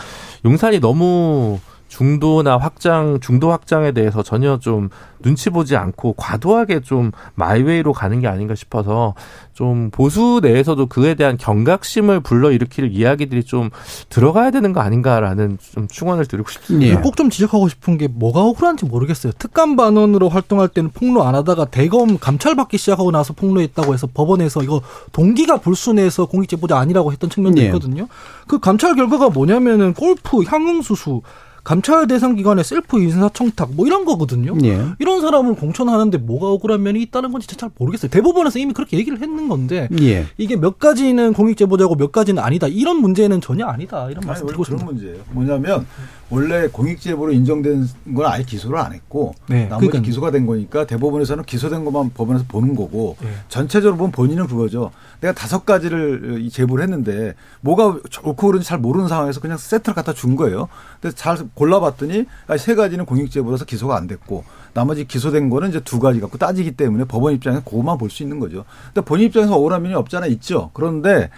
용산이 0.44 0.80
너무 0.80 1.58
중도나 1.88 2.56
확장, 2.58 3.20
중도 3.20 3.50
확장에 3.52 3.92
대해서 3.92 4.22
전혀 4.22 4.58
좀 4.58 4.88
눈치 5.20 5.50
보지 5.50 5.76
않고 5.76 6.14
과도하게 6.14 6.80
좀 6.80 7.12
마이웨이로 7.34 7.92
가는 7.92 8.20
게 8.20 8.28
아닌가 8.28 8.54
싶어서 8.54 9.14
좀 9.54 9.90
보수 9.90 10.40
내에서도 10.42 10.86
그에 10.86 11.14
대한 11.14 11.36
경각심을 11.36 12.20
불러일으킬 12.20 12.92
이야기들이 12.92 13.44
좀 13.44 13.70
들어가야 14.08 14.50
되는 14.50 14.72
거 14.72 14.80
아닌가라는 14.80 15.58
좀 15.72 15.88
충원을 15.88 16.26
드리고 16.26 16.50
싶습니다. 16.50 16.98
예. 16.98 17.00
꼭좀 17.00 17.30
지적하고 17.30 17.68
싶은 17.68 17.96
게 17.98 18.08
뭐가 18.08 18.42
억울한지 18.42 18.84
모르겠어요. 18.84 19.32
특감 19.38 19.76
반원으로 19.76 20.28
활동할 20.28 20.68
때는 20.68 20.90
폭로 20.90 21.24
안 21.24 21.34
하다가 21.34 21.66
대검 21.66 22.18
감찰받기 22.18 22.76
시작하고 22.78 23.10
나서 23.10 23.32
폭로했다고 23.32 23.94
해서 23.94 24.06
법원에서 24.12 24.62
이거 24.62 24.82
동기가 25.12 25.58
불순해서 25.58 26.26
공익제보자 26.26 26.76
아니라고 26.76 27.12
했던 27.12 27.30
측면도 27.30 27.62
예. 27.62 27.66
있거든요. 27.66 28.08
그 28.46 28.58
감찰 28.58 28.94
결과가 28.94 29.30
뭐냐면은 29.30 29.94
골프, 29.94 30.42
향응수수 30.42 31.22
감찰 31.66 32.06
대상 32.06 32.36
기관의 32.36 32.62
셀프 32.62 33.02
인사 33.02 33.28
청탁 33.28 33.70
뭐 33.74 33.88
이런 33.88 34.04
거거든요. 34.04 34.56
예. 34.62 34.80
이런 35.00 35.20
사람을 35.20 35.56
공천하는데 35.56 36.16
뭐가 36.18 36.46
억울한 36.50 36.80
면이 36.80 37.02
있다는 37.02 37.32
건지 37.32 37.48
잘 37.48 37.70
모르겠어요. 37.76 38.08
대법원에서 38.08 38.60
이미 38.60 38.72
그렇게 38.72 38.96
얘기를 38.96 39.20
했는 39.20 39.48
건데 39.48 39.88
예. 40.00 40.26
이게 40.38 40.54
몇 40.54 40.78
가지는 40.78 41.32
공익 41.32 41.56
제보자고 41.56 41.96
몇 41.96 42.12
가지는 42.12 42.40
아니다. 42.40 42.68
이런 42.68 43.00
문제는 43.00 43.40
전혀 43.40 43.66
아니다. 43.66 44.08
이런 44.08 44.22
말씀 44.24 44.46
드리고 44.46 44.62
싶습니다. 44.62 44.86
그런 44.86 44.94
문제예요. 44.94 45.24
뭐냐면 45.32 45.86
원래 46.28 46.66
공익제보로 46.66 47.32
인정된 47.32 47.86
건 48.16 48.26
아예 48.26 48.42
기소를 48.42 48.78
안 48.78 48.92
했고 48.92 49.34
네. 49.48 49.66
나머지 49.68 49.86
그러니까. 49.86 50.04
기소가 50.06 50.30
된 50.32 50.44
거니까 50.44 50.84
대법원에서는 50.84 51.44
기소된 51.44 51.84
것만 51.84 52.10
법원에서 52.14 52.44
보는 52.48 52.74
거고 52.74 53.16
네. 53.20 53.28
전체적으로 53.48 53.96
보면 53.96 54.10
본인은 54.10 54.48
그거죠. 54.48 54.90
내가 55.20 55.32
다섯 55.32 55.64
가지를 55.64 56.48
제보를 56.50 56.82
했는데 56.82 57.34
뭐가 57.60 57.98
옳고 58.24 58.34
그른지 58.34 58.66
잘 58.66 58.78
모르는 58.78 59.06
상황에서 59.06 59.40
그냥 59.40 59.56
세트를 59.56 59.94
갖다 59.94 60.12
준 60.12 60.34
거예요. 60.34 60.68
근데 61.00 61.14
잘 61.14 61.38
골라봤더니 61.54 62.24
세 62.58 62.74
가지는 62.74 63.06
공익제보라서 63.06 63.64
기소가 63.64 63.96
안 63.96 64.08
됐고 64.08 64.44
나머지 64.74 65.06
기소된 65.06 65.48
거는 65.48 65.68
이제 65.68 65.80
두 65.80 66.00
가지 66.00 66.18
갖고 66.18 66.38
따지기 66.38 66.72
때문에 66.72 67.04
법원 67.04 67.34
입장에서 67.34 67.62
그것만 67.62 67.98
볼 67.98 68.10
수 68.10 68.22
있는 68.22 68.38
거죠. 68.40 68.64
근데 68.94 69.04
본인 69.04 69.26
입장에서 69.26 69.54
억울한 69.56 69.82
면이 69.82 69.94
없잖아 69.94 70.26
있죠. 70.26 70.70
그런데 70.72 71.28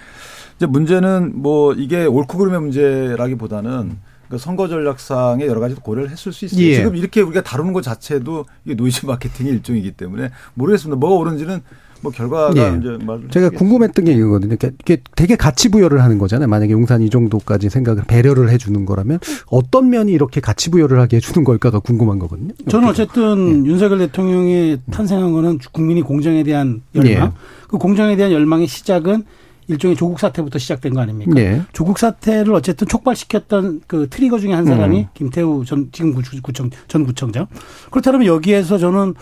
이제 0.56 0.66
문제는 0.66 1.32
뭐 1.42 1.72
이게 1.74 2.04
옳고 2.04 2.38
그름의 2.38 2.60
문제라기보다는 2.60 4.07
그 4.28 4.38
선거 4.38 4.68
전략상의 4.68 5.46
여러 5.46 5.60
가지 5.60 5.74
고려를 5.74 6.10
했을 6.10 6.32
수 6.32 6.44
있어요. 6.44 6.62
예. 6.62 6.74
지금 6.74 6.96
이렇게 6.96 7.20
우리가 7.20 7.42
다루는 7.42 7.72
것 7.72 7.82
자체도 7.82 8.44
이게 8.64 8.74
노이즈 8.74 9.06
마케팅의 9.06 9.52
일종이기 9.54 9.92
때문에 9.92 10.30
모르겠습니다. 10.54 10.98
뭐가 10.98 11.16
옳은지는 11.16 11.62
뭐 12.00 12.12
결과가 12.12 12.52
예. 12.56 12.78
이제 12.78 13.04
말 13.04 13.22
제가 13.30 13.50
궁금했던 13.50 14.04
게 14.04 14.12
이거거든요. 14.12 14.54
이게 14.54 15.02
되게 15.16 15.34
가치 15.34 15.68
부여를 15.68 16.02
하는 16.02 16.18
거잖아요. 16.18 16.46
만약에 16.48 16.72
용산 16.72 17.02
이 17.02 17.10
정도까지 17.10 17.70
생각을 17.70 18.04
배려를 18.06 18.50
해주는 18.50 18.84
거라면 18.86 19.18
어떤 19.46 19.90
면이 19.90 20.12
이렇게 20.12 20.40
가치 20.40 20.70
부여를 20.70 21.00
하게 21.00 21.16
해주는 21.16 21.42
걸까가 21.42 21.80
궁금한 21.80 22.18
거거든요. 22.18 22.52
저는 22.68 22.88
어쨌든 22.88 23.66
예. 23.66 23.70
윤석열 23.70 23.98
대통령이 23.98 24.78
탄생한 24.90 25.32
거는 25.32 25.58
국민이 25.72 26.02
공정에 26.02 26.42
대한 26.44 26.82
열망. 26.94 27.12
예. 27.12 27.32
그 27.66 27.78
공정에 27.78 28.14
대한 28.16 28.32
열망의 28.32 28.66
시작은 28.66 29.24
일종의 29.68 29.96
조국 29.96 30.18
사태부터 30.18 30.58
시작된 30.58 30.94
거 30.94 31.00
아닙니까? 31.00 31.32
네. 31.34 31.62
조국 31.72 31.98
사태를 31.98 32.54
어쨌든 32.54 32.88
촉발시켰던 32.88 33.82
그 33.86 34.08
트리거 34.08 34.38
중에 34.38 34.52
한 34.52 34.64
사람이 34.64 35.00
음. 35.00 35.06
김태우 35.14 35.64
전 35.64 35.90
지금 35.92 36.14
구청 36.42 36.70
전 36.88 37.04
구청장. 37.04 37.46
그렇다면 37.90 38.24
여기에서 38.26 38.78
저는 38.78 39.14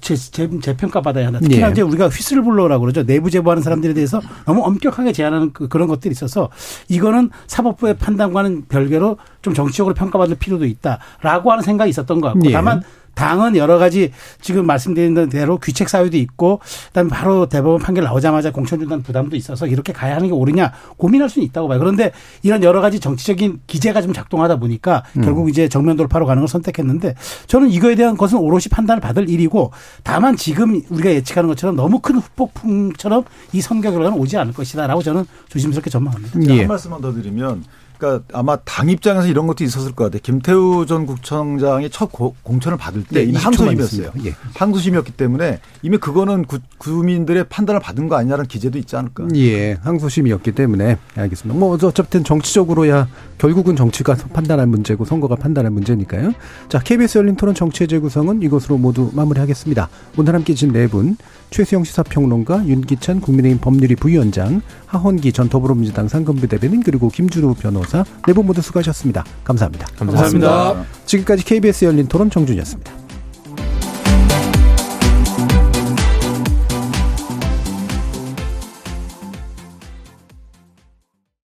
재, 0.00 0.14
재, 0.14 0.48
재평가 0.60 1.00
받아야 1.00 1.26
한다. 1.28 1.38
특히나 1.40 1.68
예. 1.68 1.72
이제 1.72 1.82
우리가 1.82 2.08
휘슬블러라고 2.08 2.82
그러죠. 2.82 3.04
내부 3.04 3.30
제보하는 3.30 3.62
사람들에 3.62 3.94
대해서 3.94 4.20
너무 4.44 4.62
엄격하게 4.64 5.12
제한하는 5.12 5.52
그, 5.52 5.68
그런 5.68 5.88
것들이 5.88 6.12
있어서 6.12 6.50
이거는 6.88 7.30
사법부의 7.46 7.96
판단과는 7.96 8.66
별개로 8.68 9.16
좀 9.40 9.54
정치적으로 9.54 9.94
평가받을 9.94 10.36
필요도 10.36 10.66
있다라고 10.66 11.50
하는 11.52 11.62
생각이 11.62 11.88
있었던 11.88 12.20
것 12.20 12.28
같고 12.28 12.48
예. 12.48 12.52
다만 12.52 12.82
당은 13.14 13.56
여러 13.56 13.78
가지 13.78 14.12
지금 14.40 14.66
말씀드린 14.66 15.28
대로 15.28 15.58
귀책 15.58 15.88
사유도 15.88 16.16
있고 16.16 16.60
그다음에 16.88 17.10
바로 17.10 17.46
대법원 17.46 17.80
판결 17.80 18.04
나오자마자 18.04 18.50
공천 18.50 18.78
준다는 18.78 19.02
부담도 19.02 19.36
있어서 19.36 19.66
이렇게 19.66 19.92
가야 19.92 20.16
하는 20.16 20.28
게 20.28 20.32
옳으냐 20.32 20.72
고민할 20.96 21.28
수는 21.28 21.46
있다고 21.46 21.68
봐요. 21.68 21.78
그런데 21.78 22.12
이런 22.42 22.62
여러 22.62 22.80
가지 22.80 23.00
정치적인 23.00 23.60
기재가 23.66 24.02
좀 24.02 24.12
작동하다 24.12 24.56
보니까 24.56 25.04
음. 25.16 25.22
결국 25.22 25.48
이제 25.48 25.68
정면 25.68 25.96
돌파로 25.96 26.26
가는 26.26 26.40
걸 26.40 26.48
선택했는데 26.48 27.14
저는 27.46 27.70
이거에 27.70 27.94
대한 27.94 28.16
것은 28.16 28.38
오롯이 28.38 28.64
판단을 28.70 29.00
받을 29.00 29.28
일이고 29.28 29.72
다만 30.02 30.36
지금 30.36 30.80
우리가 30.88 31.10
예측하는 31.10 31.48
것처럼 31.48 31.76
너무 31.76 32.00
큰 32.00 32.16
후폭풍처럼 32.16 33.24
이 33.52 33.60
선거 33.60 33.90
결과는 33.90 34.18
오지 34.18 34.36
않을 34.36 34.52
것이다라고 34.52 35.02
저는 35.02 35.24
조심스럽게 35.48 35.90
전망합니다. 35.90 36.40
예. 36.54 36.60
한 36.60 36.68
말씀만 36.68 37.00
더 37.00 37.12
드리면 37.12 37.64
그러니까 38.00 38.24
아마 38.32 38.56
당 38.56 38.88
입장에서 38.88 39.28
이런 39.28 39.46
것도 39.46 39.62
있었을 39.62 39.92
것 39.92 40.04
같아요. 40.04 40.20
김태우 40.22 40.86
전 40.86 41.04
국청장이 41.04 41.90
첫 41.90 42.10
고, 42.10 42.34
공천을 42.42 42.78
받을 42.78 43.04
때 43.04 43.20
네, 43.20 43.22
이미 43.24 43.36
항소심이었어요. 43.36 44.10
예. 44.24 44.34
항소심이었기 44.54 45.12
때문에 45.12 45.60
이미 45.82 45.98
그거는 45.98 46.46
구, 46.46 46.58
국민들의 46.78 47.44
판단을 47.50 47.80
받은 47.80 48.08
거 48.08 48.16
아니냐는 48.16 48.46
기재도 48.46 48.78
있지 48.78 48.96
않을까. 48.96 49.28
예, 49.36 49.74
항소심이었기 49.74 50.52
때문에 50.52 50.96
알겠습니다. 51.14 51.58
뭐 51.58 51.74
어쨌든 51.74 52.24
정치적으로야 52.24 53.06
결국은 53.36 53.76
정치가 53.76 54.14
판단할 54.14 54.66
문제고 54.66 55.04
선거가 55.04 55.36
판단할 55.36 55.70
문제니까요. 55.70 56.32
자, 56.68 56.78
KBS 56.78 57.18
열린 57.18 57.36
토론 57.36 57.54
정치의 57.54 57.88
재구성은 57.88 58.42
이것으로 58.42 58.78
모두 58.78 59.10
마무리하겠습니다. 59.12 59.88
오늘 60.16 60.34
함께 60.34 60.54
진네분 60.54 61.16
최수영 61.50 61.84
시사평론가, 61.84 62.66
윤기찬 62.66 63.20
국민의힘 63.20 63.60
법률위 63.60 63.96
부위원장, 63.96 64.62
하헌기 64.86 65.32
전 65.32 65.48
더불어민주당 65.48 66.08
상근부 66.08 66.46
대변인 66.46 66.82
그리고 66.82 67.08
김준우 67.08 67.54
변호사 67.90 68.04
네 68.26 68.32
분 68.32 68.46
모두 68.46 68.62
수고하셨습니다 68.62 69.24
감사합니다. 69.44 69.86
감사합니다. 69.98 70.48
감사합니다. 70.48 70.90
지금까지 71.06 71.44
KBS 71.44 71.84
열린 71.86 72.06
토론 72.06 72.30
정준이었습니다. 72.30 72.99